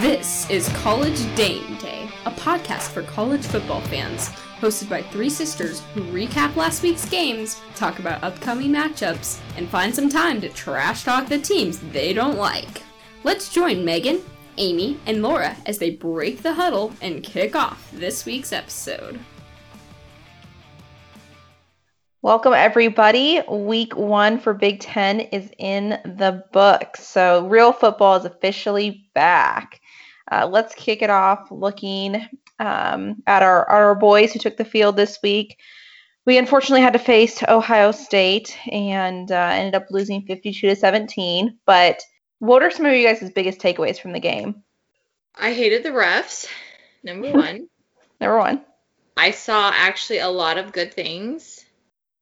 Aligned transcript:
This 0.00 0.48
is 0.48 0.68
College 0.74 1.18
Dame 1.34 1.76
Day, 1.78 2.08
a 2.24 2.30
podcast 2.30 2.90
for 2.90 3.02
college 3.02 3.44
football 3.44 3.80
fans, 3.80 4.28
hosted 4.60 4.88
by 4.88 5.02
three 5.02 5.28
sisters 5.28 5.80
who 5.92 6.02
recap 6.02 6.54
last 6.54 6.84
week's 6.84 7.08
games, 7.08 7.60
talk 7.74 7.98
about 7.98 8.22
upcoming 8.22 8.70
matchups, 8.70 9.40
and 9.56 9.68
find 9.68 9.92
some 9.92 10.08
time 10.08 10.40
to 10.40 10.50
trash 10.50 11.02
talk 11.02 11.26
the 11.26 11.40
teams 11.40 11.80
they 11.90 12.12
don't 12.12 12.36
like. 12.36 12.84
Let's 13.24 13.52
join 13.52 13.84
Megan, 13.84 14.20
Amy, 14.56 15.00
and 15.06 15.20
Laura 15.20 15.56
as 15.66 15.78
they 15.78 15.90
break 15.90 16.42
the 16.42 16.54
huddle 16.54 16.92
and 17.02 17.24
kick 17.24 17.56
off 17.56 17.90
this 17.92 18.24
week's 18.24 18.52
episode. 18.52 19.18
Welcome, 22.22 22.52
everybody. 22.52 23.40
Week 23.48 23.96
one 23.96 24.38
for 24.38 24.52
Big 24.52 24.78
Ten 24.78 25.20
is 25.20 25.50
in 25.58 25.90
the 26.04 26.44
books. 26.52 27.06
So, 27.06 27.46
real 27.46 27.72
football 27.72 28.16
is 28.16 28.24
officially 28.24 29.08
back. 29.14 29.77
Uh, 30.30 30.46
let's 30.46 30.74
kick 30.74 31.02
it 31.02 31.10
off 31.10 31.50
looking 31.50 32.26
um, 32.58 33.22
at 33.26 33.42
our, 33.42 33.64
our 33.68 33.94
boys 33.94 34.32
who 34.32 34.38
took 34.38 34.56
the 34.56 34.64
field 34.64 34.96
this 34.96 35.18
week. 35.22 35.58
We 36.26 36.36
unfortunately 36.36 36.82
had 36.82 36.92
to 36.92 36.98
face 36.98 37.42
Ohio 37.48 37.90
State 37.92 38.56
and 38.70 39.30
uh, 39.32 39.50
ended 39.52 39.74
up 39.74 39.86
losing 39.90 40.22
52 40.22 40.68
to 40.68 40.76
17. 40.76 41.58
But 41.64 42.02
what 42.38 42.62
are 42.62 42.70
some 42.70 42.84
of 42.84 42.94
you 42.94 43.06
guys' 43.06 43.30
biggest 43.30 43.60
takeaways 43.60 43.98
from 43.98 44.12
the 44.12 44.20
game? 44.20 44.62
I 45.34 45.52
hated 45.52 45.82
the 45.84 45.90
refs, 45.90 46.46
number 47.02 47.30
one. 47.32 47.68
number 48.20 48.38
one. 48.38 48.64
I 49.16 49.30
saw 49.30 49.70
actually 49.74 50.18
a 50.18 50.28
lot 50.28 50.58
of 50.58 50.72
good 50.72 50.92
things. 50.92 51.64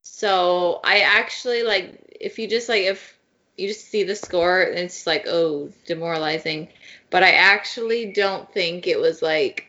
So 0.02 0.80
I 0.84 1.00
actually 1.00 1.62
like 1.62 2.16
if 2.20 2.38
you 2.38 2.48
just 2.48 2.68
like 2.68 2.84
if 2.84 3.15
you 3.56 3.68
just 3.68 3.88
see 3.90 4.04
the 4.04 4.16
score 4.16 4.62
and 4.62 4.78
it's 4.78 5.06
like 5.06 5.26
oh 5.26 5.70
demoralizing. 5.86 6.68
But 7.10 7.22
I 7.22 7.32
actually 7.32 8.12
don't 8.12 8.52
think 8.52 8.86
it 8.86 9.00
was 9.00 9.22
like 9.22 9.66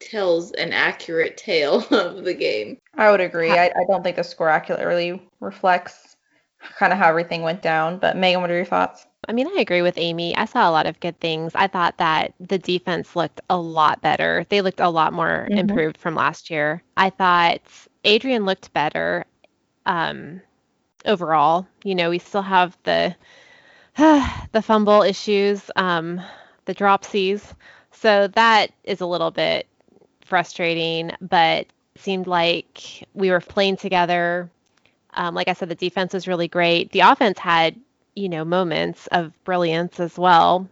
tells 0.00 0.52
an 0.52 0.72
accurate 0.72 1.36
tale 1.36 1.86
of 1.90 2.24
the 2.24 2.34
game. 2.34 2.78
I 2.94 3.10
would 3.10 3.20
agree. 3.20 3.50
I, 3.50 3.66
I 3.66 3.84
don't 3.88 4.02
think 4.02 4.16
the 4.16 4.24
score 4.24 4.48
accurately 4.48 5.22
reflects 5.40 6.16
kind 6.78 6.92
of 6.92 6.98
how 6.98 7.08
everything 7.08 7.42
went 7.42 7.62
down. 7.62 7.98
But 7.98 8.16
Megan, 8.16 8.40
what 8.40 8.50
are 8.50 8.56
your 8.56 8.64
thoughts? 8.64 9.06
I 9.28 9.32
mean, 9.32 9.46
I 9.46 9.60
agree 9.60 9.82
with 9.82 9.98
Amy. 9.98 10.36
I 10.36 10.44
saw 10.44 10.68
a 10.68 10.72
lot 10.72 10.86
of 10.86 11.00
good 11.00 11.18
things. 11.20 11.52
I 11.54 11.66
thought 11.66 11.98
that 11.98 12.34
the 12.40 12.58
defense 12.58 13.16
looked 13.16 13.40
a 13.50 13.58
lot 13.58 14.00
better. 14.00 14.46
They 14.48 14.62
looked 14.62 14.80
a 14.80 14.88
lot 14.88 15.12
more 15.12 15.46
mm-hmm. 15.48 15.58
improved 15.58 15.98
from 15.98 16.14
last 16.14 16.50
year. 16.50 16.82
I 16.96 17.10
thought 17.10 17.60
Adrian 18.04 18.44
looked 18.44 18.72
better 18.72 19.26
um, 19.86 20.40
overall. 21.04 21.66
You 21.84 21.94
know, 21.94 22.10
we 22.10 22.18
still 22.18 22.42
have 22.42 22.76
the 22.84 23.14
the 23.96 24.62
fumble 24.62 25.02
issues, 25.02 25.70
um, 25.76 26.20
the 26.66 26.74
dropsies. 26.74 27.54
So 27.92 28.28
that 28.28 28.70
is 28.84 29.00
a 29.00 29.06
little 29.06 29.30
bit 29.30 29.66
frustrating, 30.24 31.10
but 31.20 31.66
seemed 31.96 32.26
like 32.26 33.08
we 33.14 33.30
were 33.30 33.40
playing 33.40 33.76
together. 33.76 34.48
Um, 35.14 35.34
like 35.34 35.48
I 35.48 35.54
said, 35.54 35.68
the 35.68 35.74
defense 35.74 36.12
was 36.12 36.28
really 36.28 36.46
great. 36.46 36.92
The 36.92 37.00
offense 37.00 37.38
had, 37.38 37.74
you 38.14 38.28
know, 38.28 38.44
moments 38.44 39.08
of 39.08 39.32
brilliance 39.44 39.98
as 39.98 40.16
well, 40.16 40.68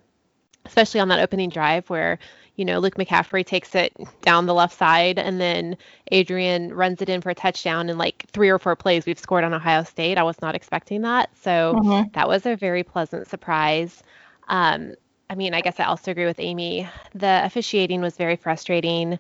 especially 0.65 1.01
on 1.01 1.09
that 1.09 1.21
opening 1.21 1.51
drive 1.51 1.91
where 1.91 2.19
you 2.57 2.65
know, 2.65 2.79
Luke 2.79 2.97
McCaffrey 2.97 3.45
takes 3.45 3.75
it 3.75 3.93
down 4.23 4.47
the 4.47 4.55
left 4.55 4.77
side 4.77 5.19
and 5.19 5.41
then 5.41 5.77
Adrian 6.11 6.73
runs 6.75 7.03
it 7.03 7.09
in 7.09 7.21
for 7.21 7.31
a 7.31 7.35
touchdown 7.35 7.89
in 7.89 7.99
like 7.99 8.25
three 8.33 8.49
or 8.49 8.59
four 8.59 8.75
plays 8.75 9.07
we've 9.07 9.19
scored 9.19 9.45
on 9.45 9.53
Ohio 9.53 9.85
State. 9.85 10.17
I 10.19 10.23
was 10.23 10.41
not 10.41 10.55
expecting 10.55 11.03
that. 11.03 11.31
So 11.41 11.75
mm-hmm. 11.77 12.09
that 12.15 12.29
was 12.29 12.47
a 12.47 12.57
very 12.57 12.83
pleasant 12.83 13.29
surprise. 13.29 14.03
Um, 14.49 14.95
I 15.29 15.35
mean, 15.35 15.55
I 15.55 15.61
guess 15.61 15.79
I 15.79 15.85
also 15.85 16.11
agree 16.11 16.25
with 16.25 16.41
Amy. 16.41 16.89
The 17.15 17.43
officiating 17.45 18.01
was 18.01 18.17
very 18.17 18.37
frustrating. 18.37 19.19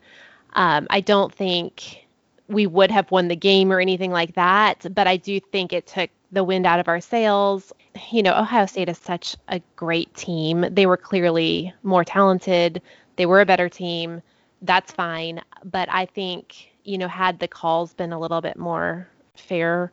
Um, 0.55 0.87
I 0.89 1.01
don't 1.01 1.35
think 1.35 2.07
we 2.49 2.67
would 2.67 2.91
have 2.91 3.11
won 3.11 3.29
the 3.29 3.37
game 3.37 3.73
or 3.73 3.81
anything 3.81 4.13
like 4.13 4.35
that, 4.35 4.87
but 4.95 5.07
I 5.07 5.17
do 5.17 5.41
think 5.41 5.73
it 5.73 5.87
took 5.87 6.11
the 6.33 6.45
wind 6.45 6.65
out 6.65 6.81
of 6.81 6.89
our 6.89 7.01
sails. 7.01 7.73
You 8.11 8.23
know, 8.23 8.39
Ohio 8.39 8.67
State 8.67 8.89
is 8.89 8.99
such 8.99 9.37
a 9.49 9.61
great 9.75 10.15
team. 10.15 10.65
They 10.71 10.87
were 10.87 10.97
clearly 10.97 11.75
more 11.83 12.05
talented 12.05 12.81
they 13.17 13.27
were 13.27 13.41
a 13.41 13.47
better 13.47 13.69
team. 13.69 14.23
That's 14.63 14.93
fine. 14.93 15.43
But 15.65 15.89
I 15.91 16.07
think, 16.07 16.71
you 16.85 16.99
know, 16.99 17.09
had 17.09 17.39
the 17.39 17.49
calls 17.49 17.95
been 17.95 18.13
a 18.13 18.19
little 18.19 18.41
bit 18.41 18.57
more 18.57 19.09
fair, 19.37 19.93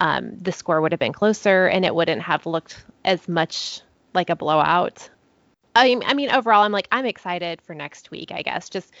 um, 0.00 0.36
the 0.38 0.52
score 0.52 0.80
would 0.80 0.92
have 0.92 0.98
been 0.98 1.12
closer 1.12 1.66
and 1.66 1.84
it 1.84 1.94
wouldn't 1.94 2.22
have 2.22 2.46
looked 2.46 2.84
as 3.04 3.28
much 3.28 3.80
like 4.14 4.30
a 4.30 4.36
blowout. 4.36 5.08
I, 5.74 6.00
I 6.04 6.14
mean, 6.14 6.30
overall, 6.30 6.62
I'm 6.62 6.72
like, 6.72 6.88
I'm 6.90 7.06
excited 7.06 7.60
for 7.62 7.74
next 7.74 8.10
week, 8.10 8.32
I 8.32 8.42
guess. 8.42 8.68
Just 8.68 8.92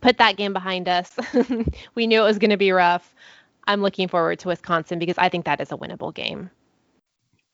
put 0.00 0.18
that 0.18 0.36
game 0.36 0.52
behind 0.52 0.88
us. 0.88 1.14
we 1.94 2.06
knew 2.06 2.20
it 2.20 2.24
was 2.24 2.38
going 2.38 2.50
to 2.50 2.56
be 2.56 2.72
rough. 2.72 3.14
I'm 3.66 3.82
looking 3.82 4.08
forward 4.08 4.38
to 4.40 4.48
Wisconsin 4.48 4.98
because 4.98 5.18
I 5.18 5.28
think 5.28 5.44
that 5.44 5.60
is 5.60 5.72
a 5.72 5.76
winnable 5.76 6.14
game. 6.14 6.50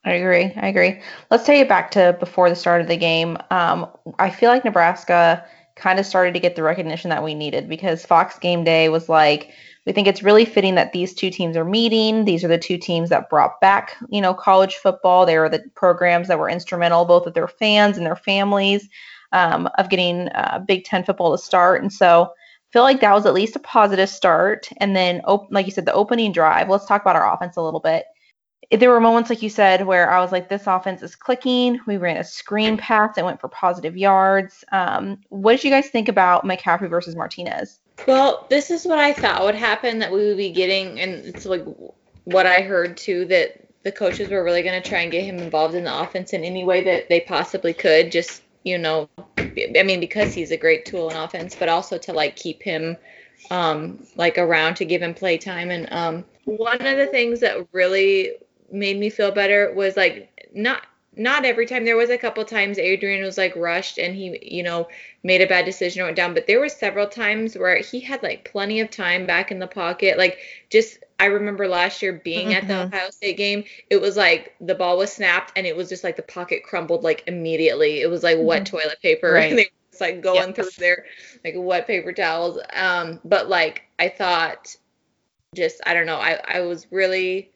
I 0.04 0.12
agree. 0.12 0.52
I 0.56 0.68
agree. 0.68 1.00
Let's 1.30 1.46
take 1.46 1.62
it 1.62 1.68
back 1.68 1.90
to 1.92 2.14
before 2.20 2.50
the 2.50 2.56
start 2.56 2.82
of 2.82 2.88
the 2.88 2.96
game. 2.96 3.38
Um, 3.50 3.88
I 4.18 4.28
feel 4.28 4.50
like 4.50 4.64
Nebraska 4.64 5.44
kind 5.76 5.98
of 5.98 6.04
started 6.06 6.34
to 6.34 6.40
get 6.40 6.56
the 6.56 6.62
recognition 6.62 7.08
that 7.10 7.24
we 7.24 7.34
needed 7.34 7.68
because 7.68 8.04
Fox 8.04 8.38
Game 8.38 8.64
Day 8.64 8.90
was 8.90 9.08
like, 9.08 9.52
we 9.86 9.92
think 9.92 10.06
it's 10.06 10.22
really 10.22 10.44
fitting 10.44 10.74
that 10.74 10.92
these 10.92 11.14
two 11.14 11.30
teams 11.30 11.56
are 11.56 11.64
meeting. 11.64 12.24
These 12.24 12.44
are 12.44 12.48
the 12.48 12.58
two 12.58 12.76
teams 12.78 13.08
that 13.10 13.30
brought 13.30 13.60
back, 13.60 13.96
you 14.10 14.20
know, 14.20 14.34
college 14.34 14.76
football. 14.76 15.24
They 15.24 15.38
were 15.38 15.48
the 15.48 15.64
programs 15.74 16.28
that 16.28 16.38
were 16.38 16.50
instrumental, 16.50 17.04
both 17.06 17.24
with 17.24 17.34
their 17.34 17.48
fans 17.48 17.96
and 17.96 18.06
their 18.06 18.16
families, 18.16 18.88
um, 19.32 19.68
of 19.78 19.88
getting 19.88 20.28
uh, 20.28 20.62
Big 20.66 20.84
Ten 20.84 21.04
football 21.04 21.32
to 21.32 21.42
start. 21.42 21.82
And 21.82 21.92
so, 21.92 22.24
I 22.24 22.72
feel 22.72 22.82
like 22.82 23.00
that 23.02 23.12
was 23.12 23.24
at 23.24 23.34
least 23.34 23.56
a 23.56 23.60
positive 23.60 24.08
start. 24.08 24.68
And 24.78 24.96
then, 24.96 25.20
op- 25.26 25.48
like 25.52 25.66
you 25.66 25.72
said, 25.72 25.86
the 25.86 25.92
opening 25.92 26.32
drive. 26.32 26.68
Let's 26.68 26.86
talk 26.86 27.02
about 27.02 27.14
our 27.14 27.32
offense 27.32 27.56
a 27.56 27.62
little 27.62 27.78
bit 27.80 28.04
there 28.70 28.90
were 28.90 29.00
moments 29.00 29.30
like 29.30 29.42
you 29.42 29.50
said 29.50 29.86
where 29.86 30.10
I 30.10 30.20
was 30.20 30.32
like, 30.32 30.48
this 30.48 30.66
offense 30.66 31.02
is 31.02 31.16
clicking. 31.16 31.80
We 31.86 31.96
ran 31.96 32.16
a 32.16 32.24
screen 32.24 32.76
pass 32.76 33.16
and 33.16 33.26
went 33.26 33.40
for 33.40 33.48
positive 33.48 33.96
yards. 33.96 34.64
Um, 34.72 35.20
what 35.28 35.52
did 35.52 35.64
you 35.64 35.70
guys 35.70 35.88
think 35.88 36.08
about 36.08 36.44
McCaffrey 36.44 36.88
versus 36.88 37.16
Martinez? 37.16 37.80
Well, 38.06 38.46
this 38.50 38.70
is 38.70 38.84
what 38.84 38.98
I 38.98 39.12
thought 39.12 39.44
would 39.44 39.54
happen 39.54 39.98
that 40.00 40.12
we 40.12 40.26
would 40.26 40.36
be 40.36 40.50
getting, 40.50 41.00
and 41.00 41.24
it's 41.24 41.46
like 41.46 41.64
what 42.24 42.46
I 42.46 42.62
heard 42.62 42.96
too 42.96 43.24
that 43.26 43.60
the 43.84 43.92
coaches 43.92 44.30
were 44.30 44.42
really 44.42 44.62
going 44.62 44.80
to 44.80 44.88
try 44.88 45.00
and 45.00 45.12
get 45.12 45.24
him 45.24 45.38
involved 45.38 45.74
in 45.74 45.84
the 45.84 46.00
offense 46.00 46.32
in 46.32 46.42
any 46.42 46.64
way 46.64 46.82
that 46.84 47.08
they 47.08 47.20
possibly 47.20 47.72
could. 47.72 48.10
Just 48.10 48.42
you 48.64 48.78
know, 48.78 49.08
I 49.38 49.82
mean, 49.84 50.00
because 50.00 50.32
he's 50.32 50.50
a 50.50 50.56
great 50.56 50.86
tool 50.86 51.10
in 51.10 51.16
offense, 51.16 51.54
but 51.54 51.68
also 51.68 51.98
to 51.98 52.12
like 52.12 52.36
keep 52.36 52.62
him 52.62 52.96
um 53.50 54.06
like 54.16 54.38
around 54.38 54.74
to 54.76 54.84
give 54.84 55.02
him 55.02 55.12
play 55.12 55.36
time 55.36 55.70
and 55.70 55.92
um 55.92 56.24
one 56.46 56.80
of 56.86 56.96
the 56.96 57.06
things 57.06 57.40
that 57.40 57.66
really 57.72 58.32
made 58.70 58.98
me 58.98 59.10
feel 59.10 59.30
better 59.30 59.72
was 59.74 59.96
like 59.96 60.50
not 60.54 60.82
not 61.16 61.44
every 61.44 61.66
time 61.66 61.84
there 61.84 61.96
was 61.96 62.10
a 62.10 62.18
couple 62.18 62.44
times 62.44 62.78
adrian 62.78 63.24
was 63.24 63.38
like 63.38 63.54
rushed 63.56 63.98
and 63.98 64.14
he 64.14 64.38
you 64.42 64.62
know 64.62 64.88
made 65.22 65.40
a 65.40 65.46
bad 65.46 65.64
decision 65.64 66.02
or 66.02 66.06
went 66.06 66.16
down 66.16 66.34
but 66.34 66.46
there 66.46 66.60
were 66.60 66.68
several 66.68 67.06
times 67.06 67.56
where 67.56 67.78
he 67.78 68.00
had 68.00 68.22
like 68.22 68.50
plenty 68.50 68.80
of 68.80 68.90
time 68.90 69.26
back 69.26 69.50
in 69.50 69.58
the 69.58 69.66
pocket 69.66 70.18
like 70.18 70.38
just 70.70 70.98
i 71.20 71.26
remember 71.26 71.68
last 71.68 72.02
year 72.02 72.20
being 72.24 72.48
mm-hmm. 72.48 72.56
at 72.56 72.68
the 72.68 72.74
mm-hmm. 72.74 72.94
ohio 72.94 73.10
state 73.10 73.36
game 73.36 73.64
it 73.90 74.00
was 74.00 74.16
like 74.16 74.54
the 74.60 74.74
ball 74.74 74.96
was 74.96 75.12
snapped 75.12 75.52
and 75.56 75.66
it 75.66 75.76
was 75.76 75.88
just 75.88 76.04
like 76.04 76.16
the 76.16 76.22
pocket 76.22 76.62
crumbled 76.64 77.04
like 77.04 77.22
immediately 77.26 78.00
it 78.00 78.10
was 78.10 78.22
like 78.22 78.36
mm-hmm. 78.36 78.46
wet 78.46 78.66
toilet 78.66 79.00
paper 79.02 79.32
right. 79.34 79.50
and 79.50 79.58
they 79.58 79.68
was 79.90 80.00
like 80.00 80.20
going 80.20 80.52
through 80.52 80.70
their 80.78 81.04
like 81.44 81.54
wet 81.56 81.86
paper 81.86 82.12
towels 82.12 82.58
um 82.72 83.20
but 83.24 83.48
like 83.48 83.82
i 83.98 84.08
thought 84.08 84.74
just 85.54 85.80
i 85.86 85.94
don't 85.94 86.06
know 86.06 86.16
i 86.16 86.40
i 86.48 86.60
was 86.60 86.90
really 86.90 87.52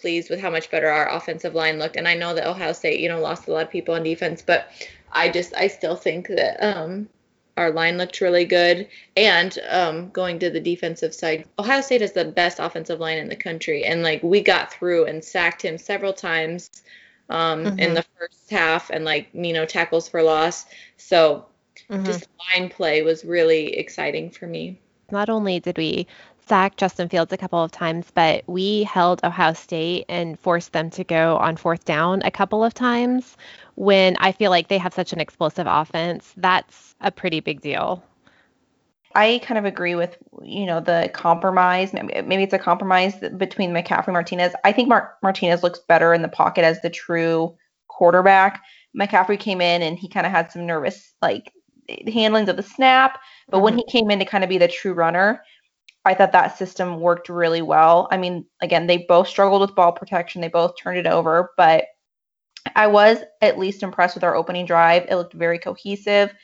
pleased 0.00 0.30
with 0.30 0.40
how 0.40 0.50
much 0.50 0.70
better 0.70 0.88
our 0.88 1.10
offensive 1.10 1.54
line 1.54 1.78
looked. 1.78 1.96
And 1.96 2.08
I 2.08 2.14
know 2.14 2.34
that 2.34 2.46
Ohio 2.46 2.72
State, 2.72 3.00
you 3.00 3.08
know, 3.08 3.20
lost 3.20 3.48
a 3.48 3.52
lot 3.52 3.64
of 3.64 3.70
people 3.70 3.94
on 3.94 4.02
defense, 4.02 4.42
but 4.42 4.70
I 5.12 5.28
just 5.28 5.54
I 5.54 5.68
still 5.68 5.96
think 5.96 6.28
that 6.28 6.62
um, 6.62 7.08
our 7.56 7.70
line 7.70 7.98
looked 7.98 8.20
really 8.20 8.44
good. 8.44 8.88
And 9.16 9.56
um, 9.68 10.10
going 10.10 10.38
to 10.40 10.50
the 10.50 10.60
defensive 10.60 11.14
side, 11.14 11.46
Ohio 11.58 11.80
State 11.80 12.00
has 12.00 12.12
the 12.12 12.24
best 12.24 12.58
offensive 12.58 13.00
line 13.00 13.18
in 13.18 13.28
the 13.28 13.36
country, 13.36 13.84
and 13.84 14.02
like 14.02 14.22
we 14.22 14.40
got 14.40 14.72
through 14.72 15.06
and 15.06 15.22
sacked 15.22 15.62
him 15.62 15.78
several 15.78 16.12
times 16.12 16.82
um, 17.28 17.64
mm-hmm. 17.64 17.78
in 17.78 17.94
the 17.94 18.04
first 18.18 18.50
half, 18.50 18.90
and 18.90 19.04
like 19.04 19.28
you 19.32 19.52
know 19.52 19.66
tackles 19.66 20.08
for 20.08 20.22
loss. 20.22 20.66
So 20.96 21.46
mm-hmm. 21.88 22.04
just 22.04 22.28
line 22.54 22.68
play 22.68 23.02
was 23.02 23.24
really 23.24 23.76
exciting 23.76 24.30
for 24.30 24.46
me. 24.46 24.80
Not 25.10 25.28
only 25.28 25.58
did 25.60 25.76
we 25.76 26.06
sacked 26.46 26.78
Justin 26.78 27.08
Fields 27.08 27.32
a 27.32 27.36
couple 27.36 27.62
of 27.62 27.70
times, 27.70 28.10
but 28.14 28.44
we 28.46 28.84
held 28.84 29.20
Ohio 29.24 29.52
State 29.52 30.04
and 30.08 30.38
forced 30.38 30.72
them 30.72 30.90
to 30.90 31.04
go 31.04 31.36
on 31.38 31.56
fourth 31.56 31.84
down 31.84 32.22
a 32.22 32.30
couple 32.30 32.64
of 32.64 32.74
times 32.74 33.36
when 33.74 34.16
I 34.18 34.32
feel 34.32 34.50
like 34.50 34.68
they 34.68 34.78
have 34.78 34.94
such 34.94 35.12
an 35.12 35.20
explosive 35.20 35.66
offense. 35.68 36.32
That's 36.36 36.94
a 37.00 37.10
pretty 37.10 37.40
big 37.40 37.60
deal. 37.60 38.02
I 39.14 39.40
kind 39.42 39.58
of 39.58 39.64
agree 39.64 39.94
with 39.94 40.16
you 40.42 40.66
know 40.66 40.80
the 40.80 41.10
compromise. 41.12 41.92
Maybe 41.92 42.42
it's 42.42 42.54
a 42.54 42.58
compromise 42.58 43.14
between 43.36 43.72
McCaffrey 43.72 44.12
Martinez. 44.12 44.52
I 44.64 44.72
think 44.72 44.88
Mark 44.88 45.16
Martinez 45.22 45.62
looks 45.62 45.80
better 45.80 46.14
in 46.14 46.22
the 46.22 46.28
pocket 46.28 46.64
as 46.64 46.80
the 46.80 46.90
true 46.90 47.56
quarterback. 47.88 48.62
McCaffrey 48.98 49.38
came 49.38 49.60
in 49.60 49.82
and 49.82 49.98
he 49.98 50.08
kind 50.08 50.26
of 50.26 50.32
had 50.32 50.52
some 50.52 50.66
nervous 50.66 51.12
like 51.20 51.52
handlings 52.12 52.48
of 52.48 52.56
the 52.56 52.62
snap. 52.62 53.18
But 53.48 53.58
mm-hmm. 53.58 53.64
when 53.64 53.78
he 53.78 53.84
came 53.88 54.10
in 54.10 54.18
to 54.20 54.24
kind 54.24 54.44
of 54.44 54.50
be 54.50 54.58
the 54.58 54.68
true 54.68 54.92
runner, 54.92 55.42
I 56.10 56.14
thought 56.14 56.32
that 56.32 56.58
system 56.58 56.98
worked 56.98 57.28
really 57.28 57.62
well. 57.62 58.08
I 58.10 58.16
mean, 58.16 58.44
again, 58.60 58.88
they 58.88 59.06
both 59.08 59.28
struggled 59.28 59.60
with 59.60 59.76
ball 59.76 59.92
protection. 59.92 60.40
They 60.40 60.48
both 60.48 60.76
turned 60.76 60.98
it 60.98 61.06
over, 61.06 61.52
but 61.56 61.84
I 62.74 62.88
was 62.88 63.18
at 63.42 63.60
least 63.60 63.84
impressed 63.84 64.16
with 64.16 64.24
our 64.24 64.34
opening 64.34 64.66
drive. 64.66 65.06
It 65.08 65.14
looked 65.14 65.34
very 65.34 65.60
cohesive. 65.60 66.34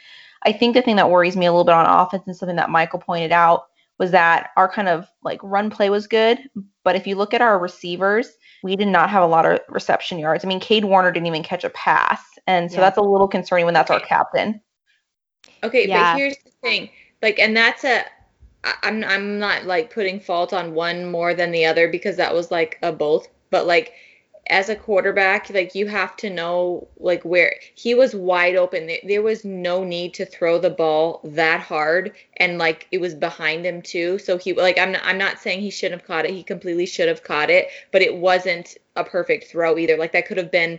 I 0.45 0.53
think 0.53 0.77
the 0.77 0.83
thing 0.83 0.95
that 0.97 1.11
worries 1.11 1.37
me 1.37 1.47
a 1.47 1.51
little 1.51 1.65
bit 1.65 1.75
on 1.75 1.85
offense 1.85 2.23
and 2.29 2.37
something 2.37 2.55
that 2.55 2.71
Michael 2.71 3.01
pointed 3.01 3.33
out 3.33 3.65
was 3.99 4.13
that 4.13 4.51
our 4.57 4.71
kind 4.71 4.89
of 4.89 5.09
like 5.25 5.41
run 5.43 5.69
play 5.69 5.91
was 5.91 6.07
good, 6.07 6.39
but 6.85 6.95
if 6.95 7.05
you 7.05 7.17
look 7.17 7.35
at 7.35 7.43
our 7.43 7.59
receivers, 7.59 8.31
we 8.63 8.77
did 8.77 8.87
not 8.87 9.11
have 9.11 9.25
a 9.25 9.27
lot 9.27 9.47
of 9.47 9.59
reception 9.69 10.17
yards. 10.17 10.45
I 10.45 10.49
mean, 10.49 10.61
Kade 10.61 10.85
Warner 10.85 11.11
didn't 11.11 11.27
even 11.27 11.43
catch 11.43 11.65
a 11.65 11.71
pass, 11.71 12.21
and 12.47 12.71
so 12.71 12.77
yeah. 12.77 12.83
that's 12.83 12.99
a 12.99 13.03
little 13.03 13.27
concerning 13.27 13.65
when 13.65 13.75
that's 13.75 13.91
okay. 13.91 14.01
our 14.01 14.07
captain. 14.07 14.61
Okay, 15.65 15.89
yeah. 15.89 16.13
but 16.13 16.19
here's 16.19 16.37
the 16.45 16.53
thing, 16.63 16.89
like, 17.21 17.41
and 17.41 17.57
that's 17.57 17.83
a 17.83 18.05
I'm 18.83 19.05
I'm 19.05 19.39
not 19.39 19.65
like 19.65 19.93
putting 19.93 20.21
fault 20.21 20.53
on 20.53 20.75
one 20.75 21.11
more 21.11 21.35
than 21.35 21.51
the 21.53 21.67
other 21.67 21.89
because 21.89 22.17
that 22.17 22.35
was 22.35 22.51
like 22.51 22.79
a 22.83 22.93
both, 22.93 23.29
but 23.51 23.67
like 23.67 23.93
as 24.49 24.69
a 24.69 24.77
quarterback, 24.77 25.51
like 25.51 25.75
you 25.75 25.87
have 25.89 26.17
to 26.17 26.31
know 26.31 26.87
like 26.99 27.25
where 27.25 27.57
he 27.75 27.95
was 27.95 28.15
wide 28.15 28.55
open. 28.55 28.91
There 29.05 29.23
was 29.23 29.45
no 29.45 29.83
need 29.83 30.15
to 30.15 30.27
throw 30.27 30.59
the 30.59 30.71
ball 30.71 31.21
that 31.25 31.61
hard, 31.61 32.13
and 32.37 32.59
like 32.59 32.87
it 32.93 33.01
was 33.01 33.15
behind 33.15 33.67
him 33.67 33.83
too. 33.83 34.19
So 34.19 34.39
he 34.39 34.53
like 34.53 34.79
I'm 34.79 34.97
I'm 35.03 35.19
not 35.19 35.41
saying 35.41 35.61
he 35.61 35.71
shouldn't 35.71 36.01
have 36.01 36.07
caught 36.07 36.27
it. 36.27 36.33
He 36.33 36.43
completely 36.43 36.87
should 36.87 37.09
have 37.09 37.25
caught 37.25 37.51
it, 37.51 37.69
but 37.93 38.03
it 38.03 38.17
wasn't 38.17 38.77
a 38.95 39.05
perfect 39.05 39.51
throw 39.51 39.79
either. 39.79 39.97
Like 39.97 40.13
that 40.13 40.27
could 40.27 40.39
have 40.39 40.53
been 40.53 40.79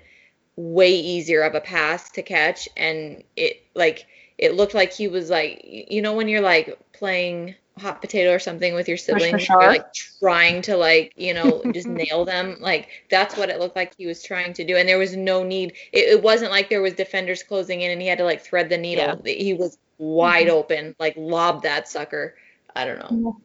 way 0.56 0.92
easier 0.92 1.42
of 1.44 1.56
a 1.56 1.62
pass 1.62 2.10
to 2.12 2.22
catch, 2.24 2.70
and 2.78 3.24
it 3.36 3.64
like 3.76 4.08
it 4.38 4.56
looked 4.56 4.74
like 4.74 4.94
he 4.94 5.08
was 5.08 5.30
like 5.30 5.62
you 5.64 6.02
know 6.02 6.14
when 6.14 6.28
you're 6.30 6.42
like 6.42 6.78
playing 6.94 7.56
hot 7.80 8.02
potato 8.02 8.34
or 8.34 8.40
something 8.40 8.74
with 8.74 8.88
your 8.88 8.98
siblings 8.98 9.48
you're 9.48 9.58
like 9.60 9.94
trying 9.94 10.62
to 10.62 10.76
like 10.76 11.14
you 11.16 11.34
know 11.34 11.62
just 11.74 11.88
nail 11.88 12.26
them 12.26 12.58
like 12.60 12.90
that's 13.10 13.38
what 13.38 13.50
it 13.50 13.60
looked 13.60 13.76
like 13.76 13.94
he 13.98 14.08
was 14.08 14.24
trying 14.24 14.54
to 14.54 14.66
do 14.66 14.76
and 14.76 14.88
there 14.88 14.98
was 14.98 15.16
no 15.16 15.44
need 15.44 15.74
it, 15.92 16.10
it 16.10 16.24
wasn't 16.24 16.50
like 16.52 16.70
there 16.70 16.82
was 16.82 16.94
defenders 16.94 17.44
closing 17.44 17.82
in 17.82 17.92
and 17.92 18.02
he 18.02 18.08
had 18.08 18.18
to 18.18 18.24
like 18.24 18.42
thread 18.42 18.70
the 18.70 18.78
needle 18.78 19.22
yeah. 19.24 19.34
he 19.34 19.54
was 19.54 19.78
wide 19.98 20.48
mm-hmm. 20.48 20.56
open 20.56 20.96
like 21.00 21.14
lob 21.18 21.62
that 21.64 21.88
sucker 21.88 22.36
i 22.76 22.86
don't 22.86 23.00
know 23.00 23.40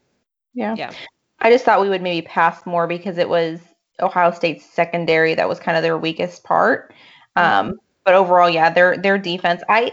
yeah 0.54 0.74
yeah 0.76 0.92
i 1.40 1.50
just 1.50 1.64
thought 1.64 1.80
we 1.80 1.88
would 1.88 2.02
maybe 2.02 2.26
pass 2.26 2.64
more 2.66 2.86
because 2.86 3.18
it 3.18 3.28
was 3.28 3.60
ohio 4.00 4.30
state's 4.30 4.64
secondary 4.64 5.34
that 5.34 5.48
was 5.48 5.60
kind 5.60 5.76
of 5.76 5.82
their 5.82 5.98
weakest 5.98 6.42
part 6.44 6.92
mm-hmm. 7.36 7.68
um 7.68 7.78
but 8.04 8.14
overall 8.14 8.50
yeah 8.50 8.70
their 8.70 8.96
their 8.96 9.18
defense 9.18 9.62
i 9.68 9.92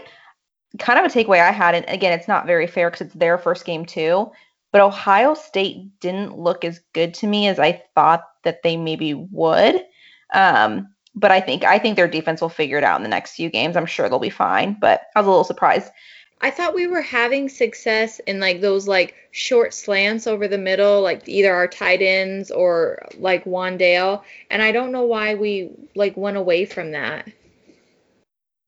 kind 0.78 0.98
of 0.98 1.04
a 1.04 1.08
takeaway 1.08 1.40
I 1.40 1.50
had, 1.50 1.74
and 1.74 1.84
again, 1.88 2.12
it's 2.12 2.28
not 2.28 2.46
very 2.46 2.66
fair 2.66 2.90
because 2.90 3.08
it's 3.08 3.14
their 3.14 3.38
first 3.38 3.64
game 3.64 3.84
too. 3.84 4.30
But 4.72 4.82
Ohio 4.82 5.34
State 5.34 5.98
didn't 6.00 6.38
look 6.38 6.64
as 6.64 6.80
good 6.92 7.14
to 7.14 7.26
me 7.26 7.48
as 7.48 7.58
I 7.58 7.82
thought 7.94 8.24
that 8.44 8.62
they 8.62 8.76
maybe 8.76 9.14
would. 9.14 9.84
Um, 10.32 10.88
but 11.14 11.32
I 11.32 11.40
think 11.40 11.64
I 11.64 11.78
think 11.78 11.96
their 11.96 12.06
defense 12.06 12.40
will 12.40 12.48
figure 12.48 12.78
it 12.78 12.84
out 12.84 12.96
in 12.96 13.02
the 13.02 13.08
next 13.08 13.34
few 13.34 13.50
games. 13.50 13.76
I'm 13.76 13.86
sure 13.86 14.08
they'll 14.08 14.20
be 14.20 14.30
fine. 14.30 14.76
But 14.80 15.02
I 15.16 15.20
was 15.20 15.26
a 15.26 15.30
little 15.30 15.44
surprised. 15.44 15.90
I 16.42 16.50
thought 16.50 16.74
we 16.74 16.86
were 16.86 17.02
having 17.02 17.48
success 17.48 18.18
in 18.20 18.40
like 18.40 18.60
those 18.60 18.88
like 18.88 19.14
short 19.30 19.74
slants 19.74 20.26
over 20.26 20.48
the 20.48 20.56
middle, 20.56 21.02
like 21.02 21.28
either 21.28 21.52
our 21.52 21.68
tight 21.68 22.00
ends 22.00 22.50
or 22.50 23.06
like 23.18 23.44
Wan'Dale, 23.44 24.22
and 24.50 24.62
I 24.62 24.72
don't 24.72 24.92
know 24.92 25.04
why 25.04 25.34
we 25.34 25.70
like 25.94 26.16
went 26.16 26.38
away 26.38 26.64
from 26.64 26.92
that. 26.92 27.28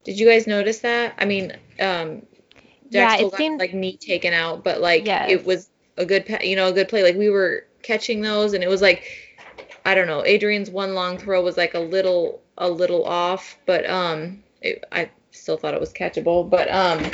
Did 0.04 0.18
you 0.18 0.26
guys 0.28 0.46
notice 0.46 0.80
that? 0.80 1.14
I 1.18 1.24
mean, 1.24 1.52
um, 1.80 2.22
Jack 2.90 3.10
yeah, 3.10 3.14
still 3.16 3.30
got 3.30 3.38
seemed... 3.38 3.60
like 3.60 3.74
knee 3.74 3.96
taken 3.96 4.32
out, 4.32 4.64
but 4.64 4.80
like 4.80 5.06
yes. 5.06 5.30
it 5.30 5.44
was 5.44 5.70
a 5.96 6.04
good, 6.04 6.26
you 6.42 6.56
know, 6.56 6.68
a 6.68 6.72
good 6.72 6.88
play. 6.88 7.02
Like 7.02 7.16
we 7.16 7.30
were 7.30 7.66
catching 7.82 8.20
those, 8.20 8.52
and 8.54 8.62
it 8.64 8.68
was 8.68 8.82
like, 8.82 9.04
I 9.84 9.94
don't 9.94 10.06
know, 10.06 10.24
Adrian's 10.24 10.70
one 10.70 10.94
long 10.94 11.18
throw 11.18 11.42
was 11.42 11.56
like 11.56 11.74
a 11.74 11.80
little, 11.80 12.42
a 12.58 12.68
little 12.68 13.04
off, 13.04 13.58
but 13.66 13.88
um, 13.88 14.42
it, 14.60 14.84
I 14.92 15.10
still 15.30 15.56
thought 15.56 15.74
it 15.74 15.80
was 15.80 15.92
catchable, 15.92 16.48
but 16.48 16.70
um, 16.70 17.10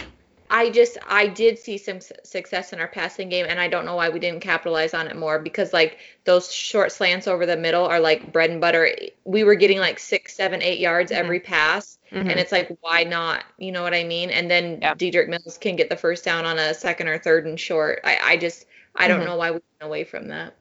I 0.50 0.70
just 0.70 0.96
I 1.06 1.26
did 1.26 1.58
see 1.58 1.76
some 1.76 2.00
success 2.24 2.72
in 2.72 2.80
our 2.80 2.88
passing 2.88 3.28
game, 3.28 3.46
and 3.48 3.60
I 3.60 3.68
don't 3.68 3.84
know 3.84 3.96
why 3.96 4.08
we 4.08 4.18
didn't 4.18 4.40
capitalize 4.40 4.94
on 4.94 5.06
it 5.06 5.16
more 5.16 5.38
because 5.38 5.72
like 5.72 5.98
those 6.24 6.52
short 6.52 6.90
slants 6.90 7.26
over 7.26 7.44
the 7.44 7.56
middle 7.56 7.84
are 7.84 8.00
like 8.00 8.32
bread 8.32 8.50
and 8.50 8.60
butter. 8.60 8.90
We 9.24 9.44
were 9.44 9.54
getting 9.54 9.78
like 9.78 9.98
six, 9.98 10.34
seven, 10.34 10.62
eight 10.62 10.78
yards 10.78 11.12
mm-hmm. 11.12 11.20
every 11.20 11.40
pass, 11.40 11.98
mm-hmm. 12.10 12.30
and 12.30 12.40
it's 12.40 12.52
like 12.52 12.76
why 12.80 13.04
not? 13.04 13.44
You 13.58 13.72
know 13.72 13.82
what 13.82 13.94
I 13.94 14.04
mean? 14.04 14.30
And 14.30 14.50
then 14.50 14.78
yeah. 14.80 14.94
Dedrick 14.94 15.28
Mills 15.28 15.58
can 15.58 15.76
get 15.76 15.90
the 15.90 15.96
first 15.96 16.24
down 16.24 16.46
on 16.46 16.58
a 16.58 16.72
second 16.72 17.08
or 17.08 17.18
third 17.18 17.46
and 17.46 17.60
short. 17.60 18.00
I 18.04 18.18
I 18.22 18.36
just 18.36 18.66
I 18.94 19.06
don't 19.08 19.18
mm-hmm. 19.18 19.28
know 19.28 19.36
why 19.36 19.50
we 19.50 19.60
went 19.80 19.82
away 19.82 20.04
from 20.04 20.28
that. 20.28 20.54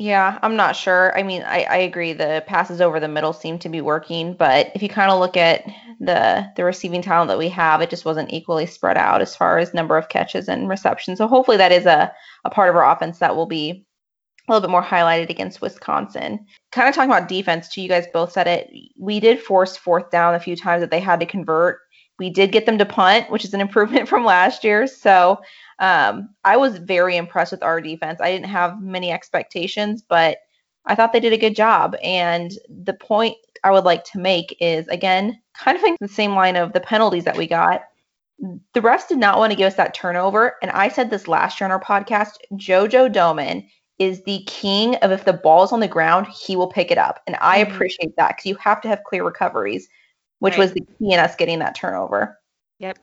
Yeah, 0.00 0.38
I'm 0.40 0.56
not 0.56 0.76
sure. 0.76 1.14
I 1.14 1.22
mean, 1.22 1.42
I, 1.42 1.64
I 1.64 1.76
agree. 1.76 2.14
The 2.14 2.42
passes 2.46 2.80
over 2.80 2.98
the 3.00 3.06
middle 3.06 3.34
seem 3.34 3.58
to 3.58 3.68
be 3.68 3.82
working, 3.82 4.32
but 4.32 4.72
if 4.74 4.82
you 4.82 4.88
kind 4.88 5.10
of 5.10 5.20
look 5.20 5.36
at 5.36 5.62
the 6.00 6.50
the 6.56 6.64
receiving 6.64 7.02
talent 7.02 7.28
that 7.28 7.36
we 7.36 7.50
have, 7.50 7.82
it 7.82 7.90
just 7.90 8.06
wasn't 8.06 8.32
equally 8.32 8.64
spread 8.64 8.96
out 8.96 9.20
as 9.20 9.36
far 9.36 9.58
as 9.58 9.74
number 9.74 9.98
of 9.98 10.08
catches 10.08 10.48
and 10.48 10.70
receptions. 10.70 11.18
So 11.18 11.28
hopefully 11.28 11.58
that 11.58 11.70
is 11.70 11.84
a, 11.84 12.10
a 12.46 12.50
part 12.50 12.70
of 12.70 12.76
our 12.76 12.90
offense 12.90 13.18
that 13.18 13.36
will 13.36 13.44
be 13.44 13.84
a 14.48 14.52
little 14.52 14.66
bit 14.66 14.72
more 14.72 14.82
highlighted 14.82 15.28
against 15.28 15.60
Wisconsin. 15.60 16.46
Kind 16.72 16.88
of 16.88 16.94
talking 16.94 17.10
about 17.10 17.28
defense 17.28 17.68
too, 17.68 17.82
you 17.82 17.88
guys 17.90 18.06
both 18.10 18.32
said 18.32 18.46
it. 18.46 18.70
We 18.98 19.20
did 19.20 19.38
force 19.38 19.76
fourth 19.76 20.10
down 20.10 20.34
a 20.34 20.40
few 20.40 20.56
times 20.56 20.80
that 20.80 20.90
they 20.90 21.00
had 21.00 21.20
to 21.20 21.26
convert. 21.26 21.78
We 22.20 22.28
did 22.30 22.52
get 22.52 22.66
them 22.66 22.76
to 22.78 22.84
punt, 22.84 23.30
which 23.30 23.46
is 23.46 23.54
an 23.54 23.62
improvement 23.62 24.08
from 24.12 24.24
last 24.24 24.62
year. 24.62 24.86
So 24.86 25.40
um, 25.80 26.28
I 26.44 26.56
was 26.58 26.76
very 26.76 27.16
impressed 27.16 27.50
with 27.50 27.62
our 27.62 27.80
defense. 27.80 28.20
I 28.20 28.30
didn't 28.30 28.46
have 28.46 28.80
many 28.82 29.10
expectations, 29.10 30.02
but 30.06 30.38
I 30.84 30.94
thought 30.94 31.12
they 31.12 31.20
did 31.20 31.32
a 31.32 31.38
good 31.38 31.56
job. 31.56 31.96
And 32.02 32.52
the 32.68 32.92
point 32.92 33.36
I 33.64 33.70
would 33.70 33.84
like 33.84 34.04
to 34.04 34.18
make 34.18 34.56
is 34.60 34.86
again, 34.88 35.40
kind 35.54 35.76
of 35.76 35.82
in 35.82 35.96
the 36.00 36.08
same 36.08 36.34
line 36.34 36.56
of 36.56 36.72
the 36.74 36.80
penalties 36.80 37.24
that 37.24 37.36
we 37.36 37.46
got. 37.46 37.84
The 38.38 38.80
refs 38.80 39.08
did 39.08 39.18
not 39.18 39.38
want 39.38 39.52
to 39.52 39.56
give 39.56 39.66
us 39.66 39.74
that 39.74 39.94
turnover. 39.94 40.56
And 40.62 40.70
I 40.70 40.88
said 40.88 41.10
this 41.10 41.28
last 41.28 41.60
year 41.60 41.66
on 41.66 41.72
our 41.72 41.80
podcast 41.80 42.36
JoJo 42.54 43.12
Domann 43.12 43.66
is 43.98 44.22
the 44.24 44.42
king 44.46 44.96
of 44.96 45.12
if 45.12 45.24
the 45.24 45.32
ball's 45.32 45.72
on 45.72 45.80
the 45.80 45.88
ground, 45.88 46.26
he 46.26 46.56
will 46.56 46.68
pick 46.68 46.90
it 46.90 46.98
up. 46.98 47.20
And 47.26 47.36
I 47.40 47.62
mm-hmm. 47.62 47.72
appreciate 47.72 48.16
that 48.16 48.36
because 48.36 48.46
you 48.46 48.56
have 48.56 48.80
to 48.82 48.88
have 48.88 49.04
clear 49.04 49.24
recoveries, 49.24 49.88
which 50.40 50.52
right. 50.52 50.60
was 50.60 50.72
the 50.72 50.80
key 50.80 51.12
in 51.12 51.20
us 51.20 51.36
getting 51.36 51.60
that 51.60 51.74
turnover. 51.74 52.38
Yep. 52.78 52.98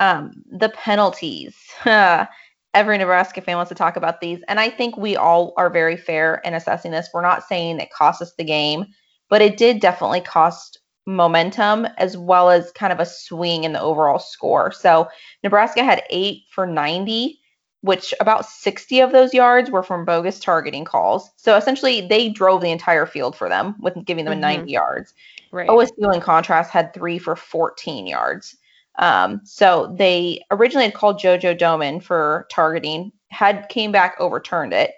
Um, 0.00 0.44
the 0.50 0.70
penalties. 0.70 1.56
Every 1.84 2.98
Nebraska 2.98 3.40
fan 3.40 3.56
wants 3.56 3.68
to 3.68 3.74
talk 3.76 3.96
about 3.96 4.20
these, 4.20 4.40
and 4.48 4.58
I 4.58 4.68
think 4.68 4.96
we 4.96 5.14
all 5.16 5.52
are 5.56 5.70
very 5.70 5.96
fair 5.96 6.40
in 6.44 6.54
assessing 6.54 6.90
this. 6.90 7.08
We're 7.14 7.22
not 7.22 7.46
saying 7.46 7.78
it 7.78 7.92
cost 7.92 8.20
us 8.20 8.34
the 8.36 8.42
game, 8.42 8.86
but 9.28 9.40
it 9.40 9.56
did 9.56 9.80
definitely 9.80 10.20
cost 10.20 10.80
momentum 11.06 11.86
as 11.98 12.16
well 12.16 12.50
as 12.50 12.72
kind 12.72 12.92
of 12.92 13.00
a 13.00 13.06
swing 13.06 13.64
in 13.64 13.72
the 13.72 13.80
overall 13.80 14.18
score. 14.18 14.72
So 14.72 15.08
Nebraska 15.42 15.84
had 15.84 16.02
eight 16.10 16.42
for 16.50 16.66
90, 16.66 17.38
which 17.82 18.14
about 18.20 18.46
60 18.46 19.00
of 19.00 19.12
those 19.12 19.34
yards 19.34 19.70
were 19.70 19.82
from 19.82 20.04
bogus 20.04 20.40
targeting 20.40 20.84
calls. 20.84 21.30
So 21.36 21.56
essentially, 21.56 22.06
they 22.06 22.30
drove 22.30 22.62
the 22.62 22.70
entire 22.70 23.06
field 23.06 23.36
for 23.36 23.48
them 23.48 23.76
with 23.80 24.04
giving 24.04 24.24
them 24.24 24.34
mm-hmm. 24.34 24.62
90 24.62 24.72
yards. 24.72 25.14
Right. 25.54 25.68
OSU, 25.68 26.12
in 26.12 26.20
contrast, 26.20 26.72
had 26.72 26.92
three 26.92 27.16
for 27.16 27.36
14 27.36 28.08
yards. 28.08 28.56
Um, 28.98 29.40
so 29.44 29.94
they 29.96 30.42
originally 30.50 30.86
had 30.86 30.94
called 30.94 31.20
JoJo 31.20 31.56
Domann 31.56 32.02
for 32.02 32.48
targeting, 32.50 33.12
had 33.28 33.68
came 33.68 33.92
back, 33.92 34.16
overturned 34.18 34.72
it. 34.72 34.90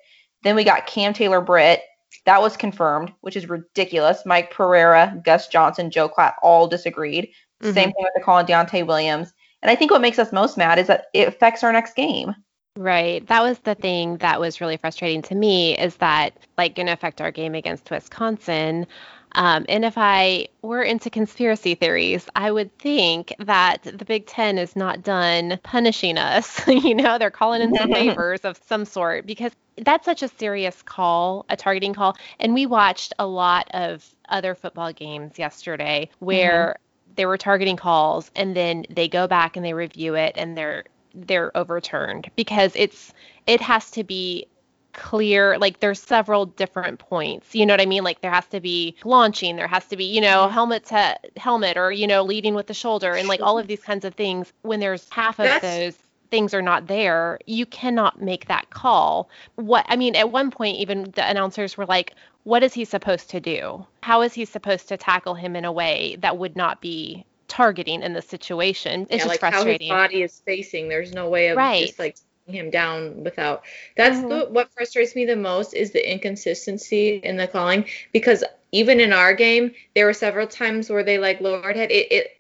Then 0.44 0.56
we 0.56 0.64
got 0.64 0.86
Cam 0.86 1.12
Taylor 1.12 1.42
Britt. 1.42 1.82
That 2.24 2.40
was 2.40 2.56
confirmed, 2.56 3.12
which 3.20 3.36
is 3.36 3.50
ridiculous. 3.50 4.24
Mike 4.24 4.50
Pereira, 4.50 5.20
Gus 5.22 5.48
Johnson, 5.48 5.90
Joel 5.90 6.08
Klatt 6.08 6.32
all 6.40 6.66
disagreed. 6.66 7.28
Mm-hmm. 7.62 7.74
Same 7.74 7.92
thing 7.92 8.04
with 8.04 8.12
the 8.14 8.22
call 8.22 8.38
on 8.38 8.46
Deontai 8.46 8.86
Williams. 8.86 9.34
And 9.60 9.70
I 9.70 9.74
think 9.74 9.90
what 9.90 10.00
makes 10.00 10.18
us 10.18 10.32
most 10.32 10.56
mad 10.56 10.78
is 10.78 10.86
that 10.86 11.08
it 11.12 11.28
affects 11.28 11.62
our 11.62 11.72
next 11.72 11.94
game. 11.94 12.34
Right. 12.78 13.26
That 13.26 13.42
was 13.42 13.58
the 13.58 13.74
thing 13.74 14.16
that 14.18 14.40
was 14.40 14.60
really 14.60 14.78
frustrating 14.78 15.20
to 15.22 15.34
me 15.34 15.76
is 15.78 15.96
that 15.96 16.34
like 16.56 16.74
going 16.74 16.86
to 16.86 16.92
affect 16.92 17.20
our 17.20 17.30
game 17.30 17.54
against 17.54 17.90
Wisconsin. 17.90 18.86
Um, 19.32 19.66
and 19.68 19.84
if 19.84 19.94
I 19.96 20.48
were 20.62 20.82
into 20.82 21.10
conspiracy 21.10 21.74
theories, 21.74 22.26
I 22.34 22.50
would 22.50 22.76
think 22.78 23.34
that 23.38 23.82
the 23.82 24.04
Big 24.04 24.26
Ten 24.26 24.58
is 24.58 24.74
not 24.74 25.02
done 25.02 25.58
punishing 25.62 26.16
us. 26.16 26.60
you 26.68 26.94
know, 26.94 27.18
they're 27.18 27.30
calling 27.30 27.62
in 27.62 27.74
some 27.74 27.92
favors 27.92 28.40
of 28.40 28.58
some 28.66 28.84
sort 28.84 29.26
because 29.26 29.52
that's 29.78 30.04
such 30.04 30.22
a 30.22 30.28
serious 30.28 30.82
call, 30.82 31.44
a 31.50 31.56
targeting 31.56 31.92
call. 31.92 32.16
And 32.40 32.54
we 32.54 32.66
watched 32.66 33.12
a 33.18 33.26
lot 33.26 33.68
of 33.72 34.08
other 34.28 34.54
football 34.54 34.92
games 34.92 35.38
yesterday 35.38 36.08
where 36.18 36.76
mm-hmm. 36.78 37.12
there 37.16 37.28
were 37.28 37.38
targeting 37.38 37.76
calls 37.76 38.30
and 38.34 38.56
then 38.56 38.86
they 38.88 39.08
go 39.08 39.26
back 39.26 39.56
and 39.56 39.64
they 39.64 39.74
review 39.74 40.14
it 40.14 40.32
and 40.36 40.56
they're 40.56 40.84
they're 41.14 41.56
overturned 41.56 42.30
because 42.36 42.72
it's 42.74 43.12
it 43.46 43.60
has 43.60 43.90
to 43.90 44.04
be 44.04 44.46
clear 44.96 45.58
like 45.58 45.78
there's 45.80 46.00
several 46.00 46.46
different 46.46 46.98
points 46.98 47.54
you 47.54 47.66
know 47.66 47.74
what 47.74 47.80
i 47.80 47.86
mean 47.86 48.02
like 48.02 48.20
there 48.22 48.30
has 48.32 48.46
to 48.46 48.60
be 48.60 48.96
launching 49.04 49.54
there 49.56 49.68
has 49.68 49.84
to 49.86 49.96
be 49.96 50.04
you 50.04 50.20
know 50.20 50.44
Mm-hmm. 50.46 50.54
helmet 50.54 50.84
to 50.86 51.16
helmet 51.36 51.76
or 51.76 51.92
you 51.92 52.06
know 52.06 52.22
leading 52.24 52.54
with 52.54 52.66
the 52.66 52.74
shoulder 52.74 53.12
and 53.14 53.28
like 53.28 53.40
all 53.42 53.58
of 53.58 53.66
these 53.68 53.82
kinds 53.82 54.04
of 54.04 54.14
things 54.14 54.52
when 54.62 54.80
there's 54.80 55.06
half 55.10 55.38
of 55.38 55.44
That's- 55.44 55.62
those 55.62 55.96
things 56.30 56.54
are 56.54 56.62
not 56.62 56.86
there 56.88 57.38
you 57.46 57.66
cannot 57.66 58.20
make 58.20 58.48
that 58.48 58.70
call 58.70 59.28
what 59.56 59.84
i 59.88 59.96
mean 59.96 60.16
at 60.16 60.32
one 60.32 60.50
point 60.50 60.76
even 60.78 61.04
the 61.14 61.28
announcers 61.30 61.76
were 61.76 61.86
like 61.86 62.14
what 62.44 62.62
is 62.64 62.72
he 62.74 62.84
supposed 62.84 63.30
to 63.30 63.40
do 63.40 63.86
how 64.02 64.22
is 64.22 64.32
he 64.34 64.44
supposed 64.44 64.88
to 64.88 64.96
tackle 64.96 65.34
him 65.34 65.54
in 65.54 65.64
a 65.64 65.72
way 65.72 66.16
that 66.20 66.36
would 66.38 66.56
not 66.56 66.80
be 66.80 67.24
targeting 67.48 68.02
in 68.02 68.12
the 68.12 68.22
situation 68.22 69.02
it's 69.02 69.10
yeah, 69.12 69.16
just 69.18 69.28
like 69.28 69.40
frustrating 69.40 69.88
how 69.88 70.02
his 70.02 70.08
body 70.08 70.22
is 70.22 70.42
facing. 70.44 70.88
There's 70.88 71.12
no 71.12 71.28
way 71.28 71.48
of 71.48 71.56
Right. 71.56 71.86
just 71.86 71.98
like 72.00 72.16
him 72.46 72.70
down 72.70 73.22
without. 73.24 73.64
That's 73.96 74.18
Mhm. 74.18 74.28
the, 74.28 74.38
what 74.50 74.72
frustrates 74.72 75.14
me 75.14 75.24
the 75.24 75.36
most 75.36 75.74
is 75.74 75.90
the 75.92 76.10
inconsistency 76.10 77.16
in 77.22 77.36
the 77.36 77.46
calling 77.48 77.86
because 78.12 78.44
even 78.72 79.00
in 79.00 79.12
our 79.12 79.34
game 79.34 79.74
there 79.94 80.06
were 80.06 80.12
several 80.12 80.46
times 80.46 80.90
where 80.90 81.02
they 81.04 81.18
like 81.18 81.40
lowered 81.40 81.76
head. 81.76 81.90
It, 81.90 82.12
it 82.12 82.32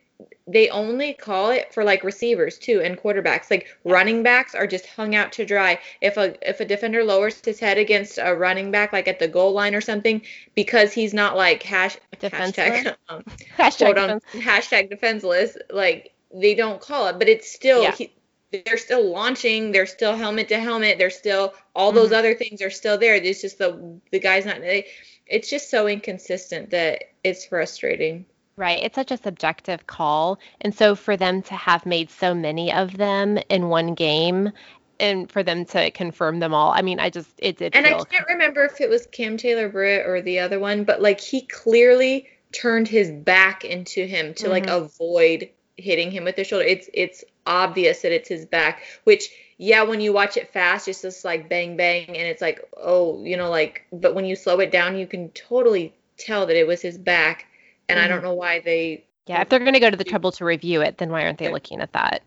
they 0.48 0.68
only 0.70 1.12
call 1.12 1.50
it 1.50 1.74
for 1.74 1.82
like 1.84 2.04
receivers 2.04 2.56
too 2.58 2.80
and 2.80 2.96
quarterbacks. 2.96 3.50
Like 3.50 3.66
running 3.84 4.22
backs 4.22 4.54
are 4.54 4.66
just 4.66 4.86
hung 4.86 5.14
out 5.14 5.32
to 5.32 5.44
dry. 5.44 5.78
If 6.00 6.16
a 6.16 6.36
if 6.48 6.60
a 6.60 6.64
defender 6.64 7.02
lowers 7.04 7.40
his 7.44 7.58
head 7.60 7.78
against 7.78 8.18
a 8.22 8.34
running 8.34 8.70
back 8.70 8.92
like 8.92 9.08
at 9.08 9.18
the 9.18 9.28
goal 9.28 9.52
line 9.52 9.74
or 9.74 9.80
something 9.80 10.22
because 10.54 10.92
he's 10.92 11.12
not 11.12 11.36
like 11.36 11.62
hash 11.64 11.96
Defenseless? 12.20 12.84
hashtag 12.84 12.96
um, 13.08 13.24
Hashtag 13.58 13.94
defense. 13.94 14.24
hashtag 14.34 14.90
defenseless 14.90 15.56
like 15.70 16.12
they 16.32 16.54
don't 16.54 16.80
call 16.80 17.08
it 17.08 17.18
but 17.18 17.28
it's 17.28 17.50
still 17.52 17.82
Yeah. 17.82 17.92
he, 17.92 18.12
they're 18.52 18.78
still 18.78 19.10
launching 19.10 19.72
they're 19.72 19.86
still 19.86 20.16
helmet 20.16 20.48
to 20.48 20.58
helmet 20.58 20.98
they're 20.98 21.10
still 21.10 21.52
all 21.74 21.92
those 21.92 22.10
Mhm. 22.10 22.18
other 22.18 22.34
things 22.34 22.62
are 22.62 22.70
still 22.70 22.96
there 22.98 23.14
it's 23.14 23.40
just 23.40 23.58
the 23.58 24.00
the 24.12 24.18
guy's 24.20 24.46
not 24.46 24.60
they, 24.60 24.86
it's 25.26 25.50
just 25.50 25.70
so 25.70 25.86
inconsistent 25.88 26.70
that 26.70 27.04
it's 27.24 27.46
frustrating 27.46 28.24
Right. 28.58 28.82
It's 28.82 28.94
such 28.94 29.10
a 29.10 29.18
subjective 29.18 29.86
call. 29.86 30.38
And 30.62 30.74
so 30.74 30.94
for 30.94 31.14
them 31.14 31.42
to 31.42 31.54
have 31.54 31.84
made 31.84 32.08
so 32.08 32.34
many 32.34 32.72
of 32.72 32.96
them 32.96 33.36
in 33.50 33.68
one 33.68 33.92
game 33.92 34.50
and 34.98 35.30
for 35.30 35.42
them 35.42 35.66
to 35.66 35.90
confirm 35.90 36.38
them 36.40 36.54
all, 36.54 36.70
I 36.72 36.80
mean, 36.80 36.98
I 36.98 37.10
just, 37.10 37.28
it 37.36 37.58
did 37.58 37.76
and 37.76 37.86
i 37.86 38.02
can't 38.04 38.26
remember 38.28 38.64
if 38.64 38.80
it 38.80 38.88
was 38.88 39.06
cam 39.08 39.36
taylor 39.36 39.68
britt 39.68 40.06
or 40.06 40.22
the 40.22 40.38
other 40.38 40.58
one 40.58 40.84
but 40.84 41.02
like 41.02 41.20
he 41.20 41.42
clearly 41.42 42.28
turned 42.52 42.88
his 42.88 43.10
back 43.10 43.62
into 43.66 44.06
him 44.06 44.32
to 44.32 44.48
like 44.48 44.68
Mhm. 44.68 44.84
avoid 44.86 45.50
hitting 45.76 46.10
him 46.10 46.24
with 46.24 46.36
the 46.36 46.44
shoulder 46.44 46.64
it's 46.64 46.88
it's 46.94 47.24
obvious 47.46 48.02
that 48.02 48.12
it's 48.12 48.28
his 48.28 48.44
back 48.46 48.82
which 49.04 49.30
yeah 49.58 49.82
when 49.82 50.00
you 50.00 50.12
watch 50.12 50.36
it 50.36 50.52
fast 50.52 50.88
it's 50.88 51.02
just 51.02 51.24
like 51.24 51.48
bang 51.48 51.76
bang 51.76 52.06
and 52.08 52.16
it's 52.16 52.42
like 52.42 52.60
oh 52.76 53.24
you 53.24 53.36
know 53.36 53.50
like 53.50 53.86
but 53.92 54.14
when 54.14 54.24
you 54.24 54.36
slow 54.36 54.60
it 54.60 54.70
down 54.70 54.96
you 54.96 55.06
can 55.06 55.28
totally 55.30 55.94
tell 56.18 56.46
that 56.46 56.56
it 56.56 56.66
was 56.66 56.82
his 56.82 56.98
back 56.98 57.46
and 57.88 57.98
i 57.98 58.06
don't 58.08 58.22
know 58.22 58.34
why 58.34 58.60
they 58.60 59.04
yeah. 59.26 59.40
If 59.40 59.48
they're 59.48 59.58
going 59.58 59.74
to 59.74 59.80
go 59.80 59.90
to 59.90 59.96
the 59.96 60.04
trouble 60.04 60.32
to 60.32 60.44
review 60.44 60.82
it, 60.82 60.98
then 60.98 61.10
why 61.10 61.24
aren't 61.24 61.38
they 61.38 61.50
looking 61.50 61.80
at 61.80 61.92
that? 61.94 62.22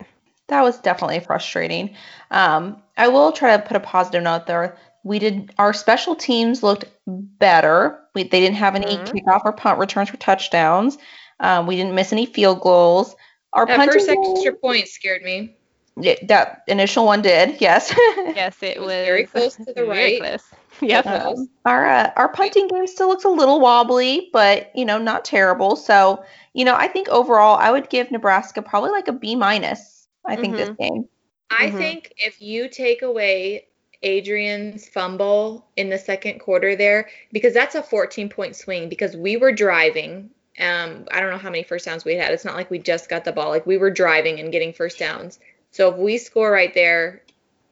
That 0.48 0.62
was 0.64 0.80
definitely 0.80 1.22
frustrating. 1.22 1.96
Um, 2.32 2.82
I 2.98 3.08
will 3.08 3.32
try 3.32 3.56
to 3.56 3.64
put 3.64 3.78
a 3.78 3.80
positive 3.80 4.24
note 4.24 4.48
there. 4.48 4.78
We 5.04 5.20
did 5.20 5.54
our 5.58 5.74
special 5.74 6.16
teams 6.16 6.62
looked 6.62 6.86
better. 7.08 8.02
We, 8.16 8.24
they 8.24 8.42
didn't 8.42 8.58
have 8.58 8.76
any 8.76 8.98
Mhm. 8.98 9.06
kickoff 9.06 9.46
or 9.46 9.54
punt 9.54 9.80
returns 9.80 10.10
for 10.10 10.18
touchdowns. 10.18 10.98
Um, 11.40 11.68
we 11.68 11.78
didn't 11.78 11.96
miss 11.96 12.12
any 12.12 12.26
field 12.26 12.60
goals. 12.60 13.16
Our 13.54 13.66
that 13.66 13.78
punting 13.78 13.94
first 13.94 14.08
game- 14.08 14.24
extra 14.36 14.54
point 14.54 14.88
scared 14.88 15.24
me 15.24 15.56
Yeah, 16.00 16.16
that 16.28 16.64
initial 16.68 17.06
one 17.06 17.22
did, 17.22 17.60
yes. 17.60 17.94
Yes, 18.18 18.56
it, 18.62 18.78
It 18.78 18.80
was 18.80 18.88
was 18.88 19.06
very 19.06 19.26
close 19.26 19.56
to 19.56 19.64
the 19.68 19.74
very 19.74 19.88
right. 19.88 20.20
close. 20.22 20.44
Yep. 20.82 21.06
Um, 21.08 21.50
our 21.66 21.86
uh, 21.90 22.12
our 22.16 22.30
punting 22.32 22.68
game 22.70 22.88
still 22.88 23.10
looks 23.10 23.26
a 23.26 23.30
little 23.30 23.60
wobbly, 23.60 24.30
but 24.32 24.72
you 24.76 24.86
know, 24.86 24.98
not 24.98 25.26
terrible. 25.26 25.76
So, 25.76 26.24
you 26.54 26.64
know, 26.64 26.76
I 26.76 26.88
think 26.88 27.10
overall, 27.10 27.58
I 27.58 27.70
would 27.72 27.90
give 27.90 28.12
Nebraska 28.12 28.62
probably 28.62 28.92
like 28.92 29.08
a 29.10 29.14
B 29.14 29.36
minus. 29.36 30.08
I 30.26 30.36
think 30.38 30.56
this 30.56 30.70
game. 30.80 31.10
I 31.50 31.68
Mhm. 31.70 31.78
think 31.78 32.14
if 32.18 32.42
you 32.42 32.70
take 32.70 33.02
away 33.02 33.66
Adrian's 34.04 34.88
fumble 34.88 35.66
in 35.76 35.90
the 35.90 35.98
second 35.98 36.40
quarter 36.40 36.76
there, 36.76 37.10
because 37.34 37.54
that's 37.54 37.76
a 37.76 37.84
14 37.84 38.30
point 38.30 38.56
swing, 38.56 38.88
because 38.90 39.18
we 39.18 39.36
were 39.38 39.52
driving. 39.52 40.30
Um, 40.60 41.06
I 41.12 41.20
don't 41.20 41.30
know 41.30 41.38
how 41.38 41.50
many 41.50 41.64
first 41.64 41.86
downs 41.86 42.06
we 42.06 42.16
had. 42.16 42.32
It's 42.34 42.46
not 42.46 42.56
like 42.56 42.70
we 42.70 42.80
just 42.80 43.10
got 43.10 43.24
the 43.26 43.32
ball. 43.32 43.50
Like 43.50 43.66
we 43.66 43.78
were 43.78 43.92
driving 43.92 44.40
and 44.40 44.52
getting 44.52 44.74
first 44.74 45.00
downs. 45.00 45.40
So 45.72 45.90
if 45.92 45.98
we 45.98 46.18
score 46.18 46.52
right 46.52 46.74
there, 46.74 47.22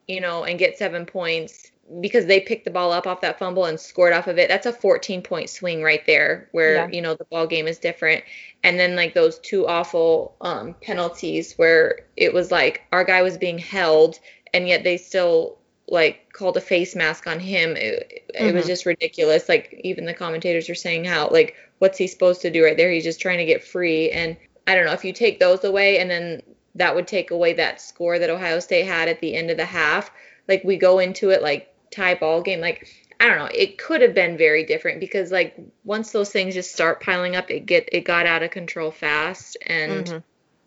you 0.07 0.21
know, 0.21 0.43
and 0.43 0.57
get 0.57 0.77
seven 0.77 1.05
points 1.05 1.71
because 2.01 2.25
they 2.25 2.39
picked 2.39 2.65
the 2.65 2.71
ball 2.71 2.91
up 2.91 3.07
off 3.07 3.21
that 3.21 3.39
fumble 3.39 3.65
and 3.65 3.79
scored 3.79 4.13
off 4.13 4.27
of 4.27 4.37
it, 4.37 4.49
that's 4.49 4.65
a 4.65 4.73
14 4.73 5.21
point 5.21 5.49
swing 5.49 5.81
right 5.81 6.05
there 6.05 6.47
where, 6.51 6.75
Yeah. 6.75 6.87
you 6.89 7.01
know, 7.01 7.15
the 7.15 7.25
ball 7.25 7.47
game 7.47 7.67
is 7.67 7.77
different. 7.77 8.23
And 8.63 8.79
then 8.79 8.95
like 8.95 9.13
those 9.13 9.39
two 9.39 9.67
awful 9.67 10.35
um, 10.41 10.75
penalties 10.81 11.53
where 11.55 11.99
it 12.15 12.33
was 12.33 12.51
like 12.51 12.83
our 12.91 13.03
guy 13.03 13.21
was 13.21 13.37
being 13.37 13.57
held 13.57 14.19
and 14.53 14.67
yet 14.67 14.83
they 14.83 14.97
still 14.97 15.57
like 15.89 16.33
called 16.33 16.57
a 16.57 16.61
face 16.61 16.95
mask 16.95 17.27
on 17.27 17.39
him. 17.39 17.75
It, 17.77 18.25
it 18.33 18.53
was 18.53 18.65
just 18.65 18.85
ridiculous. 18.85 19.47
Like 19.47 19.79
even 19.83 20.05
the 20.05 20.13
commentators 20.13 20.69
are 20.69 20.75
saying 20.75 21.05
how 21.05 21.29
like 21.29 21.55
what's 21.79 21.97
he 21.97 22.07
supposed 22.07 22.41
to 22.41 22.49
do 22.49 22.63
right 22.63 22.77
there? 22.77 22.91
He's 22.91 23.03
just 23.03 23.21
trying 23.21 23.37
to 23.39 23.45
get 23.45 23.63
free. 23.63 24.11
And 24.11 24.37
I 24.65 24.75
don't 24.75 24.85
know 24.85 24.93
if 24.93 25.05
you 25.05 25.13
take 25.13 25.39
those 25.39 25.63
away 25.63 25.99
and 25.99 26.09
then 26.09 26.41
that 26.75 26.95
would 26.95 27.07
take 27.07 27.31
away 27.31 27.53
that 27.53 27.81
score 27.81 28.19
that 28.19 28.29
Ohio 28.29 28.59
State 28.59 28.85
had 28.85 29.07
at 29.07 29.19
the 29.19 29.35
end 29.35 29.49
of 29.49 29.57
the 29.57 29.65
half. 29.65 30.11
Like 30.47 30.63
we 30.63 30.77
go 30.77 30.99
into 30.99 31.29
it 31.29 31.41
like 31.41 31.73
tie 31.91 32.15
ball 32.15 32.41
game. 32.41 32.61
Like 32.61 32.87
I 33.19 33.27
don't 33.27 33.39
know. 33.39 33.49
It 33.51 33.77
could 33.77 34.01
have 34.01 34.13
been 34.13 34.37
very 34.37 34.63
different 34.63 34.99
because 34.99 35.31
like 35.31 35.55
once 35.83 36.11
those 36.11 36.29
things 36.29 36.53
just 36.53 36.71
start 36.71 37.01
piling 37.01 37.35
up, 37.35 37.49
it 37.49 37.65
get 37.65 37.89
it 37.91 38.01
got 38.01 38.25
out 38.25 38.43
of 38.43 38.51
control 38.51 38.91
fast. 38.91 39.57
And 39.65 40.05
Mhm. 40.05 40.23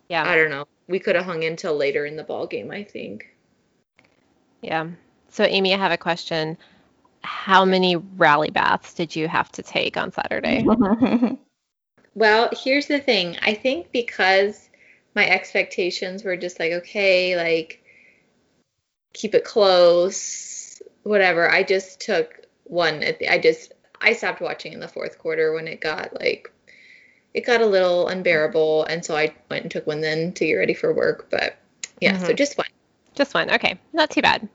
Yeah. 0.09 0.29
I 0.29 0.35
don't 0.35 0.49
know. 0.49 0.67
We 0.87 0.99
could 0.99 1.15
have 1.15 1.23
hung 1.23 1.43
in 1.43 1.55
till 1.55 1.75
later 1.75 2.05
in 2.05 2.17
the 2.17 2.23
ball 2.23 2.47
game. 2.47 2.71
I 2.71 2.83
think. 2.83 3.27
Yeah. 4.61 4.87
So, 5.29 5.45
Amy, 5.45 5.73
I 5.73 5.77
have 5.77 5.93
a 5.93 5.97
question. 5.97 6.57
How 7.23 7.65
many 7.65 7.95
rally 7.95 8.49
baths 8.49 8.93
did 8.93 9.15
you 9.15 9.27
have 9.27 9.51
to 9.53 9.63
take 9.63 9.97
on 9.97 10.11
Saturday? 10.11 10.65
Well, 12.13 12.49
here's 12.51 12.87
the 12.87 12.99
thing. 12.99 13.37
I 13.41 13.53
think 13.53 13.91
because 13.91 14.69
my 15.15 15.27
expectations 15.27 16.23
were 16.23 16.35
just 16.35 16.59
like, 16.59 16.71
okay, 16.73 17.37
like 17.37 17.83
keep 19.13 19.35
it 19.35 19.45
close, 19.45 20.81
whatever. 21.03 21.49
I 21.49 21.63
just 21.63 22.01
took 22.01 22.45
one 22.65 23.03
at 23.03 23.19
the, 23.19 23.29
I 23.29 23.37
just 23.37 23.73
I 23.99 24.13
stopped 24.13 24.41
watching 24.41 24.73
in 24.73 24.79
the 24.79 24.87
fourth 24.87 25.19
quarter 25.19 25.53
when 25.53 25.67
it 25.67 25.79
got 25.81 26.19
like 26.19 26.51
it 27.33 27.45
got 27.45 27.61
a 27.61 27.65
little 27.65 28.07
unbearable 28.07 28.83
and 28.85 29.05
so 29.05 29.15
I 29.15 29.33
went 29.49 29.63
and 29.63 29.71
took 29.71 29.87
one 29.87 30.01
then 30.01 30.33
to 30.33 30.45
get 30.45 30.55
ready 30.55 30.73
for 30.73 30.93
work, 30.93 31.29
but 31.29 31.57
yeah, 32.01 32.17
so 32.17 32.33
Mhm. 32.33 32.37
just 32.37 32.57
one. 32.57 32.67
Just 33.15 33.33
one. 33.33 33.51
Okay. 33.51 33.77
Not 33.93 34.09
too 34.09 34.21
bad. 34.21 34.47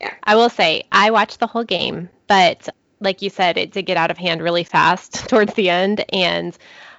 Yeah. 0.00 0.14
I 0.24 0.36
will 0.36 0.50
say, 0.50 0.84
I 0.92 1.10
watched 1.10 1.40
the 1.40 1.46
whole 1.46 1.64
game, 1.64 2.08
but 2.26 2.68
like 3.00 3.22
you 3.22 3.30
said, 3.30 3.56
it 3.56 3.72
did 3.72 3.86
get 3.86 3.96
out 3.96 4.10
of 4.10 4.18
hand 4.18 4.42
really 4.42 4.64
fast 4.64 5.14
towards 5.28 5.54
the 5.54 5.70
end. 5.70 6.04
And 6.12 6.56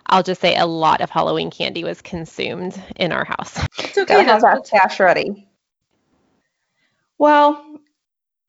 I'll 0.07 0.23
just 0.23 0.41
say 0.41 0.55
a 0.55 0.65
lot 0.65 1.01
of 1.01 1.09
Halloween 1.09 1.51
candy 1.51 1.83
was 1.83 2.01
consumed 2.01 2.81
in 2.95 3.11
our 3.11 3.25
house. 3.25 3.57
It's 3.79 3.97
okay. 3.97 4.15
Gotta 4.15 4.23
have 4.23 4.41
that's 4.41 4.69
that 4.69 4.79
cash 4.79 4.99
ready. 4.99 5.47
Well, 7.17 7.63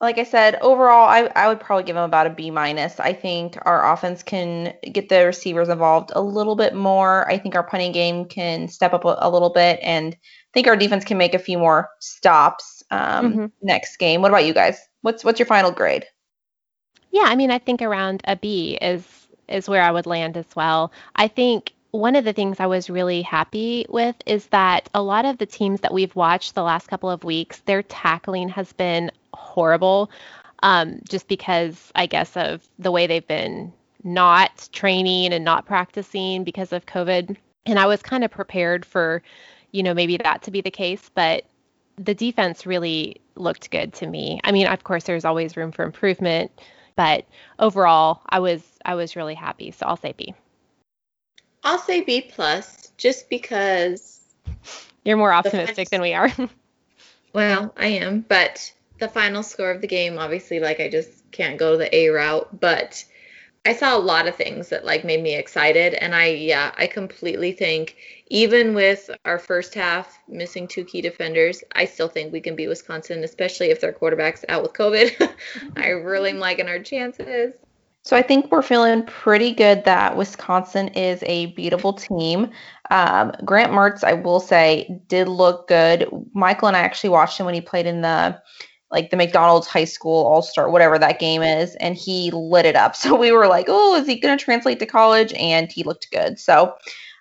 like 0.00 0.18
I 0.18 0.24
said, 0.24 0.56
overall, 0.60 1.08
I, 1.08 1.30
I 1.34 1.48
would 1.48 1.58
probably 1.58 1.82
give 1.82 1.96
them 1.96 2.04
about 2.04 2.28
a 2.28 2.30
B 2.30 2.50
minus. 2.50 3.00
I 3.00 3.12
think 3.12 3.58
our 3.62 3.92
offense 3.92 4.22
can 4.22 4.74
get 4.92 5.08
the 5.08 5.26
receivers 5.26 5.68
involved 5.68 6.12
a 6.14 6.22
little 6.22 6.54
bit 6.54 6.74
more. 6.74 7.28
I 7.28 7.38
think 7.38 7.56
our 7.56 7.64
punting 7.64 7.92
game 7.92 8.26
can 8.26 8.68
step 8.68 8.92
up 8.92 9.04
a, 9.04 9.16
a 9.18 9.30
little 9.30 9.50
bit, 9.50 9.80
and 9.82 10.14
I 10.14 10.50
think 10.54 10.68
our 10.68 10.76
defense 10.76 11.04
can 11.04 11.18
make 11.18 11.34
a 11.34 11.38
few 11.38 11.58
more 11.58 11.90
stops 11.98 12.77
um, 12.90 13.32
Mhm. 13.34 13.52
next 13.62 13.96
game. 13.96 14.22
What 14.22 14.30
about 14.30 14.46
you 14.46 14.54
guys? 14.54 14.88
What's 15.02 15.24
what's 15.24 15.38
your 15.38 15.46
final 15.46 15.70
grade? 15.70 16.06
Yeah, 17.10 17.24
I 17.26 17.36
mean, 17.36 17.50
I 17.50 17.58
think 17.58 17.82
around 17.82 18.22
a 18.24 18.36
B 18.36 18.78
is 18.80 19.28
is 19.48 19.68
where 19.68 19.82
I 19.82 19.90
would 19.90 20.06
land 20.06 20.36
as 20.36 20.54
well. 20.54 20.92
I 21.16 21.28
think 21.28 21.72
one 21.90 22.16
of 22.16 22.24
the 22.24 22.34
things 22.34 22.60
I 22.60 22.66
was 22.66 22.90
really 22.90 23.22
happy 23.22 23.86
with 23.88 24.16
is 24.26 24.46
that 24.48 24.90
a 24.92 25.02
lot 25.02 25.24
of 25.24 25.38
the 25.38 25.46
teams 25.46 25.80
that 25.80 25.92
we've 25.94 26.14
watched 26.14 26.54
the 26.54 26.62
last 26.62 26.88
couple 26.88 27.10
of 27.10 27.24
weeks, 27.24 27.60
their 27.60 27.82
tackling 27.82 28.50
has 28.50 28.72
been 28.74 29.10
horrible, 29.32 30.10
um, 30.62 31.00
just 31.08 31.28
because 31.28 31.90
I 31.94 32.06
guess 32.06 32.36
of 32.36 32.68
the 32.78 32.92
way 32.92 33.06
they've 33.06 33.26
been 33.26 33.72
not 34.04 34.68
training 34.72 35.32
and 35.32 35.44
not 35.44 35.64
practicing 35.64 36.44
because 36.44 36.72
of 36.72 36.84
COVID. 36.84 37.36
And 37.64 37.78
I 37.78 37.86
was 37.86 38.02
kind 38.02 38.22
of 38.22 38.30
prepared 38.30 38.84
for, 38.84 39.22
you 39.72 39.82
know, 39.82 39.94
maybe 39.94 40.18
that 40.18 40.42
to 40.42 40.50
be 40.50 40.60
the 40.60 40.70
case, 40.70 41.10
but 41.14 41.44
the 41.98 42.14
defense 42.14 42.66
really 42.66 43.20
looked 43.34 43.70
good 43.70 43.92
to 43.94 44.06
me. 44.06 44.40
I 44.44 44.52
mean, 44.52 44.66
of 44.66 44.84
course, 44.84 45.04
there's 45.04 45.24
always 45.24 45.56
room 45.56 45.72
for 45.72 45.84
improvement, 45.84 46.50
but 46.96 47.26
overall, 47.58 48.20
I 48.28 48.40
was 48.40 48.62
I 48.84 48.94
was 48.94 49.16
really 49.16 49.34
happy. 49.34 49.70
So 49.70 49.86
I'll 49.86 49.96
say 49.96 50.12
B. 50.16 50.34
I'll 51.64 51.78
say 51.78 52.02
B 52.02 52.22
plus 52.22 52.92
just 52.96 53.28
because 53.28 54.20
You're 55.04 55.16
more 55.16 55.32
optimistic 55.32 55.90
than 55.90 56.00
we 56.00 56.14
are. 56.14 56.32
Well, 57.34 57.74
I 57.76 57.88
am, 57.88 58.24
but 58.26 58.72
the 58.98 59.06
final 59.06 59.42
score 59.42 59.70
of 59.70 59.82
the 59.82 59.86
game. 59.86 60.18
Obviously, 60.18 60.60
like 60.60 60.80
I 60.80 60.88
just 60.88 61.30
can't 61.30 61.58
go 61.58 61.76
the 61.76 61.94
A 61.94 62.08
route, 62.08 62.58
but 62.58 63.04
I 63.68 63.74
saw 63.74 63.94
a 63.94 64.00
lot 64.00 64.26
of 64.26 64.34
things 64.34 64.70
that 64.70 64.86
like 64.86 65.04
made 65.04 65.22
me 65.22 65.34
excited 65.34 65.92
and 65.92 66.14
I 66.14 66.28
yeah, 66.28 66.72
I 66.78 66.86
completely 66.86 67.52
think 67.52 67.96
even 68.28 68.74
with 68.74 69.10
our 69.26 69.38
first 69.38 69.74
half 69.74 70.18
missing 70.26 70.66
two 70.66 70.86
key 70.86 71.02
defenders, 71.02 71.62
I 71.72 71.84
still 71.84 72.08
think 72.08 72.32
we 72.32 72.40
can 72.40 72.56
beat 72.56 72.68
Wisconsin, 72.68 73.22
especially 73.24 73.68
if 73.68 73.78
their 73.78 73.92
quarterback's 73.92 74.42
out 74.48 74.62
with 74.62 74.72
COVID. 74.72 75.34
I 75.76 75.88
really 75.88 76.30
am 76.30 76.38
liking 76.38 76.66
our 76.66 76.78
chances. 76.78 77.52
So 78.04 78.16
I 78.16 78.22
think 78.22 78.50
we're 78.50 78.62
feeling 78.62 79.04
pretty 79.04 79.52
good 79.52 79.84
that 79.84 80.16
Wisconsin 80.16 80.88
is 80.88 81.22
a 81.26 81.52
beatable 81.52 82.00
team. 82.00 82.50
Um, 82.90 83.32
Graham 83.44 83.72
Mertz, 83.72 84.02
I 84.02 84.14
will 84.14 84.40
say, 84.40 84.98
did 85.08 85.28
look 85.28 85.68
good. 85.68 86.08
Michael 86.32 86.68
and 86.68 86.76
I 86.76 86.80
actually 86.80 87.10
watched 87.10 87.38
him 87.38 87.44
when 87.44 87.54
he 87.54 87.60
played 87.60 87.84
in 87.84 88.00
the 88.00 88.40
like 88.90 89.10
the 89.10 89.16
McDonald's 89.16 89.66
High 89.66 89.84
School 89.84 90.26
All 90.26 90.42
Star, 90.42 90.70
whatever 90.70 90.98
that 90.98 91.18
game 91.18 91.42
is, 91.42 91.74
and 91.76 91.96
he 91.96 92.30
lit 92.30 92.66
it 92.66 92.76
up. 92.76 92.96
So 93.08 93.16
we 93.16 93.32
were 93.32 93.46
like, 93.46 93.66
oh, 93.68 93.94
is 93.96 94.06
he 94.06 94.18
going 94.18 94.36
to 94.36 94.44
translate 94.44 94.78
to 94.80 94.86
college? 94.86 95.32
And 95.34 95.70
he 95.70 95.84
looked 95.84 96.10
good. 96.10 96.38
So 96.38 96.74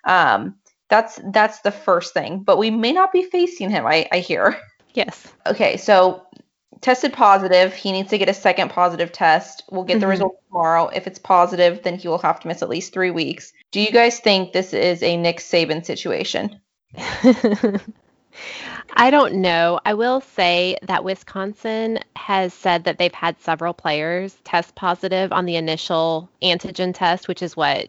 um, 0.04 0.56
that's 0.88 1.20
that's 1.32 1.60
the 1.60 1.70
first 1.70 2.14
thing. 2.14 2.40
But 2.40 2.58
we 2.58 2.70
may 2.70 2.92
not 2.92 3.12
be 3.12 3.22
facing 3.22 3.70
him. 3.70 3.86
I, 3.86 4.08
I 4.12 4.18
hear. 4.18 4.60
Yes. 4.94 5.28
Okay, 5.46 5.76
so 5.76 6.26
tested 6.80 7.12
positive. 7.12 7.74
He 7.74 7.92
needs 7.92 8.10
to 8.10 8.18
get 8.18 8.28
a 8.28 8.34
second 8.34 8.70
positive 8.70 9.12
test. 9.12 9.64
We'll 9.70 9.84
get 9.84 9.94
mm-hmm. 9.94 10.00
the 10.00 10.06
result 10.08 10.38
tomorrow. 10.48 10.88
If 10.88 11.06
it's 11.06 11.18
positive, 11.18 11.82
then 11.82 11.96
he 11.96 12.08
will 12.08 12.18
have 12.18 12.40
to 12.40 12.48
miss 12.48 12.62
at 12.62 12.68
least 12.68 12.92
three 12.92 13.10
weeks. 13.10 13.52
Do 13.70 13.80
you 13.80 13.90
guys 13.90 14.20
think 14.20 14.52
this 14.52 14.72
is 14.72 15.02
a 15.02 15.16
Nick 15.16 15.38
Saban 15.38 15.84
situation? 15.84 16.60
I 18.94 19.10
don't 19.10 19.36
know. 19.36 19.80
I 19.84 19.94
will 19.94 20.20
say 20.20 20.76
that 20.82 21.04
Wisconsin 21.04 22.00
has 22.16 22.52
said 22.52 22.84
that 22.84 22.98
they've 22.98 23.14
had 23.14 23.40
several 23.40 23.72
players 23.72 24.36
test 24.44 24.74
positive 24.74 25.32
on 25.32 25.44
the 25.44 25.56
initial 25.56 26.28
antigen 26.42 26.94
test, 26.94 27.28
which 27.28 27.42
is 27.42 27.56
what 27.56 27.88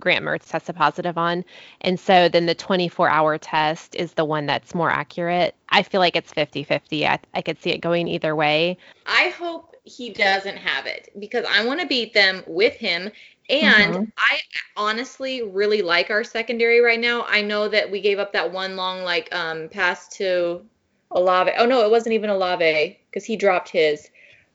Graham 0.00 0.24
Mertz 0.24 0.50
tested 0.50 0.76
positive 0.76 1.16
on. 1.18 1.44
And 1.80 1.98
so 1.98 2.28
then 2.28 2.46
the 2.46 2.54
24 2.54 3.08
hour 3.08 3.38
test 3.38 3.94
is 3.94 4.12
the 4.12 4.24
one 4.24 4.46
that's 4.46 4.74
more 4.74 4.90
accurate. 4.90 5.54
I 5.68 5.82
feel 5.82 6.00
like 6.00 6.16
it's 6.16 6.32
50 6.32 6.64
50. 6.64 7.06
I, 7.06 7.18
I 7.34 7.42
could 7.42 7.60
see 7.60 7.70
it 7.70 7.78
going 7.80 8.08
either 8.08 8.36
way. 8.36 8.78
I 9.06 9.28
hope 9.30 9.75
he 9.86 10.10
doesn't 10.10 10.56
have 10.56 10.86
it 10.86 11.08
because 11.18 11.44
I 11.48 11.64
want 11.64 11.80
to 11.80 11.86
beat 11.86 12.12
them 12.12 12.42
with 12.46 12.74
him. 12.74 13.10
And 13.48 13.94
mm-hmm. 13.94 14.04
I 14.18 14.40
honestly 14.76 15.42
really 15.42 15.80
like 15.80 16.10
our 16.10 16.24
secondary 16.24 16.80
right 16.80 17.00
now. 17.00 17.24
I 17.28 17.40
know 17.40 17.68
that 17.68 17.90
we 17.90 18.00
gave 18.00 18.18
up 18.18 18.32
that 18.32 18.52
one 18.52 18.76
long 18.76 19.02
like 19.02 19.32
um 19.34 19.68
pass 19.68 20.08
to 20.16 20.62
Olave. 21.12 21.52
Oh 21.56 21.66
no, 21.66 21.84
it 21.84 21.90
wasn't 21.90 22.14
even 22.14 22.30
Olave 22.30 22.98
because 23.08 23.24
he 23.24 23.36
dropped 23.36 23.68
his 23.68 24.10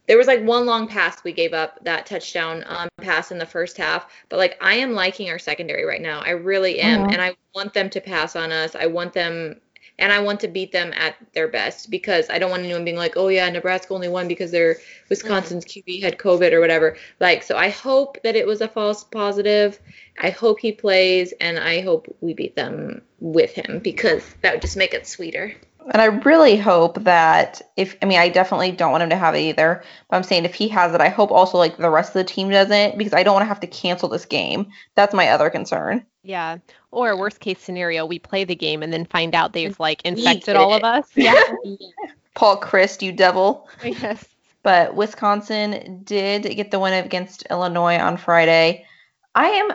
there 0.07 0.17
was 0.17 0.27
like 0.27 0.43
one 0.43 0.65
long 0.65 0.87
pass 0.87 1.23
we 1.23 1.31
gave 1.31 1.53
up 1.53 1.81
that 1.85 2.05
touchdown 2.05 2.65
um, 2.67 2.89
pass 2.97 3.31
in 3.31 3.37
the 3.37 3.45
first 3.45 3.77
half 3.77 4.07
but 4.29 4.37
like 4.37 4.57
i 4.61 4.73
am 4.73 4.91
liking 4.91 5.29
our 5.29 5.39
secondary 5.39 5.85
right 5.85 6.01
now 6.01 6.19
i 6.21 6.31
really 6.31 6.79
am 6.79 7.01
mm-hmm. 7.01 7.11
and 7.11 7.21
i 7.21 7.33
want 7.55 7.73
them 7.73 7.89
to 7.89 8.01
pass 8.01 8.35
on 8.35 8.51
us 8.51 8.75
i 8.75 8.85
want 8.85 9.13
them 9.13 9.55
and 9.99 10.11
i 10.11 10.19
want 10.19 10.39
to 10.39 10.47
beat 10.47 10.71
them 10.71 10.93
at 10.95 11.15
their 11.33 11.47
best 11.47 11.89
because 11.89 12.29
i 12.29 12.39
don't 12.39 12.49
want 12.49 12.63
anyone 12.63 12.83
being 12.83 12.97
like 12.97 13.17
oh 13.17 13.27
yeah 13.27 13.49
nebraska 13.49 13.93
only 13.93 14.07
won 14.07 14.27
because 14.27 14.51
their 14.51 14.77
wisconsin's 15.09 15.65
mm-hmm. 15.65 15.91
qb 15.91 16.03
had 16.03 16.17
covid 16.17 16.51
or 16.51 16.59
whatever 16.59 16.97
like 17.19 17.43
so 17.43 17.57
i 17.57 17.69
hope 17.69 18.17
that 18.23 18.35
it 18.35 18.47
was 18.47 18.61
a 18.61 18.67
false 18.67 19.03
positive 19.03 19.79
i 20.19 20.29
hope 20.29 20.59
he 20.59 20.71
plays 20.71 21.33
and 21.39 21.59
i 21.59 21.81
hope 21.81 22.13
we 22.21 22.33
beat 22.33 22.55
them 22.55 23.01
with 23.19 23.53
him 23.53 23.79
because 23.79 24.23
that 24.41 24.53
would 24.53 24.61
just 24.61 24.77
make 24.77 24.93
it 24.93 25.07
sweeter 25.07 25.53
and 25.91 26.01
I 26.01 26.05
really 26.05 26.57
hope 26.57 27.03
that 27.03 27.61
if 27.75 27.97
I 28.01 28.05
mean 28.05 28.19
I 28.19 28.29
definitely 28.29 28.71
don't 28.71 28.91
want 28.91 29.03
him 29.03 29.09
to 29.09 29.15
have 29.15 29.35
it 29.35 29.39
either, 29.39 29.83
but 30.09 30.15
I'm 30.15 30.23
saying 30.23 30.45
if 30.45 30.53
he 30.53 30.67
has 30.69 30.93
it, 30.93 31.01
I 31.01 31.09
hope 31.09 31.31
also 31.31 31.57
like 31.57 31.77
the 31.77 31.89
rest 31.89 32.09
of 32.09 32.13
the 32.13 32.23
team 32.23 32.49
doesn't 32.49 32.97
because 32.97 33.13
I 33.13 33.23
don't 33.23 33.33
want 33.33 33.43
to 33.43 33.47
have 33.47 33.61
to 33.61 33.67
cancel 33.67 34.09
this 34.09 34.25
game. 34.25 34.71
That's 34.95 35.13
my 35.13 35.29
other 35.29 35.49
concern. 35.49 36.05
Yeah. 36.23 36.57
Or 36.91 37.17
worst 37.17 37.39
case 37.39 37.59
scenario, 37.59 38.05
we 38.05 38.19
play 38.19 38.43
the 38.43 38.55
game 38.55 38.83
and 38.83 38.93
then 38.93 39.05
find 39.05 39.33
out 39.33 39.53
they've 39.53 39.79
like 39.79 40.01
infected 40.03 40.55
all 40.55 40.73
of 40.73 40.83
us. 40.83 41.07
Yeah. 41.15 41.41
Paul 42.35 42.59
Chryst, 42.59 43.01
you 43.01 43.11
devil. 43.11 43.67
Yes. 43.83 44.25
But 44.63 44.95
Wisconsin 44.95 46.01
did 46.03 46.43
get 46.43 46.71
the 46.71 46.79
win 46.79 46.93
against 46.93 47.43
Illinois 47.49 47.97
on 47.97 48.17
Friday. 48.17 48.85
I 49.33 49.47
am 49.47 49.71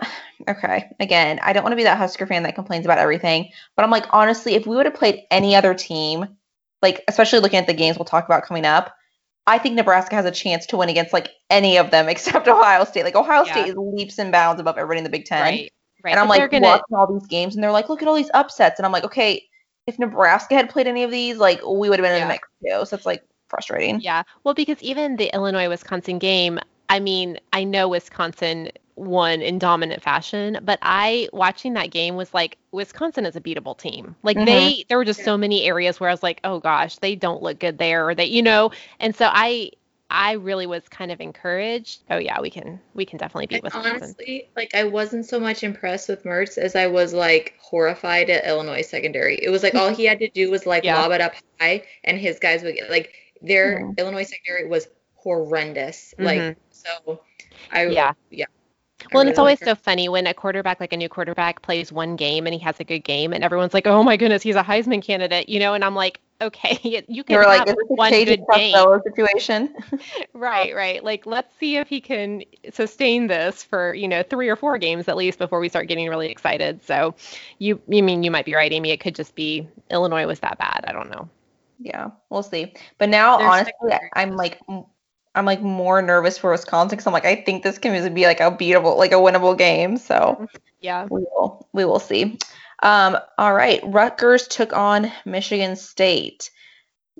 okay. 0.48 0.90
Again, 1.00 1.40
I 1.42 1.52
don't 1.52 1.62
want 1.62 1.72
to 1.72 1.76
be 1.76 1.84
that 1.84 1.98
Husker 1.98 2.26
fan 2.26 2.42
that 2.44 2.54
complains 2.54 2.84
about 2.84 2.98
everything, 2.98 3.50
but 3.74 3.84
I'm 3.84 3.90
like, 3.90 4.04
honestly, 4.10 4.54
if 4.54 4.66
we 4.66 4.76
would 4.76 4.86
have 4.86 4.94
played 4.94 5.22
any 5.30 5.56
other 5.56 5.74
team, 5.74 6.28
like 6.82 7.02
especially 7.08 7.40
looking 7.40 7.58
at 7.58 7.66
the 7.66 7.74
games 7.74 7.98
we'll 7.98 8.04
talk 8.04 8.26
about 8.26 8.44
coming 8.44 8.66
up, 8.66 8.94
I 9.46 9.58
think 9.58 9.74
Nebraska 9.74 10.14
has 10.14 10.26
a 10.26 10.30
chance 10.30 10.66
to 10.66 10.76
win 10.76 10.88
against 10.88 11.12
like 11.12 11.30
any 11.48 11.78
of 11.78 11.90
them 11.90 12.08
except 12.10 12.46
Ohio 12.46 12.84
State. 12.84 13.04
Like 13.04 13.16
Ohio 13.16 13.44
yeah. 13.44 13.52
State 13.52 13.68
is 13.68 13.76
leaps 13.76 14.18
and 14.18 14.30
bounds 14.30 14.60
above 14.60 14.76
everybody 14.76 14.98
in 14.98 15.04
the 15.04 15.10
Big 15.10 15.24
Ten. 15.24 15.42
Right. 15.42 15.72
Right. 16.06 16.12
And 16.12 16.20
I'm 16.20 16.28
like 16.28 16.48
gonna... 16.52 16.64
watching 16.64 16.96
all 16.96 17.12
these 17.12 17.26
games, 17.26 17.56
and 17.56 17.64
they're 17.64 17.72
like, 17.72 17.88
look 17.88 18.00
at 18.00 18.06
all 18.06 18.14
these 18.14 18.30
upsets, 18.32 18.78
and 18.78 18.86
I'm 18.86 18.92
like, 18.92 19.02
okay, 19.02 19.42
if 19.88 19.98
Nebraska 19.98 20.54
had 20.54 20.70
played 20.70 20.86
any 20.86 21.02
of 21.02 21.10
these, 21.10 21.36
like 21.38 21.60
we 21.66 21.88
would 21.88 21.98
have 21.98 22.04
been 22.04 22.16
yeah. 22.16 22.22
in 22.22 22.28
the 22.28 22.34
mix 22.34 22.48
too. 22.62 22.86
So 22.86 22.96
it's 22.96 23.06
like 23.06 23.24
frustrating. 23.48 24.00
Yeah. 24.00 24.22
Well, 24.44 24.54
because 24.54 24.80
even 24.82 25.16
the 25.16 25.34
Illinois 25.34 25.68
Wisconsin 25.68 26.20
game, 26.20 26.60
I 26.88 27.00
mean, 27.00 27.40
I 27.52 27.64
know 27.64 27.88
Wisconsin 27.88 28.70
won 28.94 29.42
in 29.42 29.58
dominant 29.58 30.00
fashion, 30.00 30.60
but 30.62 30.78
I 30.80 31.28
watching 31.32 31.74
that 31.74 31.90
game 31.90 32.14
was 32.14 32.32
like 32.32 32.56
Wisconsin 32.70 33.26
is 33.26 33.34
a 33.34 33.40
beatable 33.40 33.76
team. 33.76 34.14
Like 34.22 34.36
mm-hmm. 34.36 34.46
they 34.46 34.84
there 34.88 34.98
were 34.98 35.04
just 35.04 35.18
yeah. 35.18 35.24
so 35.24 35.36
many 35.36 35.64
areas 35.64 35.98
where 35.98 36.08
I 36.08 36.12
was 36.12 36.22
like, 36.22 36.40
"Oh 36.44 36.60
gosh, 36.60 36.98
they 36.98 37.16
don't 37.16 37.42
look 37.42 37.58
good 37.58 37.78
there," 37.78 38.08
or 38.08 38.14
they, 38.14 38.26
you 38.26 38.42
know. 38.42 38.70
And 39.00 39.16
so 39.16 39.28
I 39.32 39.72
I 40.08 40.32
really 40.32 40.66
was 40.66 40.88
kind 40.88 41.10
of 41.10 41.20
encouraged. 41.20 42.04
Oh 42.10 42.18
yeah, 42.18 42.40
we 42.40 42.48
can 42.48 42.80
we 42.94 43.04
can 43.04 43.18
definitely 43.18 43.46
beat 43.46 43.62
Wisconsin. 43.62 43.92
Honestly, 43.94 44.48
like 44.56 44.72
I 44.74 44.84
wasn't 44.84 45.26
so 45.26 45.40
much 45.40 45.64
impressed 45.64 46.08
with 46.08 46.24
Mertz 46.24 46.58
as 46.58 46.76
I 46.76 46.86
was 46.86 47.12
like 47.12 47.54
horrified 47.60 48.30
at 48.30 48.46
Illinois 48.46 48.82
secondary. 48.82 49.36
It 49.36 49.50
was 49.50 49.62
like 49.64 49.74
all 49.74 49.92
he 49.92 50.04
had 50.04 50.20
to 50.20 50.28
do 50.28 50.50
was 50.50 50.64
like 50.64 50.84
yeah. 50.84 51.00
lob 51.00 51.12
it 51.12 51.20
up 51.20 51.34
high 51.60 51.82
and 52.04 52.18
his 52.18 52.38
guys 52.38 52.62
would 52.62 52.76
get 52.76 52.88
like 52.88 53.14
their 53.42 53.80
mm-hmm. 53.80 53.92
Illinois 53.98 54.24
secondary 54.24 54.68
was 54.68 54.86
horrendous. 55.14 56.14
Mm-hmm. 56.18 56.24
Like 56.24 56.56
so 56.70 57.20
I 57.72 57.86
yeah. 57.86 58.12
yeah. 58.30 58.46
Well, 59.12 59.20
and 59.20 59.30
it's 59.30 59.38
always 59.38 59.60
so 59.60 59.74
funny 59.74 60.08
when 60.08 60.26
a 60.26 60.34
quarterback, 60.34 60.80
like 60.80 60.92
a 60.92 60.96
new 60.96 61.08
quarterback, 61.08 61.62
plays 61.62 61.92
one 61.92 62.16
game 62.16 62.46
and 62.46 62.54
he 62.54 62.60
has 62.60 62.80
a 62.80 62.84
good 62.84 63.00
game, 63.00 63.32
and 63.32 63.44
everyone's 63.44 63.74
like, 63.74 63.86
"Oh 63.86 64.02
my 64.02 64.16
goodness, 64.16 64.42
he's 64.42 64.56
a 64.56 64.62
Heisman 64.62 65.02
candidate," 65.02 65.48
you 65.48 65.60
know. 65.60 65.74
And 65.74 65.84
I'm 65.84 65.94
like, 65.94 66.20
"Okay, 66.40 66.78
you 67.08 67.24
can 67.24 67.36
have 67.36 67.66
like, 67.66 67.76
one 67.88 68.12
good 68.12 68.42
game." 68.54 68.74
situation. 69.04 69.74
right, 70.32 70.74
right. 70.74 71.02
Like, 71.02 71.26
let's 71.26 71.52
see 71.58 71.76
if 71.76 71.88
he 71.88 72.00
can 72.00 72.42
sustain 72.72 73.26
this 73.26 73.62
for 73.62 73.94
you 73.94 74.08
know 74.08 74.22
three 74.22 74.48
or 74.48 74.56
four 74.56 74.78
games 74.78 75.08
at 75.08 75.16
least 75.16 75.38
before 75.38 75.60
we 75.60 75.68
start 75.68 75.88
getting 75.88 76.08
really 76.08 76.28
excited. 76.28 76.84
So, 76.84 77.14
you, 77.58 77.80
you 77.88 78.02
mean 78.02 78.22
you 78.22 78.30
might 78.30 78.44
be 78.44 78.54
right, 78.54 78.72
Amy? 78.72 78.90
It 78.90 79.00
could 79.00 79.14
just 79.14 79.34
be 79.34 79.68
Illinois 79.90 80.26
was 80.26 80.40
that 80.40 80.58
bad. 80.58 80.84
I 80.86 80.92
don't 80.92 81.10
know. 81.10 81.28
Yeah, 81.78 82.10
we'll 82.30 82.42
see. 82.42 82.72
But 82.98 83.10
now, 83.10 83.38
There's 83.38 83.50
honestly, 83.50 84.08
I'm 84.14 84.36
like 84.36 84.60
I'm 85.36 85.44
like 85.44 85.60
more 85.60 86.00
nervous 86.00 86.38
for 86.38 86.50
Wisconsin 86.50 86.96
because 86.96 87.06
I'm 87.06 87.12
like 87.12 87.26
I 87.26 87.36
think 87.36 87.62
this 87.62 87.78
can 87.78 88.14
be 88.14 88.24
like 88.24 88.40
a 88.40 88.50
beatable, 88.50 88.96
like 88.96 89.12
a 89.12 89.16
winnable 89.16 89.56
game. 89.56 89.98
So 89.98 90.14
mm-hmm. 90.14 90.44
yeah, 90.80 91.06
we 91.10 91.20
will 91.20 91.68
we 91.72 91.84
will 91.84 92.00
see. 92.00 92.38
Um, 92.82 93.16
all 93.38 93.54
right, 93.54 93.80
Rutgers 93.84 94.48
took 94.48 94.72
on 94.72 95.10
Michigan 95.24 95.76
State. 95.76 96.50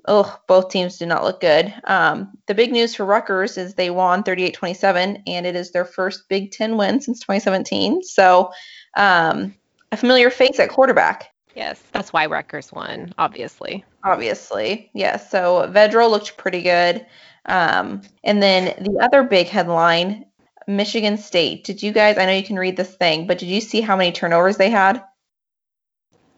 Oh, 0.05 0.39
both 0.47 0.69
teams 0.69 0.97
did 0.97 1.07
not 1.07 1.23
look 1.23 1.41
good. 1.41 1.73
Um, 1.83 2.37
the 2.45 2.55
big 2.55 2.71
news 2.71 2.95
for 2.95 3.05
Rutgers 3.05 3.57
is 3.57 3.73
they 3.73 3.89
won 3.89 4.23
38-27, 4.23 5.23
and 5.27 5.45
it 5.45 5.55
is 5.55 5.71
their 5.71 5.85
first 5.85 6.29
Big 6.29 6.51
Ten 6.51 6.77
win 6.77 7.01
since 7.01 7.19
2017. 7.19 8.03
So, 8.03 8.51
um, 8.95 9.55
a 9.91 9.97
familiar 9.97 10.29
face 10.29 10.59
at 10.59 10.69
quarterback. 10.69 11.31
Yes, 11.55 11.81
that's 11.91 12.13
why 12.13 12.27
Rutgers 12.27 12.71
won, 12.71 13.13
obviously. 13.17 13.83
Obviously, 14.03 14.91
yes. 14.93 15.31
So 15.31 15.67
Vedral 15.73 16.11
looked 16.11 16.37
pretty 16.37 16.61
good. 16.61 17.05
Um, 17.47 18.01
and 18.23 18.43
then 18.43 18.83
the 18.83 18.99
other 18.99 19.23
big 19.23 19.47
headline 19.47 20.25
Michigan 20.67 21.17
State. 21.17 21.63
Did 21.63 21.81
you 21.81 21.91
guys, 21.91 22.17
I 22.17 22.25
know 22.25 22.33
you 22.33 22.43
can 22.43 22.59
read 22.59 22.77
this 22.77 22.93
thing, 22.95 23.25
but 23.25 23.39
did 23.39 23.47
you 23.47 23.61
see 23.61 23.81
how 23.81 23.95
many 23.95 24.11
turnovers 24.11 24.57
they 24.57 24.69
had? 24.69 25.03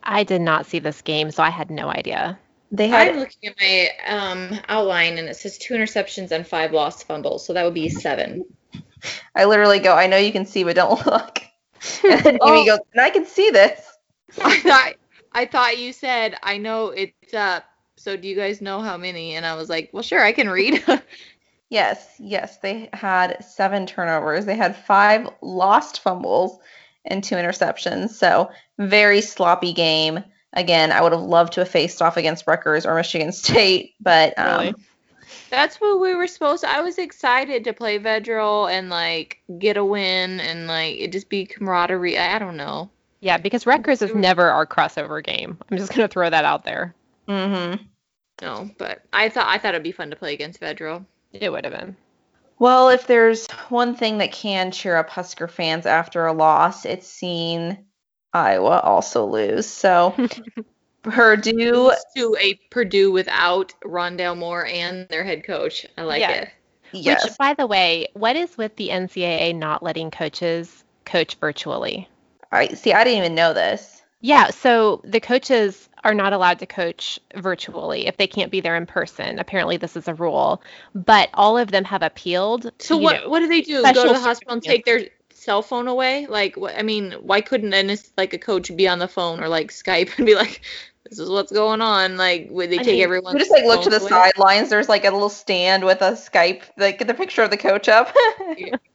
I 0.03 0.23
did 0.23 0.41
not 0.41 0.65
see 0.65 0.79
this 0.79 1.01
game, 1.01 1.31
so 1.31 1.43
I 1.43 1.49
had 1.49 1.69
no 1.69 1.89
idea. 1.89 2.39
They 2.71 2.87
had. 2.87 3.09
I'm 3.09 3.17
looking 3.17 3.49
at 3.49 3.55
my 3.59 3.89
um, 4.07 4.59
outline, 4.69 5.17
and 5.17 5.27
it 5.27 5.35
says 5.35 5.57
two 5.57 5.73
interceptions 5.73 6.31
and 6.31 6.45
five 6.45 6.71
lost 6.71 7.07
fumbles, 7.07 7.45
so 7.45 7.53
that 7.53 7.63
would 7.63 7.73
be 7.73 7.89
seven. 7.89 8.45
I 9.35 9.45
literally 9.45 9.79
go, 9.79 9.95
I 9.95 10.07
know 10.07 10.17
you 10.17 10.31
can 10.31 10.45
see, 10.45 10.63
but 10.63 10.75
don't 10.75 11.05
look. 11.05 11.41
And 12.03 12.23
then 12.23 12.37
oh. 12.41 12.53
Amy 12.53 12.67
goes, 12.67 12.79
and 12.93 13.01
I 13.01 13.09
can 13.09 13.25
see 13.25 13.49
this. 13.49 13.81
I 14.43 14.59
thought, 14.59 14.93
I 15.31 15.45
thought 15.45 15.79
you 15.79 15.93
said, 15.93 16.35
I 16.43 16.57
know 16.57 16.89
it's 16.89 17.33
up, 17.33 17.65
so 17.95 18.15
do 18.15 18.27
you 18.27 18.35
guys 18.35 18.61
know 18.61 18.81
how 18.81 18.97
many? 18.97 19.35
And 19.35 19.45
I 19.45 19.55
was 19.55 19.69
like, 19.69 19.89
well, 19.91 20.03
sure, 20.03 20.23
I 20.23 20.31
can 20.31 20.49
read. 20.49 20.83
yes, 21.69 22.15
yes. 22.19 22.57
They 22.57 22.89
had 22.93 23.43
seven 23.43 23.87
turnovers. 23.87 24.45
They 24.45 24.55
had 24.55 24.75
five 24.75 25.29
lost 25.41 26.01
fumbles 26.01 26.59
and 27.05 27.23
two 27.23 27.35
interceptions. 27.35 28.11
So 28.11 28.51
very 28.77 29.21
sloppy 29.21 29.73
game. 29.73 30.23
Again, 30.53 30.91
I 30.91 31.01
would 31.01 31.11
have 31.11 31.21
loved 31.21 31.53
to 31.53 31.61
have 31.61 31.69
faced 31.69 32.01
off 32.01 32.17
against 32.17 32.47
Rutgers 32.47 32.85
or 32.85 32.95
Michigan 32.95 33.31
State, 33.33 33.93
but 33.99 34.37
um, 34.37 34.59
really? 34.59 34.75
That's 35.49 35.81
what 35.81 35.99
we 35.99 36.15
were 36.15 36.27
supposed 36.27 36.63
to. 36.63 36.69
I 36.69 36.81
was 36.81 36.97
excited 36.97 37.63
to 37.63 37.73
play 37.73 37.99
Vedral 37.99 38.71
and 38.71 38.89
like 38.89 39.41
get 39.57 39.77
a 39.77 39.85
win 39.85 40.39
and 40.39 40.67
like 40.67 40.97
it 40.97 41.11
just 41.11 41.29
be 41.29 41.45
camaraderie. 41.45 42.17
I, 42.17 42.35
I 42.35 42.39
don't 42.39 42.57
know. 42.57 42.89
Yeah, 43.21 43.37
because 43.37 43.65
Rutgers 43.65 44.01
is 44.01 44.15
never 44.15 44.49
our 44.49 44.65
crossover 44.65 45.23
game. 45.23 45.57
I'm 45.69 45.77
just 45.77 45.93
gonna 45.93 46.07
throw 46.07 46.29
that 46.29 46.45
out 46.45 46.63
there. 46.63 46.95
Mm-hmm. 47.27 47.83
No, 48.41 48.69
but 48.77 49.03
I 49.11 49.29
thought 49.29 49.47
I 49.47 49.57
thought 49.57 49.75
it'd 49.75 49.83
be 49.83 49.91
fun 49.91 50.09
to 50.11 50.15
play 50.15 50.33
against 50.33 50.61
Vedral. 50.61 51.05
It 51.33 51.51
would 51.51 51.65
have 51.65 51.73
been. 51.73 51.95
Well, 52.59 52.89
if 52.89 53.07
there's 53.07 53.47
one 53.69 53.95
thing 53.95 54.17
that 54.17 54.33
can 54.33 54.71
cheer 54.71 54.97
up 54.97 55.09
Husker 55.09 55.47
fans 55.47 55.85
after 55.85 56.25
a 56.25 56.33
loss, 56.33 56.85
it's 56.85 57.07
seeing 57.07 57.85
Iowa 58.33 58.79
also 58.81 59.25
lose. 59.25 59.65
So 59.65 60.13
Purdue 61.01 61.91
to 62.15 62.37
a 62.39 62.59
Purdue 62.69 63.11
without 63.11 63.73
Rondale 63.83 64.37
Moore 64.37 64.65
and 64.65 65.07
their 65.07 65.23
head 65.23 65.45
coach. 65.45 65.85
I 65.97 66.03
like 66.03 66.19
Yeah. 66.21 66.31
it. 66.31 66.49
yes. 66.91 67.23
Which, 67.23 67.37
by 67.37 67.53
the 67.53 67.65
way, 67.65 68.07
what 68.13 68.35
is 68.35 68.57
with 68.57 68.75
the 68.75 68.89
NCAA 68.89 69.55
not 69.55 69.81
letting 69.81 70.11
coaches 70.11 70.83
coach 71.05 71.35
virtually? 71.35 72.09
I 72.51 72.67
see 72.69 72.93
I 72.93 73.03
didn't 73.03 73.19
even 73.19 73.35
know 73.35 73.53
this. 73.53 74.01
Yeah, 74.21 74.49
so 74.49 75.01
the 75.05 75.21
coaches 75.21 75.88
are 76.03 76.13
not 76.13 76.33
allowed 76.33 76.59
to 76.59 76.65
coach 76.65 77.19
virtually 77.35 78.07
if 78.07 78.17
they 78.17 78.27
can't 78.27 78.51
be 78.51 78.61
there 78.61 78.75
in 78.75 78.85
person. 78.85 79.39
Apparently, 79.39 79.77
this 79.77 79.95
is 79.95 80.07
a 80.07 80.13
rule, 80.13 80.61
but 80.95 81.29
all 81.33 81.57
of 81.57 81.71
them 81.71 81.83
have 81.83 82.01
appealed. 82.01 82.71
So 82.79 82.97
what 82.97 83.23
know, 83.23 83.29
what 83.29 83.39
do 83.39 83.47
they 83.47 83.61
do? 83.61 83.81
Go 83.81 84.07
to 84.07 84.13
the 84.13 84.19
hospital 84.19 84.53
and 84.53 84.63
take 84.63 84.85
their 84.85 85.01
cell 85.39 85.61
phone 85.61 85.87
away? 85.87 86.27
Like 86.27 86.55
what 86.55 86.75
I 86.77 86.83
mean, 86.83 87.13
why 87.21 87.41
couldn't 87.41 87.73
an 87.73 87.95
like 88.17 88.33
a 88.33 88.37
coach 88.37 88.75
be 88.75 88.87
on 88.87 88.99
the 88.99 89.07
phone 89.07 89.41
or 89.41 89.47
like 89.47 89.71
Skype 89.71 90.11
and 90.17 90.25
be 90.25 90.35
like, 90.35 90.61
"This 91.09 91.19
is 91.19 91.29
what's 91.29 91.51
going 91.51 91.81
on"? 91.81 92.17
Like 92.17 92.47
would 92.51 92.69
they 92.69 92.79
I 92.79 92.83
take 92.83 92.95
mean, 92.95 93.03
everyone? 93.03 93.33
We 93.33 93.39
just 93.39 93.51
like 93.51 93.65
look 93.65 93.83
to 93.83 93.89
the 93.89 93.99
sidelines. 93.99 94.69
There's 94.69 94.89
like 94.89 95.05
a 95.05 95.11
little 95.11 95.29
stand 95.29 95.83
with 95.83 96.01
a 96.01 96.11
Skype, 96.11 96.63
like 96.77 96.99
get 96.99 97.07
the 97.07 97.13
picture 97.13 97.43
of 97.43 97.49
the 97.49 97.57
coach 97.57 97.89
up. 97.89 98.15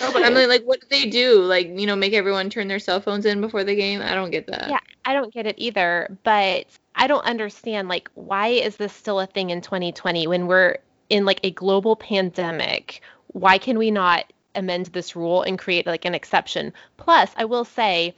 No, 0.00 0.12
but 0.12 0.24
I 0.24 0.30
mean, 0.30 0.48
like, 0.48 0.62
what 0.64 0.80
do 0.80 0.86
they 0.90 1.06
do? 1.06 1.42
Like, 1.42 1.68
you 1.68 1.86
know, 1.86 1.94
make 1.94 2.14
everyone 2.14 2.48
turn 2.50 2.68
their 2.68 2.78
cell 2.78 3.00
phones 3.00 3.26
in 3.26 3.40
before 3.40 3.62
the 3.62 3.74
game? 3.74 4.00
I 4.00 4.14
don't 4.14 4.30
get 4.30 4.46
that. 4.46 4.70
Yeah, 4.70 4.80
I 5.04 5.12
don't 5.12 5.32
get 5.32 5.46
it 5.46 5.54
either, 5.58 6.16
but 6.24 6.66
I 6.94 7.06
don't 7.06 7.24
understand 7.24 7.88
like 7.88 8.10
why 8.14 8.48
is 8.48 8.76
this 8.76 8.92
still 8.92 9.20
a 9.20 9.26
thing 9.26 9.50
in 9.50 9.60
2020 9.60 10.26
when 10.26 10.46
we're 10.46 10.78
in 11.08 11.24
like 11.24 11.40
a 11.42 11.50
global 11.50 11.96
pandemic? 11.96 13.02
Why 13.28 13.58
can 13.58 13.78
we 13.78 13.90
not 13.90 14.32
amend 14.54 14.86
this 14.86 15.16
rule 15.16 15.42
and 15.42 15.58
create 15.58 15.86
like 15.86 16.04
an 16.04 16.14
exception? 16.14 16.72
Plus, 16.96 17.30
I 17.36 17.44
will 17.44 17.64
say 17.64 18.14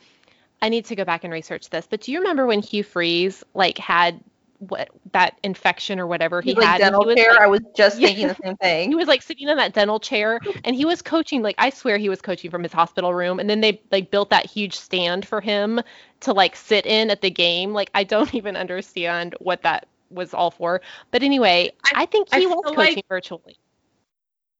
I 0.62 0.68
need 0.68 0.86
to 0.86 0.96
go 0.96 1.04
back 1.04 1.24
and 1.24 1.32
research 1.32 1.70
this, 1.70 1.86
but 1.88 2.00
do 2.00 2.12
you 2.12 2.18
remember 2.18 2.46
when 2.46 2.60
Hugh 2.60 2.84
Freeze 2.84 3.42
like 3.54 3.78
had 3.78 4.20
what 4.58 4.88
that 5.12 5.38
infection 5.42 5.98
or 6.00 6.06
whatever 6.06 6.40
he 6.40 6.50
He's 6.50 6.56
like 6.58 6.66
had? 6.66 6.78
dental 6.78 7.02
he 7.02 7.06
was, 7.08 7.14
care. 7.16 7.30
like- 7.32 7.40
I 7.40 7.46
was 7.46 7.60
just 7.76 7.98
Yeah. 7.98 8.08
thinking 8.08 8.28
the 8.28 8.36
same 8.42 8.56
thing. 8.56 8.88
he 8.90 8.94
was 8.94 9.08
like 9.08 9.20
sitting 9.22 9.48
in 9.48 9.56
that 9.56 9.72
dental 9.74 9.98
chair 10.00 10.40
and 10.64 10.74
he 10.76 10.84
was 10.84 11.02
coaching 11.02 11.42
like 11.42 11.54
I 11.58 11.70
swear 11.70 11.98
he 11.98 12.08
was 12.08 12.20
coaching 12.22 12.50
from 12.50 12.62
his 12.62 12.72
hospital 12.72 13.12
room 13.14 13.40
and 13.40 13.48
then 13.50 13.60
they 13.60 13.80
like 13.90 14.10
built 14.10 14.30
that 14.30 14.46
huge 14.46 14.74
stand 14.74 15.26
for 15.26 15.40
him 15.40 15.80
to 16.20 16.32
like 16.32 16.56
sit 16.56 16.86
in 16.86 17.10
at 17.10 17.20
the 17.20 17.30
game 17.30 17.72
like 17.72 17.90
I 17.94 18.04
don't 18.04 18.34
even 18.36 18.56
understand 18.56 19.34
what 19.40 19.62
that 19.62 19.86
was 20.10 20.32
all 20.34 20.50
for 20.52 20.80
but 21.10 21.22
anyway 21.22 21.72
I, 21.92 22.02
I- 22.02 22.06
think 22.06 22.32
he 22.32 22.40
feel 22.40 22.50
was 22.50 22.62
coaching 22.74 22.76
like- 22.96 23.08
virtually 23.08 23.56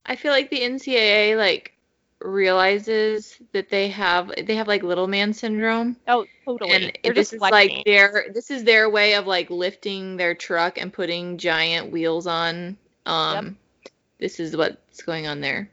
I 0.06 0.16
feel 0.16 0.32
like 0.32 0.50
the 0.50 0.60
NCAA 0.60 1.36
like 1.38 1.73
realizes 2.24 3.36
that 3.52 3.68
they 3.68 3.88
have 3.88 4.32
they 4.46 4.56
have 4.56 4.66
like 4.66 4.82
little 4.82 5.06
man 5.06 5.32
syndrome. 5.32 5.96
oh 6.08 6.26
totally 6.44 6.70
and 6.72 6.98
They're 7.04 7.12
this 7.12 7.30
just 7.30 7.34
is 7.34 7.40
like 7.40 7.50
flexing. 7.52 7.82
their 7.86 8.26
this 8.32 8.50
is 8.50 8.64
their 8.64 8.88
way 8.88 9.14
of 9.14 9.26
like 9.26 9.50
lifting 9.50 10.16
their 10.16 10.34
truck 10.34 10.78
and 10.78 10.92
putting 10.92 11.38
giant 11.38 11.92
wheels 11.92 12.26
on 12.26 12.76
um 13.06 13.56
this 14.18 14.40
is 14.40 14.56
what's 14.56 15.02
going 15.02 15.26
on 15.26 15.40
there 15.40 15.68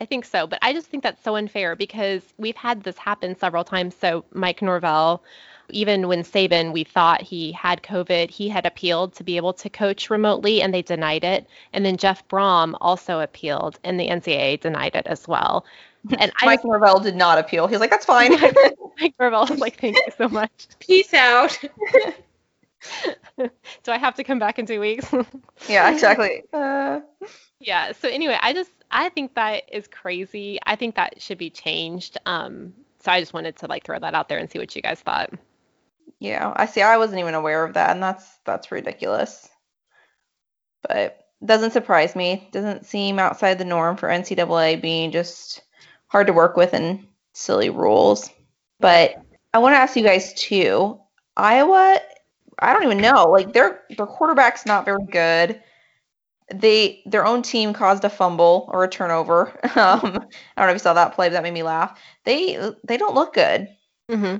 I 0.00 0.06
think 0.06 0.24
so, 0.24 0.48
but 0.48 0.58
I 0.60 0.72
just 0.72 0.88
think 0.88 1.04
that's 1.04 1.22
so 1.22 1.36
unfair 1.36 1.76
because 1.76 2.20
we've 2.36 2.56
had 2.56 2.82
this 2.82 2.98
happen 2.98 3.36
several 3.38 3.62
times. 3.62 3.94
So 3.94 4.24
Mike 4.32 4.60
Norvell, 4.60 5.22
even 5.70 6.08
when 6.08 6.22
Saban, 6.22 6.72
we 6.72 6.84
thought 6.84 7.22
he 7.22 7.52
had 7.52 7.82
COVID, 7.82 8.30
he 8.30 8.48
had 8.48 8.66
appealed 8.66 9.14
to 9.14 9.24
be 9.24 9.36
able 9.36 9.52
to 9.54 9.70
coach 9.70 10.10
remotely, 10.10 10.62
and 10.62 10.72
they 10.72 10.82
denied 10.82 11.24
it. 11.24 11.46
And 11.72 11.84
then 11.84 11.96
Jeff 11.96 12.26
Brohm 12.28 12.74
also 12.80 13.20
appealed, 13.20 13.78
and 13.84 13.98
the 13.98 14.08
NCAA 14.08 14.60
denied 14.60 14.94
it 14.94 15.06
as 15.06 15.26
well. 15.28 15.64
And 16.18 16.30
I 16.36 16.44
Mike 16.44 16.64
Norvell 16.66 17.00
did 17.00 17.16
not 17.16 17.38
appeal. 17.38 17.66
He's 17.66 17.80
like, 17.80 17.88
"That's 17.88 18.04
fine." 18.04 18.32
Mike 19.00 19.14
Norvell 19.18 19.46
was 19.46 19.58
like, 19.58 19.80
"Thank 19.80 19.96
you 19.96 20.12
so 20.18 20.28
much." 20.28 20.66
peace 20.78 21.14
out 21.14 21.58
Do 23.38 23.48
I 23.88 23.98
have 23.98 24.14
to 24.16 24.24
come 24.24 24.38
back 24.38 24.58
in 24.58 24.66
two 24.66 24.80
weeks? 24.80 25.10
yeah, 25.68 25.90
exactly. 25.90 26.42
Uh, 26.52 27.00
Yeah. 27.58 27.92
So 27.92 28.08
anyway, 28.08 28.38
I 28.40 28.52
just 28.52 28.70
I 28.90 29.08
think 29.08 29.34
that 29.34 29.64
is 29.72 29.88
crazy. 29.88 30.58
I 30.66 30.76
think 30.76 30.94
that 30.96 31.20
should 31.20 31.38
be 31.38 31.50
changed. 31.50 32.18
Um, 32.26 32.74
so 33.00 33.12
I 33.12 33.20
just 33.20 33.32
wanted 33.34 33.56
to 33.56 33.66
like 33.66 33.84
throw 33.84 33.98
that 33.98 34.14
out 34.14 34.28
there 34.28 34.38
and 34.38 34.50
see 34.50 34.58
what 34.58 34.74
you 34.76 34.82
guys 34.82 35.00
thought. 35.00 35.30
Yeah, 36.24 36.54
I 36.56 36.64
see. 36.64 36.80
I 36.80 36.96
wasn't 36.96 37.20
even 37.20 37.34
aware 37.34 37.64
of 37.64 37.74
that, 37.74 37.90
and 37.90 38.02
that's 38.02 38.26
that's 38.46 38.72
ridiculous. 38.72 39.46
But 40.82 41.20
doesn't 41.44 41.72
surprise 41.72 42.16
me. 42.16 42.48
Doesn't 42.50 42.86
seem 42.86 43.18
outside 43.18 43.58
the 43.58 43.66
norm 43.66 43.98
for 43.98 44.08
NCAA 44.08 44.80
being 44.80 45.10
just 45.10 45.62
hard 46.06 46.26
to 46.28 46.32
work 46.32 46.56
with 46.56 46.72
and 46.72 47.06
silly 47.34 47.68
rules. 47.68 48.30
But 48.80 49.16
I 49.52 49.58
want 49.58 49.74
to 49.74 49.78
ask 49.78 49.96
you 49.96 50.02
guys 50.02 50.32
too. 50.32 50.98
Iowa, 51.36 52.00
I 52.58 52.72
don't 52.72 52.84
even 52.84 53.02
know. 53.02 53.28
Like 53.28 53.52
their 53.52 53.82
their 53.94 54.06
quarterback's 54.06 54.64
not 54.64 54.86
very 54.86 55.04
good. 55.04 55.62
They 56.54 57.02
their 57.04 57.26
own 57.26 57.42
team 57.42 57.74
caused 57.74 58.04
a 58.04 58.10
fumble 58.10 58.70
or 58.72 58.82
a 58.82 58.88
turnover. 58.88 59.52
Um, 59.76 60.00
I 60.56 60.60
don't 60.62 60.68
know 60.68 60.68
if 60.68 60.74
you 60.74 60.78
saw 60.78 60.94
that 60.94 61.14
play, 61.14 61.28
but 61.28 61.32
that 61.34 61.42
made 61.42 61.52
me 61.52 61.64
laugh. 61.64 62.00
They 62.24 62.72
they 62.82 62.96
don't 62.96 63.14
look 63.14 63.34
good. 63.34 63.68
Mm-hmm. 64.10 64.36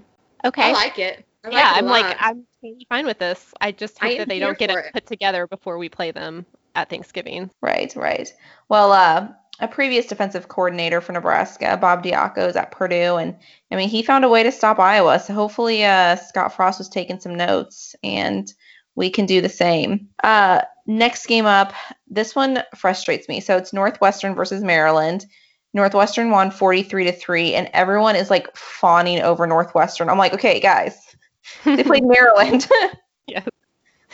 Okay. 0.47 0.63
i 0.63 0.73
like 0.73 0.99
it 0.99 1.27
I 1.45 1.51
yeah, 1.51 1.73
it 1.73 1.75
a 1.75 1.79
I'm 1.79 1.87
like. 1.87 2.17
I'm 2.19 2.47
totally 2.61 2.87
fine 2.89 3.07
with 3.07 3.19
this. 3.19 3.53
I 3.61 3.73
just 3.73 3.99
hope 3.99 4.11
am 4.11 4.19
that 4.19 4.29
they 4.29 4.39
don't 4.39 4.59
get 4.59 4.71
it 4.71 4.79
it. 4.79 4.93
put 4.93 5.07
together 5.07 5.47
before 5.47 5.79
we 5.79 5.89
play 5.89 6.11
them 6.11 6.47
at 6.75 6.89
Thanksgiving. 6.91 7.51
Right, 7.61 7.95
right. 7.95 8.33
Well, 8.69 8.93
uh, 8.93 9.29
a 9.61 9.69
previous 9.69 10.07
defensive 10.07 10.49
coordinator 10.49 11.01
for 11.01 11.13
Nebraska, 11.13 11.77
Bob 11.81 12.03
Diaco, 12.03 12.49
is 12.49 12.57
at 12.57 12.73
Purdue, 12.73 13.17
and 13.17 13.37
I 13.71 13.77
mean 13.77 13.89
he 13.89 14.03
found 14.03 14.25
a 14.25 14.29
way 14.29 14.43
to 14.43 14.51
stop 14.51 14.79
Iowa. 14.79 15.21
So 15.21 15.35
hopefully, 15.35 15.85
uh, 15.85 16.17
Scott 16.17 16.55
Frost 16.55 16.79
was 16.79 16.89
taking 16.89 17.21
some 17.21 17.35
notes, 17.35 17.95
and 18.03 18.53
we 18.95 19.11
can 19.11 19.27
do 19.27 19.41
the 19.41 19.49
same. 19.49 20.09
Uh, 20.23 20.63
next 20.87 21.27
game 21.27 21.47
up, 21.47 21.73
this 22.09 22.35
one 22.35 22.63
frustrates 22.75 23.29
me. 23.29 23.41
So 23.41 23.57
it's 23.57 23.73
Northwestern 23.73 24.35
versus 24.35 24.63
Maryland. 24.63 25.27
Northwestern 25.73 26.31
won 26.31 26.53
43 26.53 27.05
to 27.05 27.13
three, 27.13 27.55
and 27.55 27.69
everyone 27.73 28.17
is 28.17 28.31
like 28.31 28.55
fawning 28.57 29.21
over 29.21 29.47
Northwestern. 29.47 30.09
I'm 30.09 30.19
like, 30.19 30.33
okay, 30.35 30.61
guys, 30.61 30.97
they 31.65 31.83
played 31.85 32.05
Maryland. 32.07 32.69
Yes. 33.27 33.49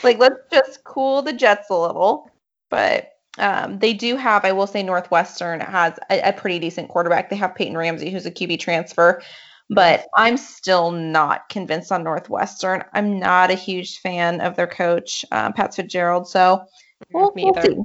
Like, 0.04 0.18
let's 0.20 0.38
just 0.52 0.84
cool 0.84 1.20
the 1.20 1.32
jets 1.32 1.68
a 1.68 1.74
little. 1.74 2.30
But 2.68 3.10
um, 3.38 3.80
they 3.80 3.92
do 3.92 4.14
have, 4.14 4.44
I 4.44 4.52
will 4.52 4.68
say, 4.68 4.84
Northwestern 4.84 5.58
has 5.58 5.98
a, 6.08 6.28
a 6.28 6.32
pretty 6.32 6.60
decent 6.60 6.88
quarterback. 6.88 7.28
They 7.28 7.34
have 7.34 7.56
Peyton 7.56 7.76
Ramsey, 7.76 8.10
who's 8.10 8.24
a 8.24 8.30
QB 8.30 8.60
transfer. 8.60 9.20
But 9.68 10.06
I'm 10.16 10.36
still 10.36 10.92
not 10.92 11.48
convinced 11.48 11.90
on 11.90 12.04
Northwestern. 12.04 12.84
I'm 12.92 13.18
not 13.18 13.50
a 13.50 13.54
huge 13.54 13.98
fan 13.98 14.40
of 14.40 14.54
their 14.54 14.68
coach, 14.68 15.24
um, 15.32 15.54
Pat 15.54 15.74
Fitzgerald. 15.74 16.28
So 16.28 16.64
we'll, 17.12 17.32
Me 17.34 17.46
we'll 17.46 17.62
see. 17.62 17.76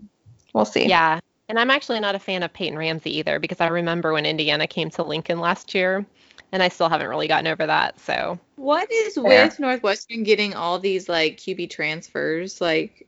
We'll 0.53 0.65
see. 0.65 0.87
Yeah. 0.87 1.19
And 1.49 1.59
I'm 1.59 1.69
actually 1.69 1.99
not 1.99 2.15
a 2.15 2.19
fan 2.19 2.43
of 2.43 2.53
Peyton 2.53 2.77
Ramsey 2.77 3.17
either 3.17 3.39
because 3.39 3.61
I 3.61 3.67
remember 3.67 4.13
when 4.13 4.25
Indiana 4.25 4.67
came 4.67 4.89
to 4.91 5.03
Lincoln 5.03 5.39
last 5.39 5.75
year 5.75 6.05
and 6.51 6.61
I 6.63 6.69
still 6.69 6.89
haven't 6.89 7.07
really 7.07 7.27
gotten 7.27 7.47
over 7.47 7.65
that. 7.65 7.99
So 7.99 8.39
What 8.55 8.91
is 8.91 9.17
with 9.17 9.59
Northwestern 9.59 10.23
getting 10.23 10.53
all 10.53 10.79
these 10.79 11.09
like 11.09 11.37
QB 11.37 11.69
transfers? 11.69 12.61
Like, 12.61 13.07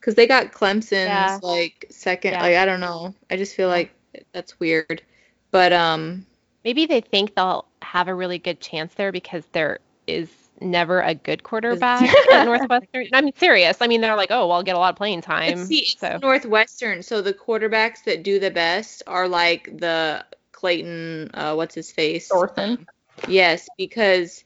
because 0.00 0.14
they 0.14 0.26
got 0.26 0.52
Clemson's 0.52 0.90
Yeah. 0.92 1.38
like 1.42 1.86
second. 1.90 2.32
Yeah. 2.32 2.42
Like, 2.42 2.56
I 2.56 2.64
don't 2.64 2.80
know. 2.80 3.14
I 3.30 3.36
just 3.36 3.54
feel 3.54 3.68
like 3.68 3.92
that's 4.32 4.58
weird. 4.58 5.02
But 5.50 5.72
um, 5.72 6.26
maybe 6.64 6.86
they 6.86 7.00
think 7.00 7.34
they'll 7.34 7.66
have 7.82 8.08
a 8.08 8.14
really 8.14 8.38
good 8.38 8.60
chance 8.60 8.94
there 8.94 9.12
because 9.12 9.44
there 9.52 9.78
is 10.06 10.28
never 10.60 11.00
a 11.00 11.14
good 11.14 11.42
quarterback 11.42 12.02
at 12.32 12.44
Northwestern. 12.46 13.06
I'm 13.12 13.32
serious. 13.36 13.78
I 13.80 13.86
mean, 13.86 14.00
they're 14.00 14.16
like, 14.16 14.30
oh, 14.30 14.46
well, 14.46 14.52
I'll 14.56 14.62
get 14.62 14.76
a 14.76 14.78
lot 14.78 14.90
of 14.90 14.96
playing 14.96 15.20
but 15.20 15.26
time. 15.26 15.56
see, 15.58 15.80
it's 15.80 16.00
so 16.00 16.18
Northwestern, 16.22 17.02
so 17.02 17.20
the 17.20 17.34
quarterbacks 17.34 18.04
that 18.04 18.22
do 18.22 18.38
the 18.38 18.50
best 18.50 19.02
are 19.06 19.28
like 19.28 19.76
the 19.78 20.24
Clayton. 20.62 21.30
Uh, 21.34 21.54
what's 21.54 21.74
his 21.74 21.90
face? 21.90 22.28
Thornton. 22.28 22.86
Yes, 23.26 23.68
because 23.76 24.44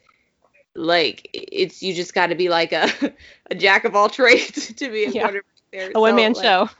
like 0.74 1.28
it's 1.34 1.82
you 1.82 1.94
just 1.94 2.14
got 2.14 2.28
to 2.28 2.34
be 2.34 2.48
like 2.48 2.72
a 2.72 2.88
a 3.50 3.54
jack 3.54 3.84
of 3.84 3.94
all 3.94 4.08
trades 4.08 4.72
to 4.76 4.90
be 4.90 5.04
a 5.04 5.10
Yeah. 5.10 5.22
quarterback 5.24 5.44
there. 5.72 5.92
a 5.94 6.00
one 6.00 6.16
man 6.16 6.32
like, 6.32 6.42
show. 6.42 6.70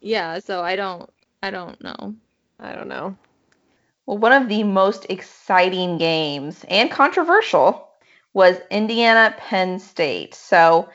Yeah, 0.00 0.38
so 0.38 0.62
I 0.62 0.74
don't 0.76 1.10
I 1.42 1.50
don't 1.50 1.78
know. 1.82 2.14
I 2.58 2.74
don't 2.74 2.88
know. 2.88 3.14
Well, 4.06 4.16
one 4.16 4.32
of 4.32 4.48
the 4.48 4.64
most 4.64 5.04
exciting 5.10 5.98
games 5.98 6.64
and 6.70 6.90
controversial 6.90 7.90
was 8.32 8.56
Indiana 8.70 9.34
Penn 9.36 9.78
State. 9.80 10.34
So 10.34 10.88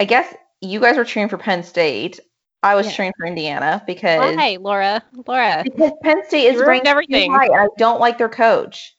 I 0.00 0.04
guess 0.04 0.34
you 0.60 0.80
guys 0.80 0.96
were 0.96 1.04
cheering 1.04 1.28
for 1.28 1.38
Penn 1.38 1.62
State. 1.62 2.18
I 2.62 2.74
was 2.74 2.86
Yeah. 2.86 2.92
cheering 2.92 3.12
for 3.16 3.26
Indiana 3.26 3.82
because 3.86 4.36
Why, 4.36 4.56
Laura? 4.60 5.02
Laura. 5.26 5.64
because 5.64 5.92
Penn 6.02 6.24
State 6.26 6.46
is 6.46 6.56
You 6.56 6.60
ruined 6.60 6.86
ranked 6.86 6.86
too 7.10 7.20
everything. 7.20 7.30
high, 7.30 7.46
and 7.46 7.60
I 7.60 7.66
don't 7.78 8.00
like 8.00 8.18
their 8.18 8.28
coach. 8.28 8.94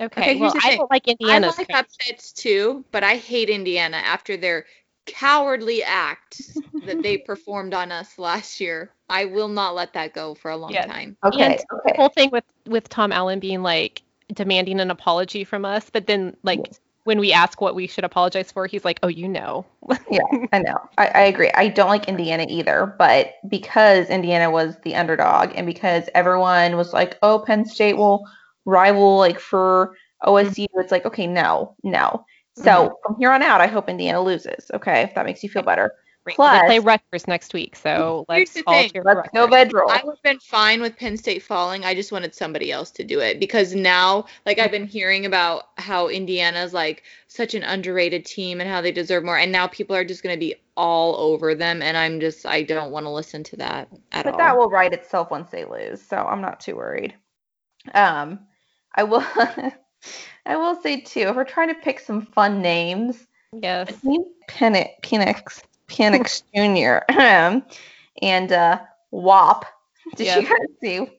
Okay, 0.00 0.34
Okay, 0.34 0.34
well, 0.34 0.54
I 0.62 0.70
don't 0.76 0.90
like 0.90 1.08
Indiana's 1.08 1.56
I 1.56 1.60
like 1.62 1.68
coach. 1.68 1.76
upsets 1.80 2.32
too, 2.32 2.84
but 2.90 3.02
I 3.04 3.16
hate 3.16 3.48
Indiana 3.50 3.98
after 3.98 4.36
their 4.36 4.66
cowardly 5.06 5.82
act 5.82 6.60
that 6.82 7.02
they 7.02 7.18
performed 7.18 7.74
on 7.74 7.92
us 7.92 8.18
last 8.18 8.60
year. 8.60 8.94
I 9.08 9.26
will 9.26 9.48
not 9.48 9.74
let 9.74 9.92
that 9.94 10.12
go 10.14 10.34
for 10.34 10.50
a 10.50 10.56
long 10.56 10.72
Yeah. 10.72 10.80
time. 10.80 11.16
Okay, 11.24 11.44
And 11.44 11.58
the 11.84 11.90
okay. 11.90 11.96
whole 11.96 12.08
thing 12.08 12.30
with 12.30 12.44
with 12.66 12.88
Tom 12.88 13.12
Allen 13.12 13.40
being 13.40 13.62
like 13.62 14.02
demanding 14.32 14.80
an 14.80 14.90
apology 14.90 15.44
from 15.44 15.64
us, 15.64 15.90
but 15.90 16.06
then 16.06 16.36
like 16.42 16.72
when 17.04 17.18
we 17.18 17.32
ask 17.32 17.60
what 17.60 17.74
we 17.74 17.86
should 17.86 18.04
apologize 18.04 18.52
for, 18.52 18.66
he's 18.66 18.84
like, 18.84 19.00
"Oh, 19.02 19.08
you 19.08 19.28
know." 19.28 19.64
Yeah, 20.10 20.20
I 20.52 20.58
know. 20.58 20.78
I, 20.98 21.06
I 21.06 21.20
agree. 21.22 21.50
I 21.54 21.68
don't 21.68 21.88
like 21.88 22.06
Indiana 22.06 22.44
either, 22.48 22.94
but 22.98 23.34
because 23.48 24.10
Indiana 24.10 24.50
was 24.50 24.76
the 24.84 24.94
underdog 24.94 25.52
and 25.54 25.66
because 25.66 26.10
everyone 26.14 26.76
was 26.76 26.92
like, 26.92 27.16
oh, 27.22 27.42
Penn 27.46 27.64
State 27.64 27.96
will 27.96 28.26
rival 28.66 29.16
like 29.16 29.40
for 29.40 29.96
OSU, 30.24 30.64
mm-hmm. 30.64 30.80
it's 30.80 30.92
like, 30.92 31.06
okay, 31.06 31.26
no, 31.26 31.74
no. 31.82 32.26
So 32.56 32.64
mm-hmm. 32.64 32.94
from 33.02 33.16
here 33.18 33.30
on 33.30 33.42
out, 33.42 33.62
I 33.62 33.66
hope 33.66 33.88
Indiana 33.88 34.20
loses. 34.20 34.70
Okay, 34.74 35.00
if 35.02 35.14
that 35.14 35.24
makes 35.24 35.42
you 35.42 35.48
feel 35.48 35.62
better. 35.62 35.94
Great. 36.24 36.36
Plus- 36.36 36.60
they 36.60 36.66
play 36.66 36.78
Rutgers 36.78 37.26
next 37.26 37.52
week, 37.52 37.74
so 37.74 38.24
let's 38.28 38.56
all 38.66 38.74
thing. 38.74 38.90
cheer 38.90 39.02
for 39.02 39.14
Let's 39.14 39.28
go 39.34 39.46
Rutgers. 39.46 39.72
Vedral. 39.72 39.90
I 39.90 40.02
would 40.04 40.12
have 40.12 40.22
been 40.22 40.38
fine 40.38 40.80
with 40.80 40.96
Penn 40.96 41.16
State 41.16 41.42
falling. 41.42 41.84
I 41.84 41.94
just 41.94 42.12
wanted 42.12 42.34
somebody 42.34 42.70
else 42.70 42.90
to 42.92 43.04
do 43.04 43.18
it 43.18 43.40
because 43.40 43.74
now, 43.74 44.26
like, 44.46 44.58
I've 44.58 44.70
been 44.70 44.86
hearing 44.86 45.26
about 45.26 45.64
how 45.78 46.08
Indiana's 46.08 46.72
like 46.72 47.02
such 47.26 47.54
an 47.54 47.64
underrated 47.64 48.24
team 48.24 48.60
and 48.60 48.70
how 48.70 48.80
they 48.80 48.92
deserve 48.92 49.24
more, 49.24 49.38
and 49.38 49.50
now 49.50 49.66
people 49.66 49.96
are 49.96 50.04
just 50.04 50.22
going 50.22 50.34
to 50.34 50.40
be 50.40 50.54
all 50.76 51.16
over 51.16 51.54
them, 51.54 51.82
and 51.82 51.96
I'm 51.96 52.20
just, 52.20 52.46
I 52.46 52.62
don't 52.62 52.92
want 52.92 53.04
to 53.04 53.10
listen 53.10 53.42
to 53.44 53.56
that 53.56 53.88
at 54.12 54.24
But 54.24 54.26
all. 54.26 54.32
But 54.32 54.38
that 54.38 54.56
will 54.56 54.70
right 54.70 54.92
itself 54.92 55.30
once 55.30 55.50
they 55.50 55.64
lose, 55.64 56.00
so 56.00 56.16
I'm 56.16 56.40
not 56.40 56.60
too 56.60 56.76
worried. 56.76 57.14
Um, 57.94 58.40
I 58.94 59.02
will. 59.02 59.24
I 60.44 60.56
will 60.56 60.74
say 60.82 61.00
too, 61.00 61.20
if 61.20 61.36
we're 61.36 61.44
trying 61.44 61.68
to 61.68 61.76
pick 61.76 62.00
some 62.00 62.22
fun 62.22 62.60
names, 62.60 63.28
Yes. 63.52 64.00
Team 64.00 64.24
Penix, 64.48 65.62
Penix, 65.88 66.42
Penix 66.54 67.04
Jr. 67.10 67.62
and 68.22 68.52
uh, 68.52 68.80
WAP. 69.10 69.64
Did 70.16 70.24
Yes. 70.26 70.42
you 70.42 70.48
guys 70.48 70.68
see? 70.80 71.18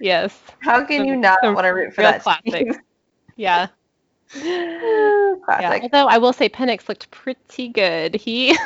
Yes. 0.00 0.38
How 0.60 0.84
can 0.84 1.04
you 1.06 1.16
not 1.16 1.38
want 1.42 1.60
to 1.64 1.68
root 1.68 1.94
for 1.94 2.02
real 2.02 2.10
that 2.12 2.22
Classic. 2.22 2.52
team? 2.52 2.74
Yeah. 3.36 3.68
Yeah. 4.34 5.34
Classic. 5.44 5.82
Although 5.84 6.08
I 6.08 6.18
will 6.18 6.32
say 6.32 6.48
Penix 6.48 6.88
looked 6.88 7.10
pretty 7.12 7.68
good. 7.68 8.14
He 8.16 8.50
is 8.50 8.58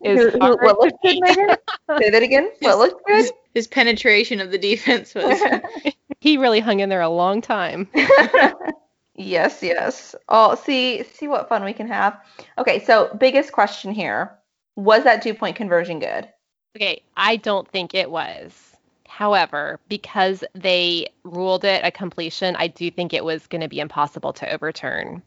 Who- 0.00 0.30
who- 0.30 0.56
what 0.56 0.78
looked 0.78 1.02
good. 1.02 1.18
Megan? 1.20 1.56
Say 1.98 2.10
that 2.10 2.22
again. 2.22 2.50
What 2.60 2.78
looked 2.78 3.04
good? 3.06 3.16
his, 3.16 3.32
his 3.54 3.66
penetration 3.66 4.40
of 4.40 4.50
the 4.50 4.56
defense 4.58 5.14
was. 5.14 5.38
He 6.20 6.36
really 6.38 6.60
hung 6.60 6.80
in 6.80 6.88
there 6.88 7.00
a 7.02 7.08
long 7.10 7.40
time. 7.42 7.88
Yes, 9.14 9.62
yes. 9.62 10.14
Oh, 10.28 10.54
see, 10.54 11.02
see 11.02 11.28
what 11.28 11.48
fun 11.48 11.64
we 11.64 11.72
can 11.72 11.88
have. 11.88 12.20
Okay, 12.58 12.84
so 12.84 13.14
biggest 13.18 13.52
question 13.52 13.92
here: 13.92 14.36
Was 14.76 15.04
that 15.04 15.22
two 15.22 15.34
point 15.34 15.56
conversion 15.56 15.98
good? 15.98 16.28
Okay, 16.76 17.02
I 17.16 17.36
don't 17.36 17.68
think 17.68 17.94
it 17.94 18.10
was. 18.10 18.76
However, 19.08 19.80
because 19.88 20.44
they 20.54 21.08
ruled 21.24 21.64
it 21.64 21.84
a 21.84 21.90
completion, 21.90 22.56
I 22.56 22.68
do 22.68 22.90
think 22.90 23.12
it 23.12 23.24
was 23.24 23.46
going 23.48 23.60
to 23.60 23.68
be 23.68 23.80
impossible 23.80 24.32
to 24.34 24.50
overturn. 24.50 25.22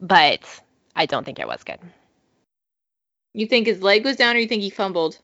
But 0.00 0.60
I 0.96 1.06
don't 1.06 1.24
think 1.24 1.38
it 1.38 1.46
was 1.48 1.64
good. 1.64 1.80
you 3.34 3.46
think 3.46 3.66
his 3.66 3.82
leg 3.82 4.04
was 4.04 4.16
down, 4.16 4.36
or 4.36 4.38
you 4.38 4.46
think 4.46 4.62
he 4.62 4.70
fumbled? 4.70 5.18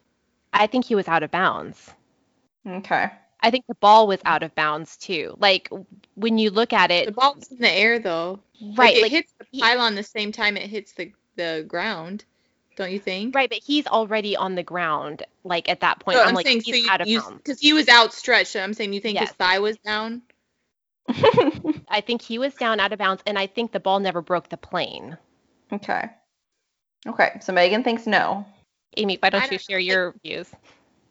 I 0.53 0.67
think 0.67 0.85
he 0.85 0.95
was 0.95 1.09
out 1.09 1.23
of 1.23 1.31
bounds. 1.31 1.91
Okay. 2.67 3.11
I 3.41 3.51
think 3.51 3.67
the 3.69 3.75
ball 3.77 4.07
was 4.07 4.19
out 4.25 4.43
of 4.43 4.55
bounds 4.55 4.97
too. 4.97 5.37
Like 5.39 5.69
when 6.15 6.39
you 6.39 6.51
look 6.51 6.73
at 6.73 6.89
The 6.89 7.09
it, 7.09 7.15
ball 7.15 7.35
was 7.37 7.49
in 7.53 7.59
the 7.59 7.71
air 7.71 7.99
though. 7.99 8.41
right? 8.61 8.77
Like, 8.77 8.97
it 8.97 9.03
Like, 9.03 9.11
hits 9.13 9.33
the 9.39 9.47
he- 9.53 9.61
pylon 9.61 9.95
the 9.95 10.03
same 10.03 10.33
time 10.33 10.57
it 10.57 10.69
hits 10.69 10.93
the 10.93 11.13
the 11.37 11.65
ground. 11.69 12.25
Don't 12.77 12.93
you 12.93 12.99
think? 13.01 13.35
right, 13.35 13.49
but 13.49 13.59
he's 13.65 13.87
already 13.89 14.37
on 14.37 14.55
the 14.55 14.63
ground. 14.63 15.25
Like 15.45 15.69
at 15.69 15.81
that 15.81 15.99
point, 16.01 16.17
So 16.17 16.23
I'm, 16.23 16.29
I'm 16.29 16.35
like 16.35 16.47
saying, 16.47 16.61
so 16.63 16.73
he's 16.73 16.85
you, 16.85 16.91
out 16.91 17.01
of 17.01 17.09
you, 17.09 17.21
bounds. 17.21 17.37
because 17.39 17.61
he 17.61 17.73
was 17.73 17.89
outstretched. 17.89 18.53
So 18.53 18.61
I'm 18.61 18.73
saying, 18.75 18.93
you 18.93 19.01
think 19.01 19.17
Yes. 19.19 19.29
his 19.31 19.37
thigh 19.37 19.59
was 19.61 19.77
down? 19.79 20.23
I 21.09 22.03
think 22.05 22.23
he 22.23 22.39
was 22.39 22.55
down 22.55 22.81
out 22.81 22.93
of 22.93 22.99
bounds, 22.99 23.23
and 23.27 23.39
I 23.39 23.47
think 23.47 23.73
the 23.73 23.81
ball 23.81 23.99
never 24.01 24.21
broke 24.23 24.49
the 24.49 24.57
plane. 24.57 25.17
okay. 25.73 26.11
Okay. 27.07 27.39
So 27.41 27.53
Megan 27.53 27.85
thinks 27.85 28.07
no. 28.07 28.45
Amy, 28.97 29.19
why 29.21 29.31
don't 29.31 29.43
you 29.45 29.51
don't 29.51 29.61
share 29.63 29.79
think- 29.79 29.89
your 29.89 30.15
views? 30.25 30.51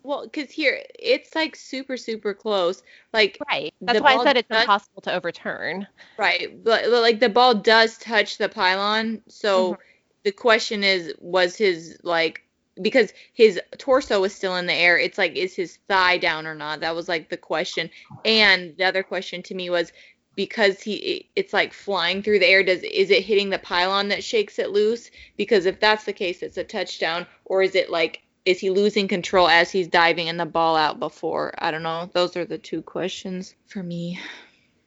Well, 0.07 0.23
because 0.23 0.49
here 0.49 0.81
it's 0.97 1.35
like 1.35 1.57
super 1.57 1.97
super 1.97 2.33
close. 2.33 2.81
Like 3.13 3.37
Right. 3.51 3.73
That's 3.81 3.99
why 3.99 4.15
I 4.15 4.23
said 4.23 4.37
it's 4.37 4.47
does- 4.47 4.61
impossible 4.61 5.01
to 5.01 5.13
overturn. 5.13 5.85
right, 6.17 6.63
but 6.63 6.85
but, 6.89 7.01
like 7.01 7.19
the 7.19 7.27
ball 7.27 7.55
does 7.55 7.97
touch 7.97 8.37
the 8.37 8.47
pylon. 8.47 9.21
So 9.27 9.73
Mm-hmm. 9.73 9.81
the 10.23 10.31
question 10.31 10.83
is, 10.83 11.13
was 11.19 11.57
his 11.57 11.99
like 12.03 12.43
because 12.81 13.11
his 13.33 13.59
torso 13.77 14.21
was 14.21 14.33
still 14.33 14.55
in 14.55 14.65
the 14.67 14.73
air? 14.73 14.97
It's 14.97 15.17
like, 15.17 15.35
is 15.35 15.53
his 15.55 15.77
thigh 15.89 16.17
down 16.19 16.47
or 16.47 16.55
not? 16.55 16.79
That 16.79 16.95
was 16.95 17.09
like 17.09 17.27
the 17.29 17.35
question. 17.37 17.89
And 18.23 18.77
the 18.77 18.85
other 18.85 19.03
question 19.03 19.43
to 19.43 19.55
me 19.55 19.69
was 19.69 19.91
because 20.35 20.79
he 20.81 21.29
it's 21.35 21.51
like 21.51 21.73
flying 21.73 22.21
through 22.21 22.39
the 22.39 22.45
air 22.47 22.63
does 22.63 22.81
is 22.83 23.09
it 23.09 23.23
hitting 23.25 23.49
the 23.49 23.59
pylon 23.59 24.07
that 24.09 24.23
shakes 24.23 24.57
it 24.59 24.69
loose 24.69 25.09
because 25.35 25.65
if 25.65 25.79
that's 25.81 26.05
the 26.05 26.13
case 26.13 26.43
it's 26.43 26.57
a 26.57 26.63
touchdown 26.63 27.25
or 27.45 27.63
is 27.63 27.73
it 27.75 27.89
like 27.89 28.21
is 28.47 28.59
he 28.59 28.69
losing 28.69 29.07
control 29.07 29.47
as 29.47 29.69
he's 29.71 29.87
diving 29.87 30.29
and 30.29 30.39
the 30.39 30.45
ball 30.45 30.75
out 30.75 30.99
before 30.99 31.53
i 31.59 31.69
don't 31.71 31.83
know 31.83 32.09
those 32.13 32.35
are 32.37 32.45
the 32.45 32.57
two 32.57 32.81
questions 32.81 33.55
for 33.67 33.83
me 33.83 34.19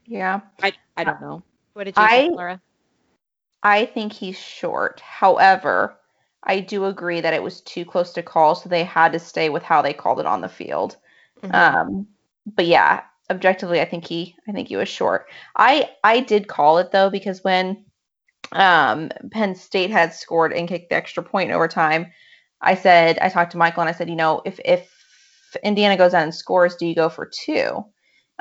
Yeah. 0.06 0.40
i 0.62 0.72
i 0.96 1.04
don't 1.04 1.20
know 1.20 1.42
What 1.74 1.84
did 1.84 1.96
you 1.96 2.02
I- 2.02 2.08
think, 2.22 2.36
Laura? 2.36 2.60
I 3.62 3.84
think 3.84 4.14
he's 4.14 4.38
short. 4.38 5.00
However, 5.00 5.94
I 6.42 6.60
do 6.60 6.86
agree 6.86 7.20
that 7.20 7.34
it 7.34 7.42
was 7.42 7.60
too 7.60 7.84
close 7.84 8.14
to 8.14 8.22
call, 8.22 8.54
so 8.54 8.70
they 8.70 8.84
had 8.84 9.12
to 9.12 9.18
stay 9.18 9.50
with 9.50 9.62
how 9.62 9.82
they 9.82 9.92
called 9.92 10.18
it 10.18 10.24
on 10.24 10.40
the 10.40 10.48
field. 10.48 10.96
Mhm. 11.42 11.54
Um, 11.54 12.06
but 12.46 12.64
yeah, 12.66 13.02
objectively, 13.30 13.78
I 13.82 13.84
think 13.84 14.06
he, 14.06 14.34
I 14.48 14.52
think 14.52 14.68
he 14.68 14.76
was 14.76 14.88
short. 14.88 15.26
I, 15.54 15.90
I 16.02 16.20
did 16.20 16.48
call 16.48 16.78
it 16.78 16.90
though 16.90 17.10
because 17.10 17.44
when, 17.44 17.84
um, 18.52 19.10
Penn 19.30 19.54
State 19.54 19.90
had 19.90 20.14
scored 20.14 20.54
and 20.54 20.66
kicked 20.66 20.88
the 20.88 20.96
extra 20.96 21.22
point 21.22 21.50
in 21.50 21.54
overtime, 21.54 22.10
I 22.60 22.74
said, 22.74 23.18
I 23.20 23.28
talked 23.28 23.52
to 23.52 23.58
Michael 23.58 23.82
and 23.82 23.88
I 23.90 23.92
said, 23.92 24.08
you 24.10 24.16
know, 24.16 24.42
if 24.44 24.60
if 24.64 24.90
Indiana 25.62 25.96
goes 25.96 26.14
out 26.14 26.22
and 26.24 26.34
scores, 26.34 26.76
do 26.76 26.86
you 26.86 26.94
go 26.94 27.08
for 27.08 27.26
2 27.26 27.84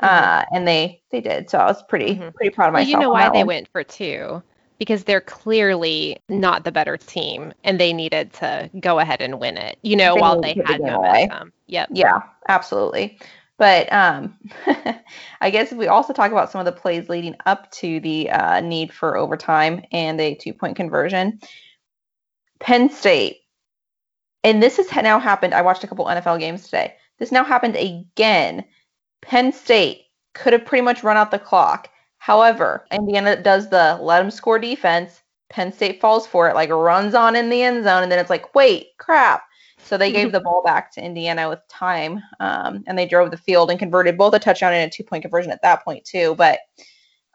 Uh, 0.00 0.44
and 0.52 0.66
they 0.68 1.02
they 1.10 1.20
did. 1.20 1.50
So 1.50 1.58
I 1.58 1.66
was 1.66 1.82
pretty 1.84 2.16
Mhm. 2.16 2.34
pretty 2.34 2.54
proud 2.54 2.68
of 2.68 2.74
myself. 2.74 2.82
Well, 2.82 2.88
you 2.88 2.96
know 2.96 3.10
why 3.10 3.28
they 3.28 3.44
one. 3.44 3.48
went 3.48 3.68
for 3.72 3.84
two? 3.84 4.42
Because 4.78 5.04
they're 5.04 5.20
clearly 5.20 6.18
not 6.28 6.64
the 6.64 6.72
better 6.72 6.96
team, 6.96 7.52
and 7.64 7.78
they 7.80 7.92
needed 7.92 8.32
to 8.34 8.70
go 8.80 8.98
ahead 8.98 9.20
and 9.20 9.40
win 9.40 9.56
it. 9.58 9.78
You 9.82 9.96
know, 9.96 10.14
They 10.14 10.20
while 10.20 10.36
they 10.40 10.54
had 10.66 10.82
the 10.84 10.92
away. 10.94 11.30
momentum. 11.30 11.52
Yep. 11.66 11.90
Yeah, 11.90 12.22
absolutely. 12.48 13.20
But 13.58 13.92
um, 13.92 14.38
I 15.40 15.50
guess 15.50 15.72
if 15.72 15.78
we 15.78 15.88
also 15.88 16.12
talk 16.14 16.32
about 16.32 16.50
some 16.50 16.60
of 16.60 16.64
the 16.66 16.80
plays 16.80 17.08
leading 17.10 17.36
up 17.46 17.70
to 17.72 18.00
the 18.00 18.30
uh, 18.30 18.60
need 18.60 18.92
for 18.92 19.16
overtime 19.18 19.82
and 19.92 20.20
a 20.20 20.34
two 20.34 20.54
point 20.54 20.76
conversion, 20.76 21.40
Penn 22.60 22.90
State, 22.90 23.39
and 24.44 24.62
this 24.62 24.76
has 24.78 24.90
now 25.02 25.18
happened. 25.18 25.54
I 25.54 25.62
watched 25.62 25.84
a 25.84 25.86
couple 25.86 26.06
NFL 26.06 26.38
games 26.38 26.64
today. 26.64 26.94
This 27.18 27.32
now 27.32 27.44
happened 27.44 27.76
again. 27.76 28.64
Penn 29.22 29.52
State 29.52 30.06
could 30.34 30.52
have 30.52 30.64
pretty 30.64 30.82
much 30.82 31.02
run 31.02 31.16
out 31.16 31.30
the 31.30 31.38
clock. 31.38 31.90
However, 32.18 32.86
Indiana 32.90 33.40
does 33.40 33.68
the 33.70 33.98
let 34.00 34.20
them 34.20 34.30
score 34.30 34.58
defense. 34.58 35.22
Penn 35.50 35.72
State 35.72 36.00
falls 36.00 36.26
for 36.26 36.48
it, 36.48 36.54
like 36.54 36.70
runs 36.70 37.14
on 37.14 37.34
in 37.36 37.50
the 37.50 37.62
end 37.62 37.84
zone, 37.84 38.02
and 38.02 38.12
then 38.12 38.18
it's 38.18 38.30
like, 38.30 38.54
wait, 38.54 38.88
crap. 38.98 39.42
So 39.82 39.96
they 39.96 40.12
gave 40.12 40.30
the 40.30 40.40
ball 40.40 40.62
back 40.62 40.92
to 40.92 41.04
Indiana 41.04 41.48
with 41.48 41.66
time, 41.68 42.22
um, 42.38 42.84
and 42.86 42.96
they 42.98 43.06
drove 43.06 43.30
the 43.30 43.36
field 43.36 43.70
and 43.70 43.78
converted 43.78 44.16
both 44.16 44.34
a 44.34 44.38
touchdown 44.38 44.72
and 44.72 44.90
a 44.90 44.94
two 44.94 45.02
point 45.02 45.22
conversion 45.22 45.50
at 45.50 45.62
that 45.62 45.84
point 45.84 46.04
too. 46.04 46.34
But 46.36 46.60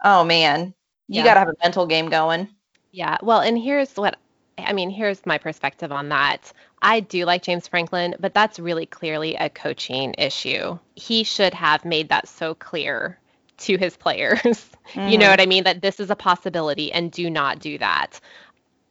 oh 0.03 0.23
man, 0.23 0.73
you 1.07 1.17
Yeah. 1.17 1.23
got 1.23 1.33
to 1.33 1.39
have 1.41 1.49
a 1.49 1.55
mental 1.63 1.85
game 1.85 2.09
going. 2.09 2.47
Yeah. 2.91 3.17
Well, 3.21 3.41
and 3.41 3.57
here's 3.57 3.93
what 3.95 4.17
I 4.65 4.73
mean, 4.73 4.89
here's 4.89 5.25
my 5.25 5.37
perspective 5.37 5.91
on 5.91 6.09
that. 6.09 6.51
I 6.81 6.99
do 7.01 7.25
like 7.25 7.43
James 7.43 7.67
Franklin, 7.67 8.15
but 8.19 8.33
that's 8.33 8.59
really 8.59 8.85
clearly 8.85 9.35
a 9.35 9.49
coaching 9.49 10.13
issue. 10.17 10.77
He 10.95 11.23
should 11.23 11.53
have 11.53 11.85
made 11.85 12.09
that 12.09 12.27
so 12.27 12.53
clear 12.55 13.19
to 13.59 13.77
his 13.77 13.97
players. 13.97 14.69
You 15.03 15.17
know 15.17 15.29
Mhm. 15.29 15.29
what 15.29 15.41
I 15.41 15.45
mean? 15.45 15.63
That 15.65 15.81
this 15.81 15.99
is 15.99 16.09
a 16.11 16.15
possibility 16.15 16.91
and 16.91 17.11
do 17.11 17.29
not 17.29 17.59
do 17.59 17.77
that. 17.79 18.19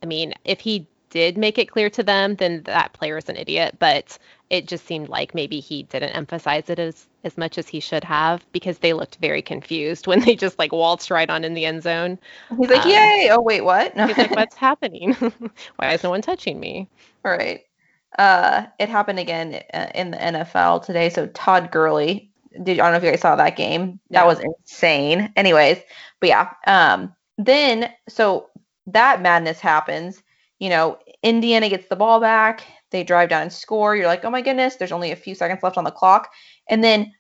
I 0.03 0.07
mean, 0.07 0.35
if 0.45 0.61
he 0.61 0.87
did 1.11 1.39
make 1.39 1.59
it 1.59 1.71
clear 1.71 1.91
to 1.91 2.03
them, 2.03 2.37
then 2.37 2.63
that 2.65 2.93
player 2.93 3.17
is 3.19 3.29
an 3.29 3.37
idiot, 3.37 3.77
but 3.79 4.19
it 4.51 4.69
just 4.69 4.87
seemed 4.87 5.09
like 5.09 5.35
maybe 5.35 5.61
he 5.61 5.83
didn't 5.85 6.11
emphasize 6.11 6.69
it 6.71 6.79
as 6.79 7.07
as 7.25 7.39
much 7.39 7.57
as 7.59 7.69
he 7.69 7.81
should 7.81 8.05
have 8.05 8.45
because 8.53 8.79
they 8.79 8.93
looked 8.93 9.17
very 9.17 9.43
confused 9.43 10.07
when 10.09 10.21
they 10.21 10.37
just 10.37 10.59
like 10.59 10.73
waltzed 10.73 11.11
right 11.11 11.31
on 11.31 11.45
in 11.45 11.55
the 11.55 11.65
end 11.67 11.83
zone. 11.83 12.19
He's 12.61 12.71
like, 12.71 12.85
um, 12.85 12.91
yay! 12.91 13.29
Oh 13.33 13.41
wait, 13.41 13.63
what? 13.63 13.97
No. 13.97 14.07
He's 14.07 14.19
like, 14.19 14.31
"What's 14.37 14.57
happening? 14.57 15.15
Why 15.77 15.93
is 15.95 16.03
no 16.03 16.11
one 16.11 16.23
touching 16.23 16.61
me?" 16.61 16.89
Right. 17.25 17.63
uh, 18.19 18.67
it 18.79 18.89
happened 18.89 19.19
again 19.19 19.63
uh, 19.73 19.89
in 19.95 20.11
the 20.13 20.19
NFL 20.19 20.85
today. 20.85 21.09
So 21.11 21.27
Todd 21.29 21.71
Gurley, 21.73 22.31
did 22.63 22.79
I 22.79 22.85
don't 22.85 22.93
know 22.93 22.99
if 22.99 23.05
you 23.05 23.11
guys 23.11 23.21
saw 23.21 23.37
that 23.37 23.57
game? 23.57 23.99
Yeah. 24.11 24.21
That 24.21 24.27
was 24.27 24.41
insane. 24.41 25.33
Anyways, 25.37 25.79
but 26.21 26.29
yeah. 26.29 26.51
Um, 26.67 27.15
then 27.39 27.91
so 28.09 28.51
that 28.87 29.23
madness 29.23 29.61
happens. 29.61 30.23
You 30.61 30.69
know, 30.71 30.99
Indiana 31.23 31.69
gets 31.69 31.89
the 31.89 31.97
ball 31.97 32.21
back. 32.21 32.65
They 32.95 33.03
drive 33.03 33.29
down 33.29 33.43
and 33.43 33.53
score. 33.53 33.97
You're 33.97 34.07
like, 34.07 34.25
oh 34.25 34.31
my 34.31 34.41
goodness, 34.41 34.77
there's 34.77 34.93
only 34.93 35.11
a 35.11 35.17
few 35.17 35.35
seconds 35.35 35.65
left 35.65 35.77
on 35.77 35.83
the 35.83 35.91
clock. 35.91 36.31
And 36.69 36.85
then 36.85 37.13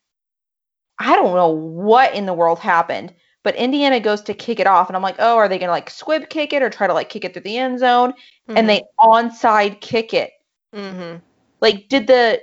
I 1.00 1.16
don't 1.16 1.34
know 1.34 1.48
what 1.50 2.14
in 2.14 2.26
the 2.26 2.32
world 2.32 2.60
happened, 2.60 3.12
but 3.42 3.56
Indiana 3.56 3.98
goes 3.98 4.22
to 4.22 4.34
kick 4.34 4.60
it 4.60 4.68
off. 4.68 4.88
And 4.88 4.94
I'm 4.94 5.02
like, 5.02 5.16
oh, 5.18 5.36
are 5.36 5.48
they 5.48 5.58
going 5.58 5.66
to 5.66 5.72
like 5.72 5.90
squib 5.90 6.28
kick 6.28 6.52
it 6.52 6.62
or 6.62 6.70
try 6.70 6.86
to 6.86 6.94
like 6.94 7.08
kick 7.08 7.24
it 7.24 7.32
through 7.32 7.42
the 7.42 7.58
end 7.58 7.80
zone? 7.80 8.14
And 8.46 8.68
they 8.68 8.82
onside 9.00 9.80
kick 9.80 10.14
it. 10.14 10.30
Mm-hmm. 10.72 11.16
Like, 11.60 11.88
did 11.88 12.06
the 12.06 12.40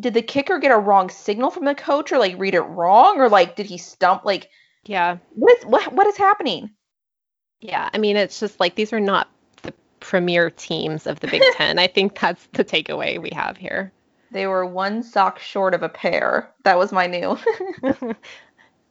did 0.00 0.14
the 0.14 0.22
kicker 0.22 0.58
get 0.58 0.72
a 0.72 0.78
wrong 0.78 1.10
signal 1.10 1.50
from 1.50 1.66
the 1.66 1.74
coach 1.74 2.10
or 2.12 2.18
like 2.18 2.38
read 2.38 2.54
it 2.54 2.62
wrong 2.62 3.20
or 3.20 3.28
like 3.28 3.56
did 3.56 3.66
he 3.66 3.76
stump 3.76 4.24
like 4.24 4.48
Yeah. 4.86 5.18
what 5.34 5.58
is 5.58 5.64
what 5.66 5.92
what 5.92 6.06
is 6.06 6.16
happening? 6.16 6.70
Yeah. 7.60 7.90
I 7.92 7.98
mean, 7.98 8.16
it's 8.16 8.40
just 8.40 8.58
like 8.58 8.74
these 8.74 8.94
are 8.94 9.00
not 9.00 9.28
premier 10.00 10.50
teams 10.50 11.06
of 11.06 11.20
the 11.20 11.28
Big 11.28 11.42
Ten. 11.56 11.78
I 11.78 11.86
think 11.86 12.18
that's 12.18 12.46
the 12.52 12.64
takeaway 12.64 13.20
we 13.20 13.30
have 13.34 13.56
here. 13.56 13.92
They 14.32 14.46
were 14.46 14.64
one 14.66 15.02
sock 15.02 15.38
short 15.38 15.74
of 15.74 15.82
a 15.82 15.88
pair. 15.88 16.50
That 16.64 16.78
was 16.78 16.92
my 16.92 17.06
new. 17.06 17.36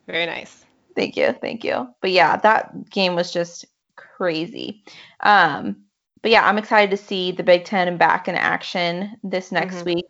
Very 0.08 0.26
nice. 0.26 0.66
thank 0.96 1.16
you, 1.16 1.34
thank 1.34 1.64
you. 1.64 1.88
But 2.02 2.12
yeah, 2.12 2.36
that 2.38 2.90
game 2.90 3.16
was 3.16 3.32
just 3.32 3.66
crazy. 3.96 4.84
Um, 5.22 5.78
but 6.22 6.32
yeah, 6.32 6.46
I'm 6.48 6.58
excited 6.58 6.92
to 6.92 7.02
see 7.04 7.32
the 7.32 7.44
Big 7.44 7.64
Ten 7.66 7.96
back 7.98 8.28
in 8.28 8.36
action 8.36 9.16
this 9.24 9.52
next 9.52 9.78
Mhm. 9.78 9.86
week. 9.86 10.06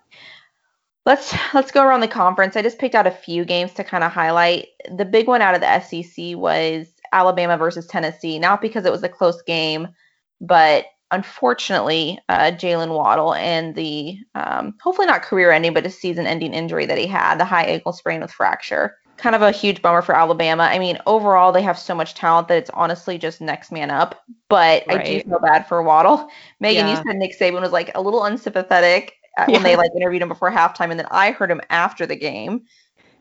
Let's 1.06 1.34
let's 1.54 1.72
go 1.72 1.84
around 1.84 2.02
the 2.02 2.08
conference. 2.08 2.56
I 2.56 2.62
just 2.62 2.80
picked 2.80 2.96
out 2.96 3.08
a 3.08 3.12
few 3.12 3.46
games 3.46 3.74
to 3.74 3.84
kind 3.84 4.04
of 4.04 4.12
highlight. 4.12 4.68
The 4.96 5.06
big 5.06 5.28
one 5.28 5.42
out 5.42 5.56
of 5.56 5.62
the 5.62 5.68
SEC 5.80 6.36
was 6.36 6.88
Alabama 7.12 7.58
versus 7.58 7.88
Tennessee. 7.88 8.38
Not 8.40 8.62
because 8.62 8.86
it 8.86 8.92
was 8.92 9.04
a 9.04 9.10
close 9.10 9.42
game, 9.44 9.88
but 10.42 10.86
unfortunately, 11.12 12.20
uh, 12.30 12.52
Jaylen 12.52 12.96
Waddle 12.96 13.34
and 13.34 13.76
the 13.76 14.20
um, 14.36 14.76
hopefully 14.82 15.08
not 15.08 15.24
career-ending, 15.24 15.74
but 15.74 15.86
a 15.86 15.90
season-ending 15.90 16.54
injury 16.54 16.86
that 16.86 16.98
he 16.98 17.08
had, 17.08 17.38
the 17.40 17.46
high 17.46 17.64
ankle 17.64 17.94
sprain 17.94 18.22
with 18.22 18.32
fracture. 18.32 18.98
Kind 19.18 19.36
of 19.36 19.42
a 19.42 19.52
huge 19.52 19.82
bummer 19.82 20.02
for 20.02 20.16
Alabama. 20.16 20.64
I 20.64 20.80
mean, 20.80 20.98
overall, 21.06 21.52
they 21.52 21.62
have 21.62 21.78
so 21.78 21.94
much 21.94 22.14
talent 22.14 22.48
that 22.48 22.58
it's 22.58 22.70
honestly 22.74 23.18
just 23.18 23.42
next 23.42 23.72
man 23.72 23.92
up. 23.92 24.24
But 24.48 24.90
I 24.90 25.04
do 25.04 25.22
feel 25.22 25.40
bad 25.40 25.68
for 25.68 25.84
Waddle. 25.84 26.30
Megan, 26.60 26.88
you 26.88 26.96
said 26.96 27.18
Nick 27.18 27.38
Saban 27.38 27.60
was 27.60 27.74
like 27.74 27.92
a 27.96 28.02
little 28.02 28.24
unsympathetic 28.24 29.16
uh, 29.38 29.46
when 29.48 29.64
they 29.64 29.76
like 29.76 29.92
interviewed 29.96 30.22
him 30.22 30.30
before 30.30 30.52
halftime, 30.52 30.90
and 30.92 31.00
then 31.00 31.08
I 31.12 31.32
heard 31.32 31.52
him 31.52 31.62
after 31.70 32.06
the 32.06 32.16
game. 32.16 32.62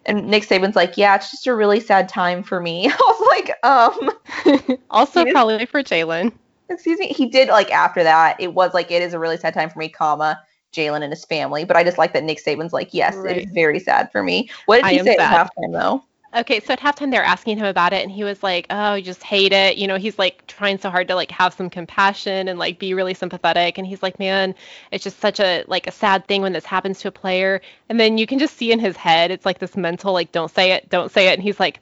And 0.07 0.28
Nick 0.28 0.44
Saban's 0.44 0.76
like, 0.76 0.96
"Yeah, 0.96 1.16
it's 1.16 1.31
just 1.31 1.46
a 1.48 1.54
really 1.54 1.81
sad 1.81 2.09
time 2.09 2.42
for 2.44 2.61
me." 2.61 2.87
I 2.88 2.96
was 2.96 3.28
like, 3.28 4.59
"Um, 4.62 4.78
also, 4.90 5.24
probably 5.24 5.66
for 5.66 5.83
Jaylen. 5.83 6.33
Excuse 6.68 6.98
me." 6.98 7.09
He 7.09 7.26
did 7.26 7.48
like 7.48 7.70
after 7.72 8.02
that. 8.02 8.37
It 8.40 8.52
was 8.54 8.74
like 8.74 8.90
it 8.90 9.02
is 9.02 9.14
a 9.14 9.18
really 9.18 9.37
sad 9.37 9.54
time 9.54 9.70
for 9.70 9.78
me, 9.78 9.88
comma 9.88 10.40
Jaylen 10.72 11.02
and 11.02 11.12
his 11.12 11.24
family. 11.24 11.64
But 11.64 11.76
I 11.76 11.85
just 11.85 11.98
like 11.98 12.12
that 12.12 12.24
Nick 12.24 12.42
Saban's 12.44 12.72
like, 12.72 12.92
"Yes, 12.92 13.16
it 13.16 13.24
Right. 13.24 13.44
is 13.44 13.50
very 13.52 13.78
sad 13.81 14.12
for 14.12 14.22
me." 14.22 14.50
What 14.66 14.76
did 14.76 14.87
I 14.87 14.92
he 14.92 14.98
say 15.00 15.16
at 15.16 15.20
halftime 15.20 15.72
though? 15.72 16.04
Okay, 16.37 16.61
so 16.61 16.74
at 16.74 16.81
halftime 16.81 17.11
they're 17.11 17.24
asking 17.24 17.57
him 17.57 17.64
about 17.64 17.94
it, 17.94 18.02
and 18.02 18.11
he 18.12 18.22
was 18.22 18.42
like, 18.42 18.66
"Oh, 18.68 18.76
I 18.76 19.00
just 19.00 19.22
hate 19.22 19.52
it." 19.52 19.78
You 19.78 19.87
know, 19.87 19.96
he's 19.96 20.18
like 20.18 20.46
trying 20.46 20.78
so 20.78 20.90
hard 20.90 21.09
to 21.09 21.14
like 21.14 21.31
have 21.31 21.54
some 21.54 21.70
compassion 21.70 22.48
and 22.48 22.59
like 22.59 22.78
be 22.78 22.92
really 22.92 23.14
sympathetic, 23.14 23.78
and 23.78 23.87
he's 23.87 24.02
like, 24.02 24.18
"Man, 24.18 24.54
it's 24.92 25.04
just 25.04 25.20
such 25.20 25.40
a 25.40 25.64
like 25.68 25.87
a 25.87 25.90
sad 25.90 26.26
thing 26.26 26.42
when 26.42 26.52
this 26.52 26.66
happens 26.66 27.00
to 27.00 27.09
a 27.09 27.12
player." 27.12 27.62
And 27.88 27.98
then 27.98 28.18
you 28.18 28.26
can 28.26 28.38
just 28.38 28.59
see 28.59 28.72
in 28.72 28.78
his 28.78 28.96
head, 28.96 29.31
it's 29.31 29.46
like 29.46 29.59
this 29.59 29.74
mental 29.76 30.12
like, 30.12 30.31
"Don't 30.33 30.50
say 30.50 30.72
it, 30.72 30.90
don't 30.90 31.11
say 31.11 31.28
it," 31.28 31.35
and 31.35 31.42
he's 31.42 31.59
like, 31.59 31.81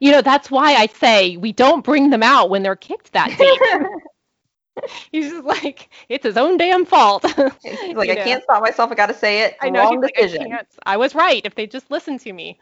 "You 0.00 0.12
know, 0.12 0.22
that's 0.22 0.48
why 0.50 0.74
I 0.74 0.86
say 0.86 1.36
we 1.36 1.52
don't 1.52 1.84
bring 1.84 2.10
them 2.10 2.22
out 2.22 2.50
when 2.50 2.62
they're 2.62 2.76
kicked 2.76 3.12
that 3.14 3.36
deep." 3.36 3.62
he's 5.12 5.30
just 5.30 5.44
like, 5.44 5.88
"It's 6.08 6.24
his 6.24 6.36
own 6.36 6.56
damn 6.56 6.84
fault." 6.84 7.24
He's 7.62 7.72
like, 7.94 8.08
You 8.08 8.12
"I 8.12 8.16
know? 8.16 8.24
can't 8.24 8.42
stop 8.42 8.62
myself. 8.62 8.90
I 8.90 8.94
got 8.94 9.06
to 9.06 9.14
say 9.14 9.42
it. 9.42 9.56
I 9.60 9.68
know. 9.70 9.80
Wrong 9.80 9.92
he's 9.94 10.02
like, 10.02 10.14
I 10.18 10.22
decision." 10.22 10.50
can't. 10.50 10.68
I 10.86 10.96
was 10.96 11.14
right. 11.14 11.42
If 11.44 11.54
they 11.54 11.66
just 11.66 11.90
listened 11.90 12.20
to 12.20 12.32
me. 12.32 12.58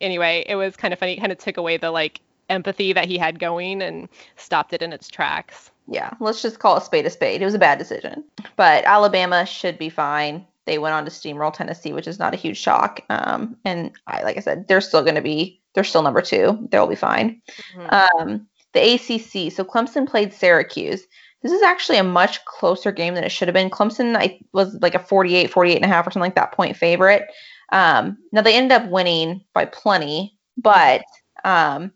Anyway, 0.00 0.44
it 0.46 0.56
was 0.56 0.76
kind 0.76 0.92
of 0.94 0.98
funny. 0.98 1.12
It 1.14 1.20
kind 1.20 1.32
of 1.32 1.38
took 1.38 1.56
away 1.58 1.76
the 1.76 1.90
like 1.90 2.20
empathy 2.48 2.92
that 2.94 3.04
he 3.04 3.18
had 3.18 3.38
going 3.38 3.82
and 3.82 4.08
stopped 4.36 4.72
it 4.72 4.82
in 4.82 4.92
its 4.92 5.08
tracks. 5.08 5.70
yeah, 5.86 6.10
let's 6.20 6.42
just 6.42 6.58
call 6.58 6.76
a 6.76 6.80
spade 6.80 7.06
a 7.06 7.10
spade. 7.10 7.42
It 7.42 7.44
was 7.44 7.54
a 7.54 7.58
bad 7.58 7.78
decision. 7.78 8.24
But 8.56 8.84
Alabama 8.84 9.44
should 9.46 9.78
be 9.78 9.88
fine. 9.90 10.46
They 10.66 10.78
went 10.78 10.94
on 10.94 11.04
to 11.04 11.10
steamroll 11.10 11.52
Tennessee, 11.52 11.92
which 11.92 12.06
is 12.08 12.18
not 12.18 12.32
a 12.34 12.36
huge 12.36 12.56
shock. 12.58 13.00
Um, 13.10 13.56
and 13.64 13.92
I, 14.06 14.22
like 14.22 14.36
I 14.36 14.40
said, 14.40 14.66
they're 14.68 14.80
still 14.80 15.02
going 15.02 15.14
to 15.16 15.20
be, 15.20 15.60
they're 15.74 15.84
still 15.84 16.02
number 16.02 16.22
two. 16.22 16.66
They'll 16.70 16.86
be 16.86 16.94
fine. 16.96 17.40
Mhm. 17.76 17.92
Um, 17.92 18.46
the 18.72 18.94
ACC. 18.94 19.52
So 19.52 19.64
Clemson 19.64 20.08
played 20.08 20.32
Syracuse. 20.32 21.06
This 21.42 21.52
is 21.52 21.62
actually 21.62 21.98
a 21.98 22.04
much 22.04 22.44
closer 22.44 22.92
game 22.92 23.14
than 23.14 23.24
it 23.24 23.32
should 23.32 23.48
have 23.48 23.54
been. 23.54 23.70
Clemson 23.70 24.16
I, 24.16 24.38
was 24.52 24.74
like 24.82 24.94
a 24.94 24.98
48, 24.98 25.50
48 25.50 25.76
and 25.76 25.84
a 25.84 25.88
half 25.88 26.06
or 26.06 26.10
something 26.10 26.26
like 26.26 26.34
that 26.34 26.52
point 26.52 26.76
favorite. 26.76 27.26
Um, 27.72 28.18
now 28.32 28.42
they 28.42 28.54
ended 28.54 28.72
up 28.72 28.90
winning 28.90 29.42
by 29.54 29.64
plenty, 29.64 30.36
but 30.56 31.02
um, 31.44 31.92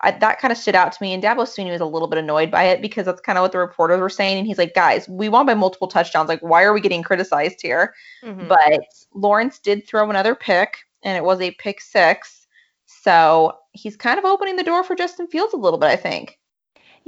I, 0.00 0.12
that 0.12 0.38
kind 0.38 0.52
of 0.52 0.58
stood 0.58 0.74
out 0.74 0.92
to 0.92 1.02
me. 1.02 1.12
And 1.12 1.22
Dabo 1.22 1.38
Swinney 1.38 1.70
was 1.70 1.80
a 1.80 1.86
little 1.86 2.08
bit 2.08 2.18
annoyed 2.18 2.50
by 2.50 2.64
it 2.64 2.80
because 2.80 3.06
that's 3.06 3.20
kind 3.20 3.36
of 3.36 3.42
what 3.42 3.52
the 3.52 3.58
reporters 3.58 4.00
were 4.00 4.08
saying. 4.08 4.38
And 4.38 4.46
he's 4.46 4.58
like, 4.58 4.74
guys, 4.74 5.08
we 5.08 5.28
won 5.28 5.44
by 5.44 5.54
multiple 5.54 5.88
touchdowns. 5.88 6.28
Like, 6.28 6.40
why 6.40 6.62
are 6.62 6.72
we 6.72 6.80
getting 6.80 7.02
criticized 7.02 7.60
here? 7.60 7.94
Mhm. 8.24 8.48
But 8.48 8.80
Lawrence 9.12 9.58
did 9.58 9.86
throw 9.86 10.08
another 10.08 10.34
pick, 10.34 10.78
and 11.02 11.16
it 11.16 11.24
was 11.24 11.40
a 11.40 11.50
pick 11.52 11.80
six. 11.80 12.46
So 12.86 13.58
he's 13.72 13.96
kind 13.96 14.18
of 14.18 14.24
opening 14.24 14.56
the 14.56 14.62
door 14.62 14.82
for 14.84 14.94
Justin 14.94 15.26
Fields 15.26 15.52
a 15.52 15.58
little 15.58 15.78
bit, 15.78 15.88
I 15.88 15.96
think. 15.96 16.37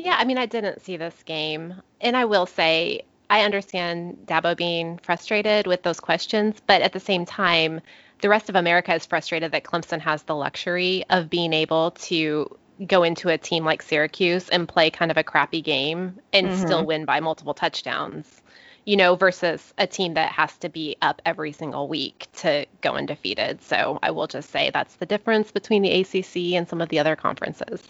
Yeah, 0.03 0.17
I 0.19 0.25
mean, 0.25 0.39
I 0.39 0.47
didn't 0.47 0.81
see 0.81 0.97
this 0.97 1.23
game, 1.25 1.75
and 2.01 2.17
I 2.17 2.25
will 2.25 2.47
say 2.47 3.03
I 3.29 3.43
understand 3.43 4.17
Dabo 4.25 4.57
being 4.57 4.97
frustrated 5.03 5.67
with 5.67 5.83
those 5.83 6.01
questions, 6.01 6.57
but 6.67 6.81
at 6.81 6.95
the 6.95 7.01
same 7.01 7.27
time, 7.27 7.83
the 8.23 8.31
rest 8.31 8.49
of 8.49 8.57
America 8.57 8.95
is 8.95 9.05
frustrated 9.05 9.53
that 9.53 9.65
Clemson 9.65 10.01
has 10.01 10.23
the 10.23 10.35
luxury 10.35 11.05
of 11.11 11.29
being 11.29 11.53
able 11.53 11.91
to 11.93 12.57
go 12.87 13.03
into 13.03 13.29
a 13.29 13.37
team 13.37 13.63
like 13.67 13.83
Syracuse 13.83 14.49
and 14.49 14.67
play 14.67 14.89
kind 14.89 15.11
of 15.11 15.19
a 15.19 15.23
crappy 15.23 15.61
game 15.61 16.19
and 16.33 16.47
mm-hmm. 16.47 16.65
still 16.65 16.87
win 16.87 17.05
by 17.05 17.21
multiple 17.21 17.53
touchdowns. 17.53 18.41
You 18.87 18.97
know, 18.97 19.17
versus 19.17 19.75
a 19.77 19.87
team 19.87 20.15
that 20.15 20.33
has 20.33 20.57
to 20.59 20.71
be 20.71 20.97
up 21.03 21.21
every 21.27 21.53
single 21.53 21.89
week 21.89 22.27
to 22.37 22.65
go 22.81 22.95
undefeated. 22.95 23.61
So 23.63 23.99
I 24.03 24.13
will 24.13 24.27
just 24.27 24.49
say 24.49 24.71
that's 24.71 24.95
the 24.95 25.05
difference 25.05 25.53
between 25.53 25.83
the 25.83 26.01
ACC 26.01 26.55
and 26.55 26.67
some 26.67 26.81
of 26.81 26.89
the 26.89 26.99
other 26.99 27.17
conferences. 27.17 27.87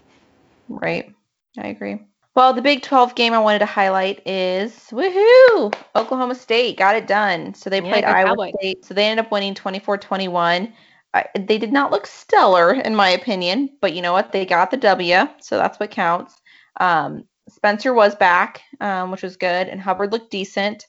Right. 0.68 1.14
I 1.58 1.68
agree. 1.68 2.00
Well, 2.34 2.52
the 2.54 2.62
Big 2.62 2.82
12 2.82 3.14
game 3.16 3.32
I 3.32 3.38
wanted 3.40 3.58
to 3.60 3.66
highlight 3.66 4.26
is 4.26 4.72
woohoo! 4.92 5.74
Oklahoma 5.96 6.34
State 6.34 6.78
got 6.78 6.94
it 6.96 7.06
done. 7.06 7.54
So 7.54 7.68
they 7.68 7.80
Yeah, 7.80 7.90
played 7.90 8.04
Iowa 8.04 8.30
Cowboys. 8.30 8.52
State. 8.58 8.84
So 8.84 8.94
they 8.94 9.04
ended 9.06 9.26
up 9.26 9.32
winning 9.32 9.54
24-21. 9.54 10.72
They 11.34 11.58
did 11.58 11.72
not 11.72 11.90
look 11.90 12.06
stellar 12.06 12.72
in 12.74 12.94
my 12.94 13.10
opinion, 13.10 13.76
but 13.80 13.94
you 13.94 14.02
know 14.02 14.12
what? 14.12 14.30
They 14.30 14.46
got 14.46 14.70
the 14.70 14.76
W, 14.76 15.16
so 15.40 15.56
that's 15.58 15.80
what 15.80 15.90
counts. 15.90 16.40
Um, 16.78 17.24
Spencer 17.48 17.92
was 17.92 18.14
back, 18.14 18.62
um, 18.80 19.10
which 19.10 19.24
was 19.24 19.36
good, 19.36 19.66
and 19.68 19.80
Hubbard 19.80 20.12
looked 20.12 20.30
decent. 20.30 20.86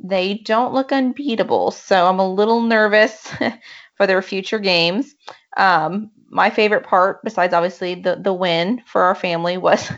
They 0.00 0.34
don't 0.38 0.74
look 0.74 0.90
unbeatable, 0.90 1.70
so 1.70 2.06
I'm 2.08 2.18
a 2.18 2.28
little 2.28 2.60
nervous 2.62 3.32
for 3.96 4.06
their 4.08 4.22
future 4.22 4.58
games. 4.58 5.14
Um, 5.56 6.10
my 6.34 6.50
favorite 6.50 6.84
part, 6.84 7.22
besides 7.22 7.54
obviously 7.54 7.94
the 7.94 8.16
the 8.16 8.32
win 8.32 8.82
for 8.86 9.02
our 9.02 9.14
family, 9.14 9.56
was 9.56 9.90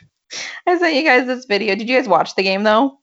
I 0.66 0.78
sent 0.78 0.94
you 0.94 1.04
guys 1.04 1.26
this 1.26 1.44
video. 1.44 1.76
Did 1.76 1.88
you 1.88 1.96
guys 1.96 2.08
watch 2.08 2.34
the 2.34 2.42
game 2.42 2.62
though? 2.64 2.98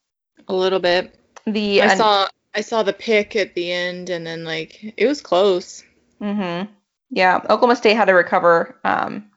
A 0.48 0.54
little 0.54 0.80
bit. 0.80 1.16
The 1.46 1.84
I 1.84 1.96
saw 1.96 2.28
I 2.56 2.62
saw 2.62 2.82
the 2.82 2.94
pick 2.94 3.36
at 3.36 3.54
the 3.54 3.72
end, 3.72 4.10
and 4.10 4.26
then 4.26 4.44
like 4.44 4.96
it 4.98 5.08
was 5.08 5.22
close. 5.22 5.84
Mm-hmm. 6.20 6.72
Yeah, 7.12 7.38
Oklahoma 7.44 7.76
State 7.76 7.96
had 7.96 8.06
to 8.06 8.14
recover. 8.14 8.80
Um, 8.84 9.30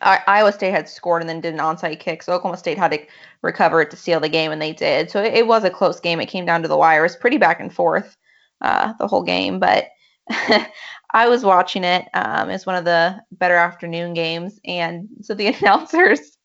I, 0.00 0.20
Iowa 0.26 0.52
State 0.52 0.72
had 0.72 0.88
scored 0.88 1.22
and 1.22 1.28
then 1.28 1.40
did 1.40 1.54
an 1.54 1.60
onside 1.60 2.00
kick, 2.00 2.24
so 2.24 2.32
Oklahoma 2.32 2.58
State 2.58 2.76
had 2.78 2.90
to 2.90 2.98
recover 3.42 3.82
it 3.82 3.90
to 3.92 3.96
seal 3.96 4.18
the 4.18 4.28
game, 4.28 4.50
and 4.50 4.60
they 4.60 4.72
did. 4.72 5.12
So 5.12 5.22
it, 5.22 5.34
it 5.34 5.46
was 5.46 5.62
a 5.62 5.70
close 5.70 6.00
game. 6.00 6.20
It 6.20 6.26
came 6.26 6.44
down 6.44 6.62
to 6.62 6.68
the 6.68 6.76
wire. 6.76 7.00
It 7.00 7.02
was 7.02 7.16
pretty 7.16 7.38
back 7.38 7.60
and 7.60 7.72
forth 7.72 8.16
uh, 8.62 8.94
the 8.98 9.06
whole 9.06 9.22
game, 9.22 9.60
but 9.60 9.90
I 11.14 11.28
was 11.28 11.44
watching 11.44 11.84
it. 11.84 12.08
Um, 12.14 12.50
it's 12.50 12.66
one 12.66 12.76
of 12.76 12.84
the 12.84 13.22
better 13.32 13.54
afternoon 13.56 14.14
games, 14.14 14.60
and 14.66 15.08
so 15.22 15.34
the 15.34 15.46
announcers, 15.60 16.36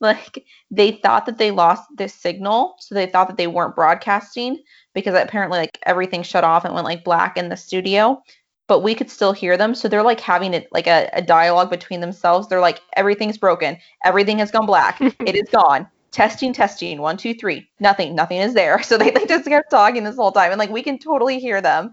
like, 0.00 0.44
they 0.70 0.92
thought 0.92 1.26
that 1.26 1.38
they 1.38 1.52
lost 1.52 1.84
the 1.96 2.08
signal, 2.08 2.76
so 2.80 2.94
they 2.94 3.06
thought 3.06 3.28
that 3.28 3.36
they 3.36 3.46
weren't 3.46 3.76
broadcasting 3.76 4.62
because 4.94 5.14
apparently, 5.14 5.58
like, 5.58 5.78
everything 5.84 6.22
shut 6.24 6.44
off 6.44 6.64
and 6.64 6.74
went 6.74 6.86
like 6.86 7.04
black 7.04 7.36
in 7.36 7.48
the 7.48 7.56
studio 7.56 8.22
but 8.68 8.80
we 8.82 8.94
could 8.94 9.10
still 9.10 9.32
hear 9.32 9.56
them. 9.56 9.74
So 9.74 9.88
they're 9.88 10.02
like 10.02 10.20
having 10.20 10.54
it 10.54 10.68
like 10.72 10.86
a, 10.86 11.08
a 11.12 11.22
dialogue 11.22 11.70
between 11.70 12.00
themselves. 12.00 12.48
They're 12.48 12.60
like, 12.60 12.80
everything's 12.94 13.38
broken. 13.38 13.78
Everything 14.04 14.38
has 14.38 14.50
gone 14.50 14.66
black. 14.66 15.00
it 15.00 15.36
is 15.36 15.48
gone. 15.52 15.88
testing, 16.10 16.52
testing, 16.52 17.00
one, 17.00 17.16
two, 17.16 17.34
three, 17.34 17.68
nothing, 17.80 18.14
nothing 18.14 18.38
is 18.38 18.54
there. 18.54 18.82
So 18.82 18.98
they, 18.98 19.10
they 19.10 19.26
just 19.26 19.46
kept 19.46 19.70
talking 19.70 20.04
this 20.04 20.16
whole 20.16 20.32
time, 20.32 20.50
and 20.52 20.58
like 20.58 20.70
we 20.70 20.82
can 20.82 20.98
totally 20.98 21.38
hear 21.38 21.60
them. 21.60 21.90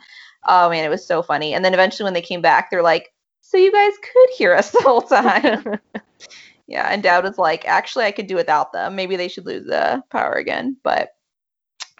Oh 0.47 0.69
man, 0.69 0.85
it 0.85 0.89
was 0.89 1.05
so 1.05 1.21
funny. 1.21 1.53
And 1.53 1.63
then 1.63 1.73
eventually 1.73 2.05
when 2.05 2.13
they 2.13 2.21
came 2.21 2.41
back, 2.41 2.69
they're 2.69 2.83
like, 2.83 3.13
"So 3.41 3.57
you 3.57 3.71
guys 3.71 3.93
could 4.01 4.29
hear 4.37 4.53
us 4.53 4.71
the 4.71 4.81
whole 4.81 5.01
time." 5.01 5.79
yeah, 6.67 6.87
and 6.89 7.03
Dad 7.03 7.23
was 7.23 7.37
like, 7.37 7.65
"Actually, 7.65 8.05
I 8.05 8.11
could 8.11 8.27
do 8.27 8.35
without 8.35 8.73
them. 8.73 8.95
Maybe 8.95 9.15
they 9.15 9.27
should 9.27 9.45
lose 9.45 9.65
the 9.65 10.03
power 10.09 10.33
again." 10.33 10.77
But 10.83 11.09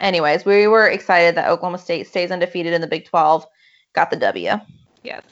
anyways, 0.00 0.44
we 0.44 0.66
were 0.66 0.88
excited 0.88 1.34
that 1.36 1.48
Oklahoma 1.48 1.78
State 1.78 2.06
stays 2.06 2.30
undefeated 2.30 2.74
in 2.74 2.80
the 2.80 2.86
Big 2.86 3.06
12, 3.06 3.46
got 3.94 4.10
the 4.10 4.16
W. 4.16 4.52
Yes. 5.02 5.22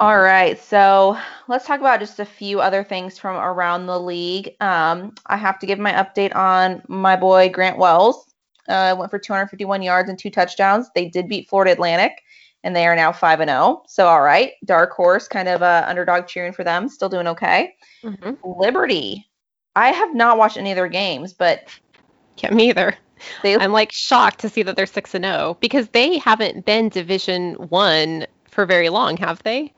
All 0.00 0.20
right, 0.20 0.56
so 0.60 1.18
let's 1.48 1.66
talk 1.66 1.80
about 1.80 1.98
just 1.98 2.20
a 2.20 2.24
few 2.24 2.60
other 2.60 2.84
things 2.84 3.18
from 3.18 3.34
around 3.34 3.86
the 3.86 3.98
league. 3.98 4.54
Um, 4.60 5.12
I 5.26 5.36
have 5.36 5.58
to 5.58 5.66
give 5.66 5.80
my 5.80 5.92
update 5.92 6.36
on 6.36 6.82
my 6.86 7.16
boy 7.16 7.48
Grant 7.48 7.78
Wells. 7.78 8.24
Uh, 8.68 8.94
went 8.96 9.10
for 9.10 9.18
251 9.18 9.82
yards 9.82 10.08
and 10.08 10.16
two 10.16 10.30
touchdowns. 10.30 10.88
They 10.94 11.08
did 11.08 11.28
beat 11.28 11.48
Florida 11.48 11.72
Atlantic, 11.72 12.22
and 12.68 12.76
they 12.76 12.86
are 12.86 12.94
now 12.94 13.10
five 13.10 13.40
and 13.40 13.48
zero. 13.48 13.82
So 13.88 14.06
all 14.06 14.20
right, 14.20 14.52
dark 14.66 14.92
horse, 14.92 15.26
kind 15.26 15.48
of 15.48 15.62
a 15.62 15.84
underdog 15.88 16.26
cheering 16.26 16.52
for 16.52 16.64
them. 16.64 16.86
Still 16.88 17.08
doing 17.08 17.26
okay. 17.28 17.74
Mm-hmm. 18.04 18.32
Liberty, 18.60 19.26
I 19.74 19.88
have 19.88 20.14
not 20.14 20.36
watched 20.36 20.58
any 20.58 20.70
of 20.70 20.76
their 20.76 20.88
games, 20.88 21.32
but 21.32 21.62
Yeah, 22.42 22.50
me 22.52 22.68
either. 22.68 22.94
they 23.42 23.56
I'm 23.56 23.72
like 23.72 23.90
shocked 23.90 24.40
to 24.40 24.48
see 24.50 24.62
that 24.62 24.76
they're 24.76 24.86
six 24.86 25.14
and 25.14 25.24
zero 25.24 25.56
because 25.60 25.88
they 25.88 26.18
haven't 26.18 26.66
been 26.66 26.90
Division 26.90 27.54
One 27.54 28.26
for 28.50 28.66
very 28.66 28.90
long, 28.90 29.16
have 29.16 29.42
they? 29.42 29.72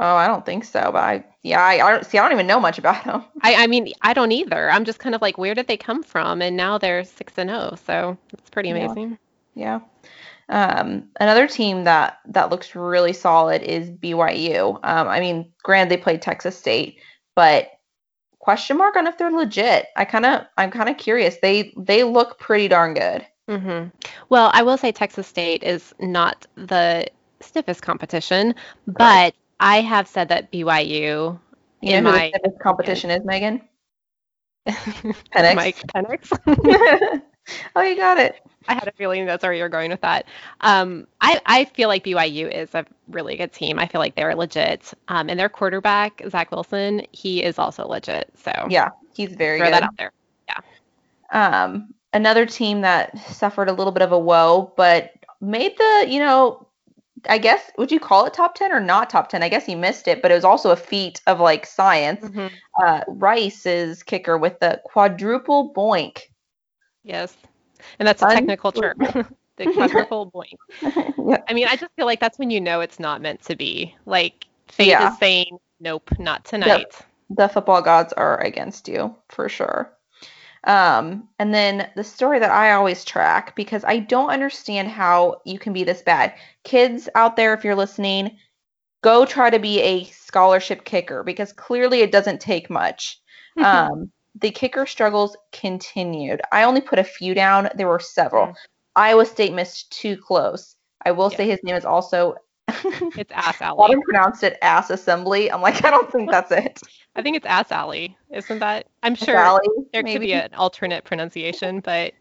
oh 0.00 0.14
I 0.14 0.28
don't 0.28 0.46
think 0.46 0.64
so, 0.64 0.90
but 0.92 1.02
I 1.02 1.24
yeah 1.42 1.60
I, 1.60 1.84
I 1.84 1.90
don't 1.90 2.06
see 2.06 2.16
I 2.18 2.22
don't 2.22 2.32
even 2.32 2.46
know 2.46 2.60
much 2.60 2.78
about 2.78 3.04
them. 3.04 3.24
I, 3.42 3.64
I 3.64 3.66
mean, 3.66 3.92
I 4.02 4.14
don't 4.14 4.32
either. 4.32 4.70
I'm 4.70 4.84
just 4.84 5.00
kind 5.00 5.14
of 5.14 5.20
like, 5.22 5.36
where 5.38 5.54
did 5.54 5.66
they 5.66 5.76
come 5.76 6.02
from? 6.04 6.40
And 6.42 6.56
now 6.56 6.78
they're 6.78 7.02
six 7.04 7.34
and 7.36 7.50
zero, 7.50 7.74
so 7.86 8.16
it's 8.32 8.50
pretty 8.50 8.70
Yeah. 8.70 8.86
amazing. 8.86 9.18
Yeah. 9.54 9.80
Um, 10.50 11.10
another 11.20 11.46
team 11.46 11.84
that 11.84 12.18
that 12.26 12.50
looks 12.50 12.74
really 12.74 13.12
solid 13.12 13.62
is 13.62 13.90
BYU. 13.90 14.78
Um, 14.82 15.08
I 15.08 15.20
mean, 15.20 15.52
granted 15.62 15.90
they 15.90 16.02
played 16.02 16.22
Texas 16.22 16.56
State, 16.58 17.00
but 17.36 17.68
question 18.38 18.76
mark 18.78 18.96
on 18.96 19.06
if 19.06 19.18
they're 19.18 19.30
legit. 19.30 19.86
I 19.96 20.04
kind 20.04 20.26
of 20.26 20.46
I'm 20.56 20.70
kind 20.70 20.88
of 20.88 20.96
curious. 20.98 21.36
They 21.42 21.72
they 21.76 22.04
look 22.04 22.38
pretty 22.38 22.68
darn 22.68 22.94
good. 22.94 23.26
hmm 23.48 23.84
Well, 24.28 24.50
I 24.54 24.62
will 24.62 24.78
say 24.78 24.92
Texas 24.92 25.26
State 25.26 25.62
is 25.62 25.94
not 26.00 26.46
the 26.56 27.06
stiffest 27.40 27.82
competition, 27.82 28.54
but 28.86 29.34
I 29.60 29.80
have 29.82 30.08
said 30.08 30.28
that 30.28 30.50
BYU 30.52 31.38
You 31.82 31.92
in 31.94 32.02
know 32.02 32.02
who 32.02 32.12
my 32.12 32.20
the 32.32 32.38
stiffest 32.38 32.60
competition 32.60 33.10
is, 33.10 33.24
Megan? 33.24 33.62
Penix. 35.34 35.54
Mike 35.54 35.86
Penix. 35.94 36.32
oh, 37.76 37.82
you 37.82 37.96
got 37.96 38.18
it. 38.18 38.36
I 38.66 38.74
had 38.74 38.86
a 38.88 38.92
feeling 38.92 39.24
that's 39.24 39.42
where 39.42 39.54
you're 39.54 39.68
going 39.70 39.90
with 39.90 40.02
that. 40.02 40.26
Um, 40.60 41.06
I, 41.22 41.40
I 41.46 41.64
feel 41.64 41.88
like 41.88 42.04
BYU 42.04 42.52
is 42.52 42.74
a 42.74 42.84
really 43.08 43.36
good 43.36 43.52
team. 43.52 43.78
I 43.78 43.86
feel 43.86 44.00
like 44.00 44.14
they're 44.14 44.34
legit. 44.34 44.92
Um, 45.08 45.30
and 45.30 45.40
their 45.40 45.48
quarterback, 45.48 46.20
Zach 46.28 46.50
Wilson, 46.50 47.02
he 47.12 47.42
is 47.42 47.58
also 47.58 47.86
legit. 47.86 48.30
So 48.36 48.52
Yeah, 48.68 48.90
he's 49.14 49.32
very 49.32 49.58
throw 49.58 49.68
good. 49.68 49.74
that 49.74 49.82
out 49.84 49.96
there. 49.96 50.12
um, 51.32 51.94
another 52.12 52.46
team 52.46 52.80
that 52.82 53.16
suffered 53.18 53.68
a 53.68 53.72
little 53.72 53.92
bit 53.92 54.02
of 54.02 54.12
a 54.12 54.18
woe, 54.18 54.72
but 54.76 55.12
made 55.40 55.76
the, 55.78 56.06
you 56.08 56.18
know, 56.20 56.66
I 57.28 57.38
guess, 57.38 57.70
would 57.78 57.90
you 57.90 57.98
call 58.00 58.26
it 58.26 58.34
top 58.34 58.54
10 58.54 58.70
or 58.72 58.80
not 58.80 59.10
top 59.10 59.28
10? 59.28 59.42
I 59.42 59.48
guess 59.48 59.66
he 59.66 59.74
missed 59.74 60.08
it, 60.08 60.22
but 60.22 60.30
it 60.30 60.34
was 60.34 60.44
also 60.44 60.70
a 60.70 60.76
feat 60.76 61.20
of 61.26 61.40
like 61.40 61.66
science. 61.66 62.24
Mhm. 62.24 62.50
Uh, 62.82 63.00
Rice's 63.08 64.02
kicker 64.02 64.38
with 64.38 64.60
the 64.60 64.80
quadruple 64.84 65.72
boink. 65.74 66.20
Yes. 67.04 67.36
And 67.98 68.06
that's 68.08 68.22
a 68.22 68.26
technical 68.26 68.72
term. 68.72 68.96
the 69.56 69.66
quadruple 69.72 70.30
boink. 70.30 70.56
yeah. 71.28 71.42
I 71.48 71.52
mean, 71.52 71.66
I 71.68 71.76
just 71.76 71.92
feel 71.96 72.06
like 72.06 72.20
that's 72.20 72.38
when 72.38 72.50
you 72.50 72.60
know 72.60 72.80
it's 72.80 72.98
not 73.00 73.20
meant 73.20 73.42
to 73.42 73.56
be. 73.56 73.94
Like 74.06 74.46
fate 74.68 74.88
Yeah. 74.88 75.12
is 75.12 75.18
saying, 75.18 75.58
nope, 75.80 76.10
not 76.18 76.44
tonight. 76.44 76.94
The 77.30 77.48
football 77.48 77.82
gods 77.82 78.12
are 78.12 78.40
against 78.40 78.88
you 78.88 79.14
for 79.28 79.48
sure. 79.48 79.92
Um, 80.64 81.28
and 81.38 81.54
then 81.54 81.88
the 81.94 82.04
story 82.04 82.38
that 82.40 82.50
I 82.50 82.72
always 82.72 83.04
track 83.04 83.54
because 83.54 83.84
I 83.84 84.00
don't 84.00 84.30
understand 84.30 84.88
how 84.88 85.40
you 85.44 85.58
can 85.58 85.72
be 85.72 85.84
this 85.84 86.02
bad. 86.02 86.34
Kids 86.64 87.08
out 87.14 87.36
there, 87.36 87.54
if 87.54 87.64
you're 87.64 87.76
listening, 87.76 88.38
go 89.02 89.24
try 89.24 89.50
to 89.50 89.58
be 89.58 89.80
a 89.80 90.04
scholarship 90.04 90.84
kicker 90.84 91.22
because 91.22 91.52
clearly 91.52 92.00
it 92.00 92.12
doesn't 92.12 92.40
take 92.40 92.70
much. 92.70 93.20
Um, 93.56 94.12
the 94.40 94.50
kicker 94.50 94.86
struggles 94.86 95.36
continued. 95.52 96.40
I 96.52 96.62
only 96.62 96.80
put 96.80 96.98
a 96.98 97.04
few 97.04 97.34
down. 97.34 97.68
There 97.76 97.88
were 97.88 98.00
several. 98.00 98.48
Mm. 98.48 98.54
Iowa 98.96 99.26
State 99.26 99.52
missed 99.52 99.92
too 99.92 100.16
close. 100.16 100.76
I 101.04 101.12
will 101.12 101.30
say 101.30 101.46
his 101.46 101.60
name 101.62 101.76
is 101.76 101.84
also. 101.84 102.34
It's 103.16 103.32
Ass 103.32 103.62
Alley. 103.62 103.90
them 103.90 104.02
pronounced 104.02 104.44
it 104.44 104.58
ass 104.60 104.90
assembly. 104.90 105.50
I'm 105.50 105.62
like, 105.62 105.82
I 105.84 105.90
don't 105.90 106.12
think 106.12 106.30
that's 106.30 106.52
it. 106.52 106.78
I 107.16 107.22
think 107.22 107.36
it's 107.36 107.46
Ass 107.46 107.72
Alley. 107.72 108.16
Isn't 108.30 108.58
that? 108.58 108.86
I'm 109.02 109.14
sure 109.14 109.34
Sally, 109.34 109.66
there 109.92 110.02
could 110.02 110.12
maybe. 110.12 110.26
be 110.26 110.32
an 110.34 110.52
alternate 110.54 111.04
pronunciation, 111.04 111.80
but 111.80 112.12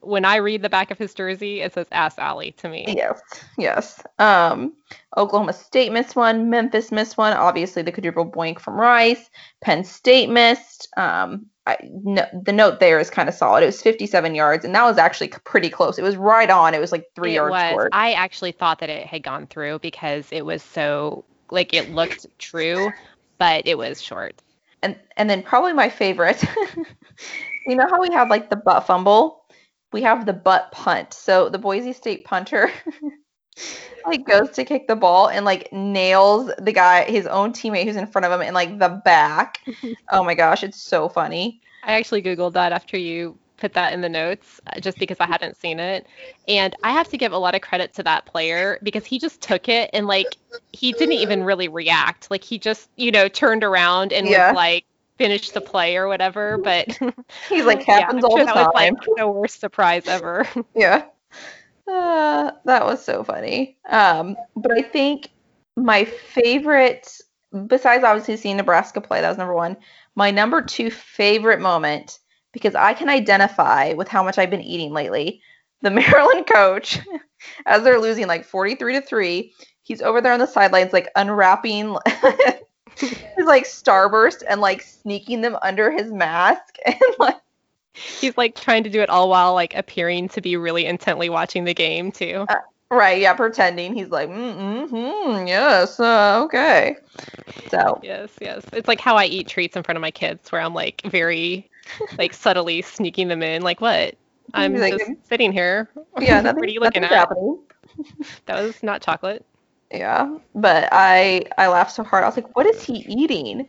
when 0.00 0.24
I 0.24 0.36
read 0.36 0.62
the 0.62 0.68
back 0.68 0.90
of 0.90 0.98
his 0.98 1.14
jersey, 1.14 1.60
it 1.60 1.74
says 1.74 1.86
Ass 1.92 2.18
Alley 2.18 2.52
to 2.52 2.68
me. 2.68 2.86
Yes, 2.88 3.20
yes. 3.58 4.02
Um, 4.18 4.72
Oklahoma 5.16 5.52
State 5.52 5.92
missed 5.92 6.16
one. 6.16 6.48
Memphis 6.50 6.90
missed 6.90 7.18
one. 7.18 7.32
Obviously, 7.34 7.82
the 7.82 7.92
quadruple 7.92 8.28
boink 8.28 8.58
from 8.58 8.74
Rice. 8.74 9.30
Penn 9.60 9.84
State 9.84 10.30
missed. 10.30 10.88
Um, 10.96 11.46
I, 11.70 11.78
no, 11.82 12.26
the 12.32 12.52
note 12.52 12.80
there 12.80 12.98
is 12.98 13.10
kind 13.10 13.28
of 13.28 13.34
solid. 13.34 13.62
It 13.62 13.66
was 13.66 13.80
57 13.80 14.34
yards, 14.34 14.64
and 14.64 14.74
that 14.74 14.84
was 14.84 14.98
actually 14.98 15.28
pretty 15.28 15.70
close. 15.70 15.98
It 15.98 16.02
was 16.02 16.16
right 16.16 16.50
on. 16.50 16.74
It 16.74 16.80
was 16.80 16.92
like 16.92 17.06
three 17.14 17.32
it 17.32 17.34
yards 17.34 17.52
was. 17.52 17.70
short. 17.70 17.88
I 17.92 18.12
actually 18.12 18.52
thought 18.52 18.80
that 18.80 18.90
it 18.90 19.06
had 19.06 19.22
gone 19.22 19.46
through 19.46 19.78
because 19.78 20.26
it 20.32 20.44
was 20.44 20.62
so 20.62 21.24
like 21.50 21.72
it 21.72 21.90
looked 21.90 22.26
true, 22.38 22.90
but 23.38 23.66
it 23.66 23.78
was 23.78 24.02
short. 24.02 24.42
and 24.82 24.98
and 25.16 25.30
then 25.30 25.42
probably 25.42 25.72
my 25.72 25.88
favorite. 25.88 26.42
you 27.66 27.76
know 27.76 27.86
how 27.88 28.00
we 28.00 28.12
have 28.12 28.28
like 28.28 28.50
the 28.50 28.56
butt 28.56 28.86
fumble? 28.86 29.44
We 29.92 30.02
have 30.02 30.26
the 30.26 30.32
butt 30.32 30.72
punt. 30.72 31.12
So 31.14 31.48
the 31.48 31.58
Boise 31.58 31.92
State 31.92 32.24
punter 32.24 32.70
like 34.06 34.26
goes 34.26 34.50
to 34.50 34.64
kick 34.64 34.86
the 34.88 34.96
ball 34.96 35.28
and 35.28 35.44
like 35.44 35.72
nails 35.72 36.50
the 36.58 36.72
guy, 36.72 37.04
his 37.04 37.26
own 37.26 37.52
teammate 37.52 37.84
who's 37.84 37.96
in 37.96 38.06
front 38.06 38.24
of 38.24 38.32
him 38.32 38.46
in 38.46 38.54
like 38.54 38.78
the 38.78 39.00
back. 39.04 39.58
oh 40.12 40.24
my 40.24 40.34
gosh, 40.34 40.62
it's 40.64 40.82
so 40.82 41.08
funny. 41.08 41.60
I 41.82 41.92
actually 41.94 42.22
googled 42.22 42.52
that 42.54 42.72
after 42.72 42.96
you 42.96 43.38
put 43.56 43.74
that 43.74 43.92
in 43.92 44.00
the 44.00 44.08
notes 44.08 44.60
uh, 44.66 44.80
just 44.80 44.98
because 44.98 45.18
I 45.20 45.26
hadn't 45.26 45.56
seen 45.56 45.78
it. 45.78 46.06
And 46.48 46.74
I 46.82 46.92
have 46.92 47.08
to 47.08 47.18
give 47.18 47.32
a 47.32 47.38
lot 47.38 47.54
of 47.54 47.60
credit 47.60 47.92
to 47.94 48.02
that 48.04 48.26
player 48.26 48.78
because 48.82 49.04
he 49.04 49.18
just 49.18 49.40
took 49.42 49.68
it 49.68 49.90
and 49.92 50.06
like 50.06 50.38
he 50.72 50.92
didn't 50.92 51.14
even 51.16 51.42
really 51.44 51.68
react. 51.68 52.30
Like 52.30 52.44
he 52.44 52.58
just, 52.58 52.90
you 52.96 53.10
know, 53.10 53.28
turned 53.28 53.64
around 53.64 54.12
and 54.12 54.28
Yeah. 54.28 54.48
was 54.48 54.52
like 54.52 54.84
finished 55.18 55.52
the 55.54 55.60
play 55.60 55.96
or 55.96 56.08
whatever, 56.08 56.58
but 56.58 56.98
He's 57.48 57.66
like 57.66 57.84
yeah, 57.88 58.08
happens 58.08 58.24
I'm 58.24 58.24
all 58.24 58.38
sure 58.38 58.44
the 58.44 58.46
that 58.46 58.56
was 58.56 58.68
time. 58.74 58.94
like 58.94 58.94
the 59.16 59.28
worst 59.28 59.60
surprise 59.60 60.06
ever. 60.06 60.46
Yeah. 60.74 61.06
Uh, 61.90 62.52
that 62.64 62.84
was 62.84 63.04
so 63.04 63.24
funny. 63.24 63.76
Um, 63.88 64.36
but 64.56 64.72
I 64.72 64.82
think 64.82 65.30
my 65.76 66.04
favorite, 66.04 67.08
besides 67.66 68.04
obviously 68.04 68.36
seeing 68.36 68.56
Nebraska 68.56 69.00
play, 69.00 69.20
that 69.20 69.28
was 69.28 69.38
number 69.38 69.54
one. 69.54 69.76
My 70.14 70.30
number 70.30 70.62
two 70.62 70.90
favorite 70.90 71.60
moment, 71.60 72.18
because 72.52 72.74
I 72.74 72.94
can 72.94 73.08
identify 73.08 73.92
with 73.94 74.08
how 74.08 74.22
much 74.22 74.38
I've 74.38 74.50
been 74.50 74.60
eating 74.62 74.92
lately. 74.92 75.42
The 75.82 75.90
Maryland 75.90 76.46
coach, 76.46 77.00
as 77.66 77.82
they're 77.82 78.00
losing 78.00 78.26
like 78.28 78.44
43 78.44 78.94
to 78.94 79.00
3, 79.00 79.52
he's 79.82 80.02
over 80.02 80.20
there 80.20 80.32
on 80.32 80.40
the 80.40 80.46
sidelines, 80.46 80.92
like 80.92 81.08
unwrapping 81.16 81.96
his 82.96 83.46
like 83.46 83.64
starburst 83.64 84.42
and 84.48 84.60
like 84.60 84.82
sneaking 84.82 85.40
them 85.40 85.56
under 85.62 85.90
his 85.90 86.12
mask. 86.12 86.76
And 86.86 86.96
like, 87.18 87.36
He's 87.92 88.36
like 88.36 88.54
trying 88.54 88.84
to 88.84 88.90
do 88.90 89.00
it 89.00 89.10
all 89.10 89.28
while 89.28 89.54
like 89.54 89.74
appearing 89.74 90.28
to 90.30 90.40
be 90.40 90.56
really 90.56 90.86
intently 90.86 91.28
watching 91.28 91.64
the 91.64 91.74
game 91.74 92.12
too. 92.12 92.46
Right, 92.90 93.20
yeah, 93.20 93.34
pretending 93.34 93.94
he's 93.94 94.08
like, 94.08 94.28
mm 94.28 94.88
mm 94.90 95.48
yes, 95.48 96.00
uh, 96.00 96.42
okay. 96.44 96.96
So, 97.68 98.00
Yes, 98.02 98.30
yes. 98.40 98.64
It's 98.72 98.88
like 98.88 99.00
how 99.00 99.14
I 99.16 99.26
eat 99.26 99.46
treats 99.46 99.76
in 99.76 99.84
front 99.84 99.96
of 99.96 100.00
my 100.00 100.10
kids, 100.10 100.50
where 100.50 100.60
I'm 100.60 100.74
like 100.74 101.02
very, 101.04 101.70
like 102.18 102.34
subtly 102.34 102.82
sneaking 102.82 103.28
them 103.28 103.42
in. 103.42 103.62
Like 103.62 103.80
what? 103.80 104.16
I'm 104.54 104.76
Like, 104.76 104.98
just 104.98 105.12
sitting 105.28 105.52
here. 105.52 105.88
yeah, 106.20 106.40
nothing, 106.40 106.56
what 106.60 106.68
are 106.68 106.72
you 106.72 106.80
looking 106.80 107.04
at? 107.04 107.10
happening. 107.12 107.58
That 108.46 108.60
was 108.62 108.82
not 108.82 109.02
chocolate. 109.02 109.44
Yeah, 109.92 110.38
but 110.54 110.88
I 110.92 111.44
I 111.58 111.68
laughed 111.68 111.92
so 111.92 112.02
hard. 112.04 112.24
I 112.24 112.26
was 112.26 112.36
like, 112.36 112.56
what 112.56 112.66
is 112.66 112.82
he 112.82 113.04
eating? 113.08 113.68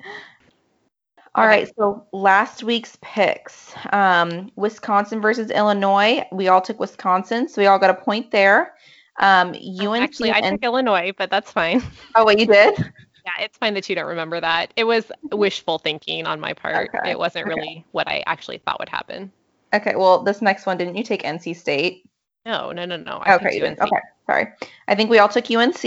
All 1.34 1.46
Okay. 1.46 1.50
right, 1.50 1.72
so 1.78 2.06
last 2.12 2.62
week's 2.64 2.98
picks. 3.02 3.74
Um, 3.94 4.52
Wisconsin 4.58 5.22
versus 5.22 5.50
Illinois. 5.50 6.24
We 6.32 6.50
all 6.50 6.62
took 6.62 6.80
Wisconsin, 6.80 7.48
so 7.48 7.62
we 7.62 7.68
all 7.68 7.80
got 7.80 7.90
a 7.90 7.94
point 7.94 8.32
there. 8.32 8.74
Um, 9.20 9.50
UNC 9.50 10.02
Actually, 10.02 10.32
I 10.32 10.40
and 10.40 10.60
took 10.60 10.66
Illinois, 10.66 11.14
but 11.18 11.30
that's 11.30 11.52
fine. 11.52 11.82
oh 12.16 12.26
wait, 12.26 12.40
you 12.40 12.48
did? 12.48 12.78
Yeah, 13.24 13.44
it's 13.46 13.58
fine 13.58 13.74
that 13.76 13.88
you 13.88 13.96
don't 13.96 14.08
remember 14.08 14.42
that. 14.42 14.74
It 14.76 14.84
was 14.84 15.10
wishful 15.32 15.78
thinking 15.78 16.26
on 16.26 16.40
my 16.40 16.54
part. 16.54 16.90
Okay, 16.94 17.12
It 17.12 17.20
wasn't 17.20 17.46
okay. 17.46 17.56
really 17.56 17.86
what 17.92 18.08
I 18.08 18.24
actually 18.26 18.58
thought 18.58 18.80
would 18.80 18.90
happen. 18.90 19.32
Okay, 19.74 19.96
well, 19.96 20.24
this 20.24 20.42
next 20.42 20.66
one, 20.66 20.78
didn't 20.78 20.96
you 20.98 21.04
take 21.04 21.24
NC 21.24 21.56
State? 21.56 22.04
No, 22.46 22.72
no, 22.72 22.86
no, 22.86 22.98
no. 22.98 23.22
I 23.24 23.36
Okay. 23.36 23.62
Okay, 23.62 24.00
sorry. 24.26 24.48
I 24.88 24.96
think 24.96 25.10
we 25.10 25.20
all 25.20 25.30
took 25.30 25.50
UNC. 25.50 25.86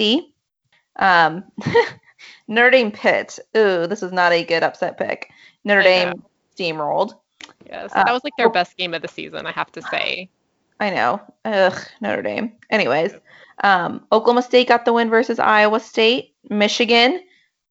Um, 0.96 1.44
Notre 2.48 2.70
Dame 2.70 2.90
Pitt. 2.90 3.38
Ooh, 3.56 3.86
this 3.86 4.02
is 4.02 4.12
not 4.12 4.32
a 4.32 4.44
good 4.44 4.62
upset 4.62 4.98
pick. 4.98 5.30
Notre 5.64 5.80
I 5.80 5.84
Dame 5.84 6.08
know. 6.10 6.22
steamrolled. 6.56 7.14
Yes, 7.66 7.90
Uh, 7.94 8.04
that 8.04 8.12
was 8.12 8.24
like 8.24 8.36
their 8.36 8.50
best 8.50 8.76
game 8.76 8.94
of 8.94 9.02
the 9.02 9.08
season, 9.08 9.46
I 9.46 9.52
have 9.52 9.70
to 9.72 9.82
say. 9.82 10.28
I 10.80 10.90
know. 10.90 11.20
Ugh, 11.44 11.78
Notre 12.00 12.22
Dame. 12.22 12.52
Anyways, 12.70 13.14
um, 13.62 14.06
Oklahoma 14.12 14.42
State 14.42 14.68
got 14.68 14.84
the 14.84 14.92
win 14.92 15.08
versus 15.10 15.38
Iowa 15.38 15.80
State. 15.80 16.34
Michigan. 16.50 17.20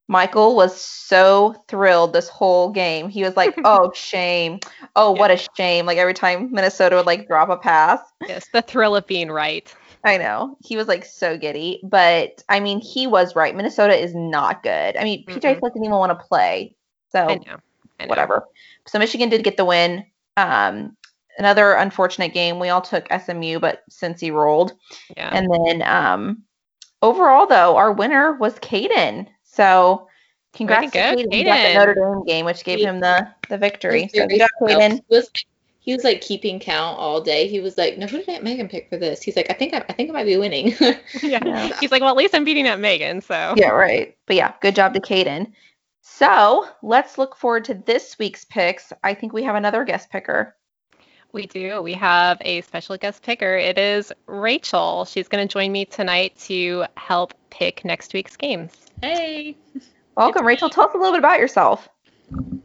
Michael 0.09 0.55
was 0.55 0.79
so 0.79 1.55
thrilled 1.69 2.11
this 2.11 2.27
whole 2.27 2.69
game. 2.71 3.07
He 3.09 3.23
was 3.23 3.37
like, 3.37 3.55
"Oh, 3.63 3.91
shame. 3.93 4.59
Oh, 4.95 5.11
what 5.11 5.31
a 5.31 5.37
shame." 5.55 5.85
Like 5.85 5.97
every 5.97 6.13
time 6.13 6.51
Minnesota 6.51 6.97
would 6.97 7.05
like 7.05 7.27
drop 7.27 7.49
a 7.49 7.57
pass. 7.57 7.99
Yes, 8.27 8.45
the 8.51 8.61
thrill 8.61 8.95
of 8.95 9.07
being 9.07 9.31
right. 9.31 9.73
I 10.03 10.17
know. 10.17 10.57
He 10.61 10.75
was 10.75 10.87
like 10.87 11.05
so 11.05 11.37
giddy, 11.37 11.79
but 11.83 12.43
I 12.49 12.59
mean, 12.59 12.81
he 12.81 13.07
was 13.07 13.35
right. 13.35 13.55
Minnesota 13.55 13.95
is 13.95 14.13
not 14.13 14.61
good. 14.61 14.97
I 14.97 15.03
mean, 15.03 15.25
PJ 15.25 15.39
Mm-mm. 15.39 15.59
Fleck 15.59 15.73
didn't 15.73 15.85
even 15.85 15.97
want 15.97 16.17
to 16.17 16.25
play. 16.25 16.75
So, 17.11 17.27
I 17.29 17.35
know. 17.35 17.57
I 17.99 18.05
know. 18.05 18.09
whatever. 18.09 18.47
So 18.85 18.99
Michigan 18.99 19.29
did 19.29 19.43
get 19.43 19.55
the 19.55 19.65
win. 19.65 20.05
Um, 20.35 20.97
another 21.37 21.73
unfortunate 21.73 22.33
game. 22.33 22.59
We 22.59 22.69
all 22.69 22.81
took 22.81 23.07
SMU, 23.11 23.59
but 23.59 23.83
Cincy 23.89 24.31
rolled. 24.31 24.73
Yeah. 25.15 25.29
And 25.31 25.49
then 25.49 25.81
um, 25.83 26.43
overall, 27.01 27.47
though, 27.47 27.77
our 27.77 27.91
winner 27.91 28.33
was 28.33 28.55
Caden. 28.55 29.27
So 29.43 30.07
congrats 30.53 30.91
to 30.91 30.97
Caden. 30.97 31.33
He 31.33 31.43
got 31.43 31.67
the 31.67 31.73
Notre 31.75 31.93
Dame 31.93 32.25
game, 32.25 32.45
which 32.45 32.63
gave 32.63 32.79
him 32.79 32.99
the 32.99 33.27
the 33.49 33.57
victory. 33.57 34.09
So 34.13 34.27
Caden. 34.27 34.99
He 35.83 35.93
was, 35.93 36.05
like 36.05 36.21
keeping 36.21 36.61
count 36.61 36.97
all 36.97 37.19
day. 37.19 37.47
He 37.47 37.59
was 37.59 37.77
like, 37.77 37.97
"No, 37.97 38.07
who 38.07 38.17
did 38.17 38.29
Aunt 38.29 38.43
Megan 38.43 38.69
pick 38.69 38.89
for 38.89 38.97
this?" 38.97 39.21
He's 39.21 39.35
like, 39.35 39.49
"I 39.49 39.53
think 39.53 39.73
I, 39.73 39.83
I 39.89 39.93
think 39.93 40.09
I 40.09 40.13
might 40.13 40.25
be 40.25 40.37
winning." 40.37 40.73
yeah. 40.79 41.39
Yeah. 41.43 41.77
He's 41.79 41.91
like, 41.91 42.01
well, 42.01 42.11
at 42.11 42.15
least 42.15 42.33
I'm 42.33 42.45
beating 42.45 42.67
up 42.67 42.79
Megan, 42.79 43.19
so. 43.19 43.53
Yeah, 43.57 43.69
right. 43.69 44.15
But 44.25 44.37
yeah, 44.37 44.53
good 44.61 44.75
job 44.75 44.93
to 44.93 45.01
Caden. 45.01 45.51
So 46.01 46.67
let's 46.81 47.17
look 47.17 47.35
forward 47.35 47.65
to 47.65 47.73
this 47.73 48.17
week's 48.17 48.45
picks. 48.45 48.93
I 49.03 49.13
think 49.13 49.33
we 49.33 49.43
have 49.43 49.55
another 49.55 49.83
guest 49.83 50.09
picker. 50.09 50.55
We 51.33 51.47
do. 51.47 51.81
We 51.81 51.93
have 51.93 52.37
a 52.41 52.61
special 52.61 52.95
guest 52.95 53.23
picker. 53.23 53.57
It 53.57 53.77
is 53.77 54.13
Rachel. 54.27 55.05
She's 55.05 55.27
going 55.27 55.45
to 55.45 55.51
join 55.51 55.71
me 55.71 55.83
tonight 55.83 56.37
to 56.41 56.85
help 56.95 57.33
pick 57.49 57.83
next 57.83 58.13
week's 58.13 58.37
games. 58.37 58.71
Hey. 59.01 59.57
Welcome, 60.15 60.45
Rachel. 60.45 60.69
Tell 60.69 60.85
us 60.85 60.93
a 60.93 60.97
little 60.97 61.13
bit 61.13 61.19
about 61.19 61.39
yourself. 61.39 61.89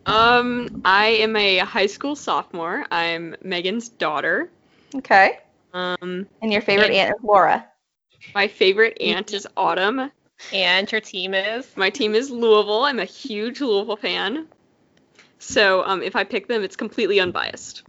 Um, 0.07 0.81
I 0.85 1.07
am 1.07 1.37
a 1.37 1.59
high 1.59 1.87
school 1.87 2.17
sophomore. 2.17 2.85
I'm 2.91 3.37
Megan's 3.43 3.89
daughter. 3.89 4.51
Okay. 4.95 5.39
Um, 5.75 6.27
And 6.43 6.53
your 6.53 6.63
favorite 6.63 6.93
Yeah. 6.93 7.05
aunt 7.09 7.17
is 7.19 7.23
Laura. 7.25 7.67
my 8.35 8.49
favorite 8.49 8.97
aunt 9.01 9.33
is 9.33 9.47
Autumn. 9.57 10.11
And 10.53 10.91
your 10.91 11.01
team 11.01 11.35
is? 11.35 11.67
My 11.77 11.91
team 11.91 12.15
is 12.15 12.31
Louisville. 12.31 12.85
I'm 12.85 13.01
a 13.01 13.05
huge 13.05 13.61
Louisville 13.61 13.97
fan. 13.97 14.47
So, 15.41 15.85
um, 15.85 16.03
if 16.03 16.17
I 16.17 16.25
pick 16.25 16.47
them, 16.49 16.63
it's 16.63 16.77
completely 16.77 17.21
unbiased. 17.21 17.83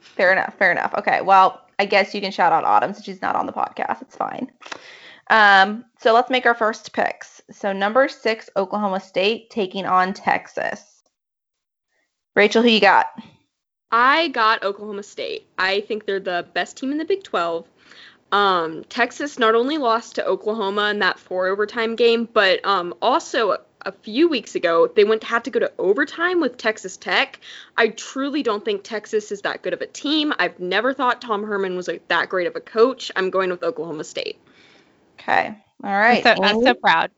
Fair 0.00 0.32
enough. 0.32 0.54
Fair 0.58 0.70
enough. 0.72 0.94
Okay. 0.94 1.20
Well, 1.20 1.62
I 1.78 1.84
guess 1.84 2.14
you 2.14 2.20
can 2.20 2.32
shout 2.32 2.52
out 2.52 2.64
Autumn 2.64 2.94
since 2.94 3.04
she's 3.04 3.20
not 3.22 3.36
on 3.36 3.46
the 3.46 3.52
podcast. 3.52 4.02
It's 4.02 4.16
fine. 4.16 4.50
Um, 5.28 5.84
so 5.98 6.14
let's 6.14 6.30
make 6.30 6.46
our 6.46 6.54
first 6.54 6.92
picks. 6.92 7.42
So 7.50 7.72
number 7.72 8.08
six, 8.08 8.48
Oklahoma 8.56 9.00
State 9.00 9.50
taking 9.50 9.84
on 9.84 10.14
Texas. 10.14 10.95
Rachel, 12.36 12.62
who 12.62 12.68
you 12.68 12.80
got? 12.80 13.06
I 13.90 14.28
got 14.28 14.62
Oklahoma 14.62 15.02
State. 15.02 15.46
I 15.58 15.80
think 15.80 16.04
they're 16.04 16.20
the 16.20 16.46
best 16.52 16.76
team 16.76 16.92
in 16.92 16.98
the 16.98 17.04
Big 17.04 17.22
12. 17.22 17.66
Um, 18.30 18.84
Texas 18.84 19.38
not 19.38 19.54
only 19.54 19.78
lost 19.78 20.16
to 20.16 20.26
Oklahoma 20.26 20.90
in 20.90 20.98
that 20.98 21.18
four 21.18 21.46
overtime 21.46 21.96
game, 21.96 22.28
but 22.30 22.64
um, 22.66 22.94
also 23.00 23.56
a 23.82 23.92
few 23.92 24.28
weeks 24.28 24.54
ago 24.54 24.90
they 24.94 25.04
went 25.04 25.22
had 25.22 25.44
to 25.44 25.50
go 25.50 25.60
to 25.60 25.72
overtime 25.78 26.40
with 26.40 26.58
Texas 26.58 26.96
Tech. 26.96 27.40
I 27.76 27.88
truly 27.88 28.42
don't 28.42 28.64
think 28.64 28.82
Texas 28.82 29.32
is 29.32 29.42
that 29.42 29.62
good 29.62 29.72
of 29.72 29.80
a 29.80 29.86
team. 29.86 30.34
I've 30.38 30.60
never 30.60 30.92
thought 30.92 31.22
Tom 31.22 31.44
Herman 31.44 31.74
was 31.74 31.88
a, 31.88 32.00
that 32.08 32.28
great 32.28 32.48
of 32.48 32.56
a 32.56 32.60
coach. 32.60 33.10
I'm 33.16 33.30
going 33.30 33.48
with 33.48 33.62
Oklahoma 33.62 34.04
State. 34.04 34.38
Okay. 35.18 35.56
All 35.82 35.90
right. 35.90 36.26
I'm, 36.26 36.36
so, 36.36 36.42
I'm 36.42 36.62
so 36.62 36.74
proud. 36.74 37.10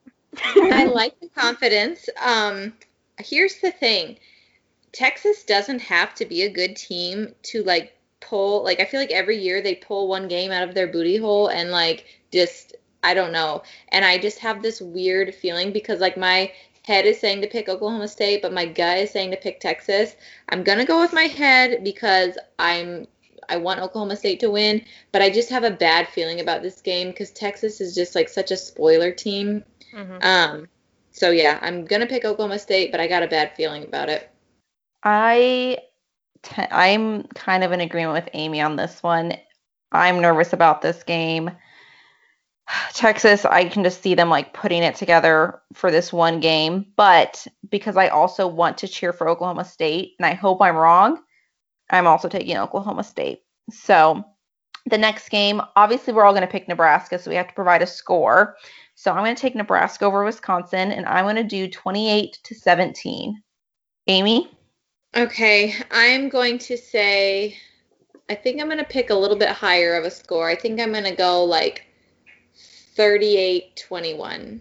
I 0.44 0.84
like 0.94 1.18
the 1.18 1.28
confidence. 1.28 2.08
Um, 2.24 2.74
here's 3.18 3.58
the 3.60 3.72
thing: 3.72 4.18
Texas 4.92 5.44
doesn't 5.44 5.80
have 5.80 6.14
to 6.16 6.24
be 6.24 6.42
a 6.42 6.50
good 6.50 6.76
team 6.76 7.34
to 7.42 7.62
like 7.62 7.94
pull. 8.20 8.64
Like 8.64 8.80
I 8.80 8.84
feel 8.84 9.00
like 9.00 9.10
every 9.10 9.38
year 9.38 9.62
they 9.62 9.74
pull 9.74 10.08
one 10.08 10.28
game 10.28 10.50
out 10.50 10.68
of 10.68 10.74
their 10.74 10.88
booty 10.88 11.16
hole 11.16 11.48
and 11.48 11.70
like 11.70 12.06
just 12.32 12.76
I 13.02 13.14
don't 13.14 13.32
know. 13.32 13.62
And 13.90 14.04
I 14.04 14.18
just 14.18 14.38
have 14.40 14.62
this 14.62 14.80
weird 14.80 15.34
feeling 15.34 15.72
because 15.72 16.00
like 16.00 16.16
my 16.16 16.52
head 16.84 17.04
is 17.04 17.20
saying 17.20 17.42
to 17.42 17.46
pick 17.46 17.68
Oklahoma 17.68 18.08
State, 18.08 18.42
but 18.42 18.52
my 18.52 18.66
gut 18.66 18.98
is 18.98 19.10
saying 19.10 19.30
to 19.30 19.36
pick 19.36 19.60
Texas. 19.60 20.16
I'm 20.48 20.64
gonna 20.64 20.84
go 20.84 21.00
with 21.00 21.12
my 21.12 21.24
head 21.24 21.84
because 21.84 22.38
I'm 22.58 23.06
I 23.48 23.56
want 23.56 23.80
Oklahoma 23.80 24.16
State 24.16 24.40
to 24.40 24.50
win, 24.50 24.84
but 25.12 25.22
I 25.22 25.30
just 25.30 25.50
have 25.50 25.64
a 25.64 25.70
bad 25.70 26.08
feeling 26.08 26.40
about 26.40 26.62
this 26.62 26.80
game 26.82 27.08
because 27.08 27.30
Texas 27.30 27.80
is 27.80 27.94
just 27.94 28.14
like 28.14 28.28
such 28.28 28.50
a 28.50 28.56
spoiler 28.56 29.10
team. 29.10 29.64
Mhm. 29.94 30.24
Um, 30.24 30.68
so 31.12 31.30
yeah, 31.30 31.58
I'm 31.62 31.84
gonna 31.84 32.06
pick 32.06 32.24
Oklahoma 32.24 32.58
State, 32.58 32.90
but 32.90 33.00
I 33.00 33.06
got 33.06 33.22
a 33.22 33.28
bad 33.28 33.54
feeling 33.54 33.84
about 33.84 34.08
it. 34.08 34.28
I 35.02 35.78
I'm 36.70 37.24
kind 37.28 37.64
of 37.64 37.72
in 37.72 37.80
agreement 37.80 38.14
with 38.14 38.28
Amy 38.32 38.60
on 38.60 38.76
this 38.76 39.02
one. 39.02 39.34
I'm 39.92 40.20
nervous 40.20 40.52
about 40.52 40.82
this 40.82 41.02
game. 41.02 41.50
Texas, 42.94 43.44
I 43.44 43.64
can 43.64 43.84
just 43.84 44.02
see 44.02 44.14
them 44.14 44.28
like 44.28 44.52
putting 44.52 44.82
it 44.82 44.94
together 44.94 45.60
for 45.72 45.90
this 45.90 46.12
one 46.12 46.40
game, 46.40 46.86
but 46.96 47.46
because 47.70 47.96
I 47.96 48.08
also 48.08 48.46
want 48.46 48.78
to 48.78 48.88
cheer 48.88 49.12
for 49.12 49.28
Oklahoma 49.28 49.64
State 49.64 50.14
and 50.18 50.26
I 50.26 50.34
hope 50.34 50.60
I'm 50.62 50.76
wrong, 50.76 51.18
I'm 51.90 52.06
also 52.06 52.28
taking 52.28 52.56
Oklahoma 52.56 53.04
State. 53.04 53.40
So, 53.70 54.24
the 54.86 54.98
next 54.98 55.28
game, 55.28 55.60
obviously 55.76 56.14
we're 56.14 56.24
all 56.24 56.32
going 56.32 56.46
to 56.46 56.50
pick 56.50 56.66
Nebraska, 56.66 57.18
so 57.18 57.30
we 57.30 57.36
have 57.36 57.48
to 57.48 57.54
provide 57.54 57.82
a 57.82 57.86
score. 57.86 58.56
So, 58.94 59.12
I'm 59.12 59.22
going 59.24 59.34
to 59.34 59.40
take 59.40 59.54
Nebraska 59.54 60.04
over 60.04 60.24
Wisconsin 60.24 60.92
and 60.92 61.06
I'm 61.06 61.24
going 61.24 61.36
to 61.36 61.44
do 61.44 61.68
28 61.68 62.38
to 62.44 62.54
17. 62.54 63.42
Amy? 64.06 64.57
Okay, 65.16 65.74
I'm 65.90 66.28
going 66.28 66.58
to 66.58 66.76
say, 66.76 67.56
I 68.28 68.34
think 68.34 68.60
I'm 68.60 68.68
gonna 68.68 68.84
pick 68.84 69.10
a 69.10 69.14
little 69.14 69.36
bit 69.36 69.48
higher 69.48 69.94
of 69.96 70.04
a 70.04 70.10
score. 70.10 70.48
I 70.48 70.54
think 70.54 70.80
I'm 70.80 70.92
gonna 70.92 71.16
go 71.16 71.44
like 71.44 71.86
38-21. 72.96 74.60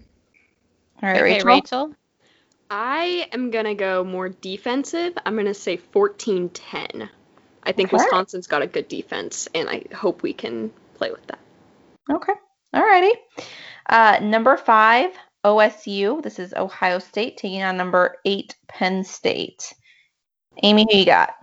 All 1.02 1.10
right, 1.10 1.16
Okay, 1.16 1.22
Rachel. 1.22 1.48
Rachel. 1.48 1.96
I 2.70 3.28
am 3.34 3.52
gonna 3.52 3.76
go 3.76 4.04
more 4.04 4.30
defensive. 4.30 5.14
I'm 5.26 5.36
gonna 5.36 5.54
say 5.54 5.78
14-10. 5.78 7.10
I 7.64 7.72
think 7.74 7.90
Okay. 7.90 7.98
Wisconsin's 7.98 8.48
got 8.48 8.62
a 8.62 8.68
good 8.68 8.88
defense, 8.88 9.48
and 9.54 9.70
I 9.70 9.84
hope 9.94 10.24
we 10.24 10.34
can 10.34 10.72
play 10.96 11.12
with 11.12 11.26
that. 11.28 11.40
Okay. 12.10 12.34
All 12.74 12.84
righty. 12.86 13.14
Uh, 13.90 14.20
number 14.22 14.56
five, 14.56 15.12
OSU. 15.44 16.22
This 16.24 16.40
is 16.40 16.54
Ohio 16.54 17.00
State 17.00 17.38
taking 17.38 17.64
on 17.64 17.76
number 17.76 18.18
eight, 18.26 18.56
Penn 18.68 19.04
State. 19.04 19.74
Amy, 20.64 20.88
who 20.90 20.98
you 20.98 21.06
got? 21.06 21.36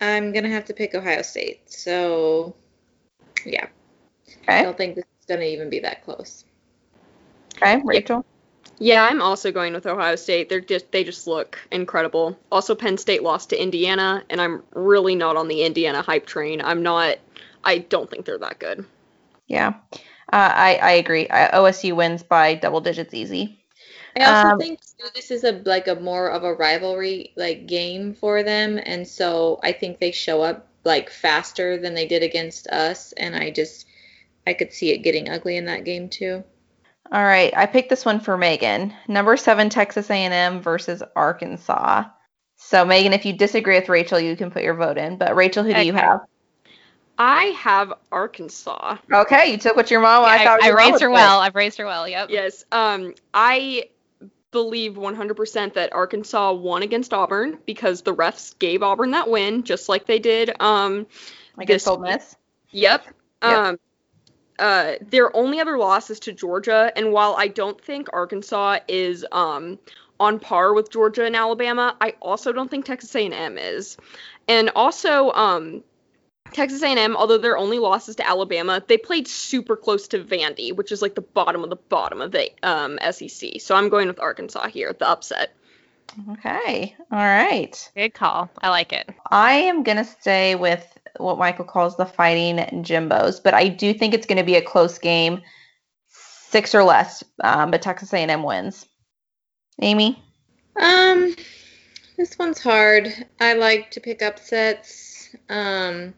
I'm 0.00 0.32
gonna 0.32 0.48
have 0.48 0.64
to 0.66 0.74
pick 0.74 0.94
Ohio 0.94 1.22
State. 1.22 1.70
So 1.70 2.54
yeah, 3.44 3.66
I 4.48 4.62
don't 4.62 4.76
think 4.76 4.96
this 4.96 5.04
is 5.04 5.26
gonna 5.26 5.44
even 5.44 5.70
be 5.70 5.80
that 5.80 6.04
close. 6.04 6.44
Okay, 7.56 7.80
Rachel. 7.84 8.24
Yeah, 8.78 9.06
I'm 9.08 9.22
also 9.22 9.52
going 9.52 9.72
with 9.72 9.86
Ohio 9.86 10.16
State. 10.16 10.48
They're 10.48 10.60
just 10.60 10.90
they 10.90 11.04
just 11.04 11.26
look 11.26 11.58
incredible. 11.70 12.38
Also, 12.50 12.74
Penn 12.74 12.98
State 12.98 13.22
lost 13.22 13.50
to 13.50 13.62
Indiana, 13.62 14.24
and 14.28 14.40
I'm 14.40 14.62
really 14.74 15.14
not 15.14 15.36
on 15.36 15.48
the 15.48 15.62
Indiana 15.62 16.02
hype 16.02 16.26
train. 16.26 16.60
I'm 16.60 16.82
not. 16.82 17.18
I 17.62 17.78
don't 17.78 18.10
think 18.10 18.26
they're 18.26 18.38
that 18.38 18.58
good. 18.58 18.84
Yeah. 19.46 19.74
Uh, 20.32 20.52
I, 20.54 20.78
I 20.82 20.90
agree. 20.92 21.28
I, 21.28 21.50
OSU 21.50 21.94
wins 21.94 22.22
by 22.22 22.54
double 22.54 22.80
digits 22.80 23.14
easy. 23.14 23.63
I 24.16 24.24
also 24.24 24.48
Um, 24.48 24.58
think 24.58 24.80
too, 24.80 25.08
this 25.14 25.30
is 25.30 25.44
a 25.44 25.52
like 25.64 25.88
a 25.88 25.94
more 25.96 26.30
of 26.30 26.44
a 26.44 26.54
rivalry 26.54 27.32
like 27.36 27.66
game 27.66 28.14
for 28.14 28.42
them, 28.42 28.78
and 28.84 29.06
so 29.06 29.60
I 29.62 29.72
think 29.72 29.98
they 29.98 30.12
show 30.12 30.42
up 30.42 30.68
like 30.84 31.10
faster 31.10 31.76
than 31.78 31.94
they 31.94 32.06
did 32.06 32.22
against 32.22 32.68
us, 32.68 33.12
and 33.12 33.34
I 33.34 33.50
just 33.50 33.86
I 34.46 34.54
could 34.54 34.72
see 34.72 34.90
it 34.92 34.98
getting 34.98 35.28
ugly 35.28 35.56
in 35.56 35.64
that 35.66 35.84
game 35.84 36.08
too. 36.08 36.44
All 37.12 37.22
right. 37.22 37.52
I 37.56 37.66
picked 37.66 37.90
this 37.90 38.04
one 38.04 38.20
for 38.20 38.36
Megan. 38.36 38.94
Number 39.08 39.36
seven, 39.36 39.68
Texas 39.68 40.10
A&M 40.10 40.60
versus 40.60 41.02
Arkansas. 41.14 42.04
So 42.56 42.84
Megan, 42.84 43.12
if 43.12 43.24
you 43.26 43.32
disagree 43.32 43.78
with 43.78 43.88
Rachel, 43.88 44.18
you 44.18 44.36
can 44.36 44.50
put 44.50 44.62
your 44.62 44.74
vote 44.74 44.98
in. 44.98 45.16
But 45.18 45.36
Rachel, 45.36 45.64
who 45.64 45.74
do 45.74 45.84
you 45.84 45.92
have? 45.92 46.20
I 47.18 47.44
have 47.58 47.92
Arkansas. 48.10 48.96
Okay, 49.12 49.50
you 49.52 49.58
took 49.58 49.76
what 49.76 49.90
your 49.90 50.00
mom. 50.00 50.24
I, 50.24 50.44
I, 50.44 50.58
I 50.62 50.68
raised 50.70 51.00
her 51.02 51.10
well. 51.10 51.40
I've 51.40 51.54
raised 51.54 51.78
her 51.78 51.86
well. 51.86 52.08
Yep. 52.08 52.30
Yes. 52.30 52.64
Um. 52.72 53.14
I 53.32 53.84
believe 54.54 54.94
100% 54.94 55.74
that 55.74 55.92
Arkansas 55.92 56.52
won 56.52 56.82
against 56.84 57.12
Auburn 57.12 57.58
because 57.66 58.02
the 58.02 58.14
refs 58.14 58.56
gave 58.58 58.84
Auburn 58.84 59.10
that 59.10 59.28
win, 59.28 59.64
just 59.64 59.88
like 59.88 60.06
they 60.06 60.20
did 60.20 60.54
um, 60.62 61.06
against 61.58 61.88
Ole 61.88 61.98
Miss. 61.98 62.36
Yep. 62.70 63.04
yep. 63.42 63.58
Um, 63.58 63.78
uh, 64.60 64.92
their 65.10 65.36
only 65.36 65.58
other 65.58 65.76
loss 65.76 66.08
is 66.08 66.20
to 66.20 66.32
Georgia, 66.32 66.92
and 66.94 67.12
while 67.12 67.34
I 67.36 67.48
don't 67.48 67.78
think 67.80 68.08
Arkansas 68.12 68.78
is 68.86 69.26
um, 69.32 69.80
on 70.20 70.38
par 70.38 70.72
with 70.72 70.88
Georgia 70.88 71.24
and 71.24 71.34
Alabama, 71.34 71.96
I 72.00 72.14
also 72.22 72.52
don't 72.52 72.70
think 72.70 72.84
Texas 72.84 73.12
A&M 73.16 73.58
is. 73.58 73.96
And 74.46 74.70
also, 74.76 75.32
um, 75.32 75.82
Texas 76.52 76.82
A&M, 76.82 77.16
although 77.16 77.38
their 77.38 77.56
only 77.56 77.78
losses 77.78 78.16
to 78.16 78.28
Alabama, 78.28 78.82
they 78.86 78.96
played 78.96 79.26
super 79.26 79.76
close 79.76 80.08
to 80.08 80.22
Vandy, 80.22 80.74
which 80.74 80.92
is 80.92 81.02
like 81.02 81.14
the 81.14 81.20
bottom 81.20 81.64
of 81.64 81.70
the 81.70 81.76
bottom 81.76 82.20
of 82.20 82.32
the 82.32 82.50
um, 82.62 82.98
SEC. 83.10 83.60
So 83.60 83.74
I'm 83.74 83.88
going 83.88 84.06
with 84.06 84.20
Arkansas 84.20 84.68
here, 84.68 84.92
the 84.92 85.08
upset. 85.08 85.54
Okay. 86.32 86.94
All 87.10 87.18
right. 87.18 87.90
Good 87.96 88.14
call. 88.14 88.50
I 88.62 88.68
like 88.68 88.92
it. 88.92 89.08
I 89.30 89.54
am 89.54 89.82
going 89.82 89.96
to 89.96 90.04
stay 90.04 90.54
with 90.54 90.86
what 91.16 91.38
Michael 91.38 91.64
calls 91.64 91.96
the 91.96 92.06
fighting 92.06 92.56
Jimbos, 92.84 93.42
but 93.42 93.54
I 93.54 93.68
do 93.68 93.92
think 93.94 94.14
it's 94.14 94.26
going 94.26 94.38
to 94.38 94.44
be 94.44 94.56
a 94.56 94.62
close 94.62 94.98
game, 94.98 95.42
six 96.08 96.74
or 96.74 96.84
less, 96.84 97.24
um, 97.42 97.70
but 97.70 97.82
Texas 97.82 98.12
A&M 98.12 98.42
wins. 98.42 98.86
Amy? 99.80 100.22
Um, 100.76 101.34
this 102.16 102.38
one's 102.38 102.62
hard. 102.62 103.12
I 103.40 103.54
like 103.54 103.90
to 103.92 104.00
pick 104.00 104.22
upsets. 104.22 105.34
Um, 105.48 106.14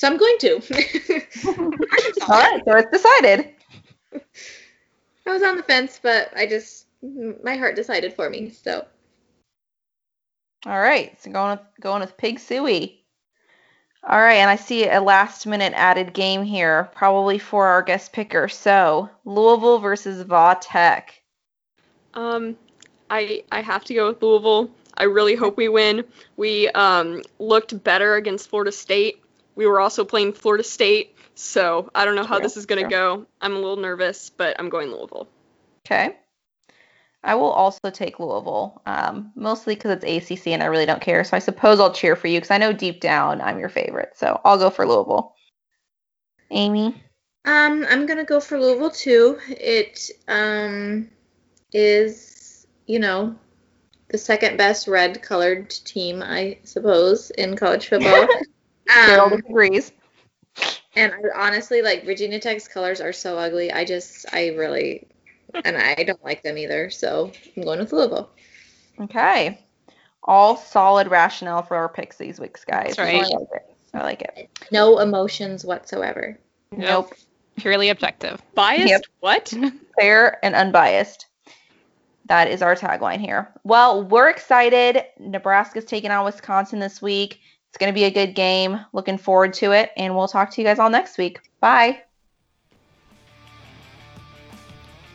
so 0.00 0.08
I'm 0.08 0.16
going 0.16 0.38
to. 0.38 0.54
All 2.22 2.28
right, 2.30 2.62
so 2.64 2.74
it's 2.74 2.90
decided. 2.90 3.50
I 5.26 5.30
was 5.30 5.42
on 5.42 5.58
the 5.58 5.62
fence, 5.62 6.00
but 6.02 6.32
I 6.34 6.46
just 6.46 6.86
my 7.02 7.54
heart 7.54 7.76
decided 7.76 8.14
for 8.14 8.30
me. 8.30 8.48
So. 8.48 8.86
All 10.64 10.80
right, 10.80 11.20
so 11.20 11.30
going 11.30 11.50
with 11.50 11.66
going 11.82 12.00
with 12.00 12.16
Pig 12.16 12.38
Sooie. 12.38 12.96
All 14.08 14.18
right, 14.18 14.36
and 14.36 14.48
I 14.48 14.56
see 14.56 14.88
a 14.88 15.02
last 15.02 15.46
minute 15.46 15.74
added 15.76 16.14
game 16.14 16.44
here, 16.44 16.88
probably 16.94 17.38
for 17.38 17.66
our 17.66 17.82
guest 17.82 18.14
picker. 18.14 18.48
So 18.48 19.10
Louisville 19.26 19.80
versus 19.80 20.22
Va 20.22 20.56
Tech. 20.62 21.20
Um, 22.14 22.56
I 23.10 23.44
I 23.52 23.60
have 23.60 23.84
to 23.84 23.92
go 23.92 24.08
with 24.08 24.22
Louisville. 24.22 24.70
I 24.96 25.02
really 25.02 25.34
hope 25.34 25.58
we 25.58 25.68
win. 25.68 26.04
We 26.38 26.68
um, 26.70 27.20
looked 27.38 27.84
better 27.84 28.14
against 28.14 28.48
Florida 28.48 28.72
State 28.72 29.22
we 29.54 29.66
were 29.66 29.80
also 29.80 30.04
playing 30.04 30.32
Florida 30.32 30.64
State, 30.64 31.16
so 31.34 31.90
I 31.94 32.04
don't 32.04 32.14
know 32.14 32.24
how 32.24 32.38
this 32.38 32.56
is 32.56 32.66
going 32.66 32.82
to 32.82 32.88
go. 32.88 33.26
I'm 33.40 33.52
a 33.52 33.58
little 33.58 33.76
nervous, 33.76 34.30
but 34.30 34.56
I'm 34.58 34.68
going 34.68 34.90
Louisville. 34.90 35.28
Okay. 35.86 36.16
I 37.22 37.34
will 37.34 37.50
also 37.50 37.90
take 37.90 38.18
Louisville, 38.18 38.80
um, 38.86 39.32
mostly 39.34 39.74
because 39.74 39.98
it's 40.02 40.30
ACC 40.30 40.48
and 40.48 40.62
I 40.62 40.66
really 40.66 40.86
don't 40.86 41.02
care. 41.02 41.22
So 41.24 41.36
I 41.36 41.40
suppose 41.40 41.78
I'll 41.78 41.92
cheer 41.92 42.16
for 42.16 42.28
you 42.28 42.38
because 42.38 42.50
I 42.50 42.58
know 42.58 42.72
deep 42.72 43.00
down 43.00 43.40
I'm 43.42 43.58
your 43.58 43.68
favorite. 43.68 44.12
So 44.16 44.40
I'll 44.42 44.58
go 44.58 44.70
for 44.70 44.86
Louisville. 44.86 45.34
Amy? 46.50 47.02
Um, 47.44 47.86
I'm 47.88 48.06
gonna 48.06 48.24
go 48.24 48.40
for 48.40 48.58
Louisville 48.58 48.90
too. 48.90 49.38
It 49.48 50.10
um 50.28 51.10
is, 51.72 52.66
you 52.86 52.98
know, 52.98 53.36
the 54.08 54.18
second 54.18 54.56
best 54.56 54.88
red 54.88 55.22
colored 55.22 55.70
team, 55.70 56.22
I 56.22 56.58
suppose, 56.64 57.30
in 57.30 57.56
college 57.56 57.88
football. 57.88 58.26
Um, 58.96 59.32
agrees. 59.32 59.92
And 60.96 61.12
I, 61.12 61.46
honestly, 61.46 61.82
like 61.82 62.04
Virginia 62.04 62.40
Tech's 62.40 62.66
colors 62.66 63.00
are 63.00 63.12
so 63.12 63.38
ugly. 63.38 63.72
I 63.72 63.84
just, 63.84 64.26
I 64.32 64.48
really, 64.48 65.06
and 65.64 65.76
I 65.76 65.94
don't 65.94 66.22
like 66.24 66.42
them 66.42 66.58
either. 66.58 66.90
So 66.90 67.32
I'm 67.56 67.62
going 67.62 67.78
with 67.78 67.92
Louisville. 67.92 68.30
Okay. 69.00 69.60
All 70.24 70.56
solid 70.56 71.08
rationale 71.08 71.62
for 71.62 71.76
our 71.76 71.88
picks 71.88 72.18
these 72.18 72.38
weeks, 72.40 72.64
guys. 72.64 72.96
That's 72.96 72.98
right. 72.98 73.24
I 73.24 73.28
like 73.28 73.48
it. 73.52 73.76
I 73.94 74.02
like 74.02 74.22
it. 74.22 74.50
No 74.70 74.98
emotions 74.98 75.64
whatsoever. 75.64 76.38
Nope. 76.72 77.14
Purely 77.56 77.88
objective. 77.88 78.40
Biased? 78.54 78.88
Yep. 78.88 79.02
What? 79.20 79.54
Fair 79.98 80.44
and 80.44 80.54
unbiased. 80.54 81.26
That 82.26 82.48
is 82.48 82.62
our 82.62 82.76
tagline 82.76 83.18
here. 83.18 83.52
Well, 83.64 84.04
we're 84.04 84.28
excited. 84.28 85.04
Nebraska's 85.18 85.84
taking 85.84 86.10
on 86.12 86.24
Wisconsin 86.24 86.78
this 86.78 87.02
week. 87.02 87.40
It's 87.70 87.78
going 87.78 87.92
to 87.92 87.94
be 87.94 88.04
a 88.04 88.10
good 88.10 88.34
game. 88.34 88.84
Looking 88.92 89.16
forward 89.16 89.54
to 89.54 89.70
it. 89.70 89.92
And 89.96 90.16
we'll 90.16 90.26
talk 90.28 90.50
to 90.50 90.60
you 90.60 90.66
guys 90.66 90.80
all 90.80 90.90
next 90.90 91.16
week. 91.18 91.40
Bye. 91.60 92.02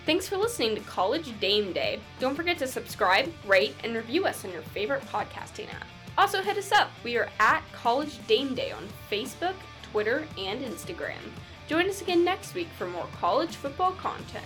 Thanks 0.05 0.27
for 0.29 0.37
listening 0.37 0.75
to 0.75 0.81
College 0.81 1.37
Dame 1.41 1.73
Day. 1.73 1.99
Don't 2.19 2.35
forget 2.35 2.57
to 2.59 2.67
subscribe, 2.67 3.31
rate, 3.45 3.75
and 3.83 3.95
review 3.95 4.25
us 4.25 4.45
on 4.45 4.51
your 4.51 4.61
favorite 4.61 5.01
podcasting 5.03 5.67
app. 5.73 5.87
Also, 6.17 6.41
hit 6.41 6.57
us 6.57 6.71
up. 6.71 6.89
We 7.03 7.17
are 7.17 7.27
at 7.39 7.61
College 7.73 8.25
Dame 8.27 8.55
Day 8.55 8.71
on 8.71 8.87
Facebook, 9.11 9.55
Twitter, 9.91 10.25
and 10.37 10.61
Instagram. 10.61 11.17
Join 11.67 11.89
us 11.89 12.01
again 12.01 12.23
next 12.23 12.53
week 12.53 12.69
for 12.77 12.87
more 12.87 13.07
college 13.19 13.55
football 13.55 13.91
content. 13.93 14.45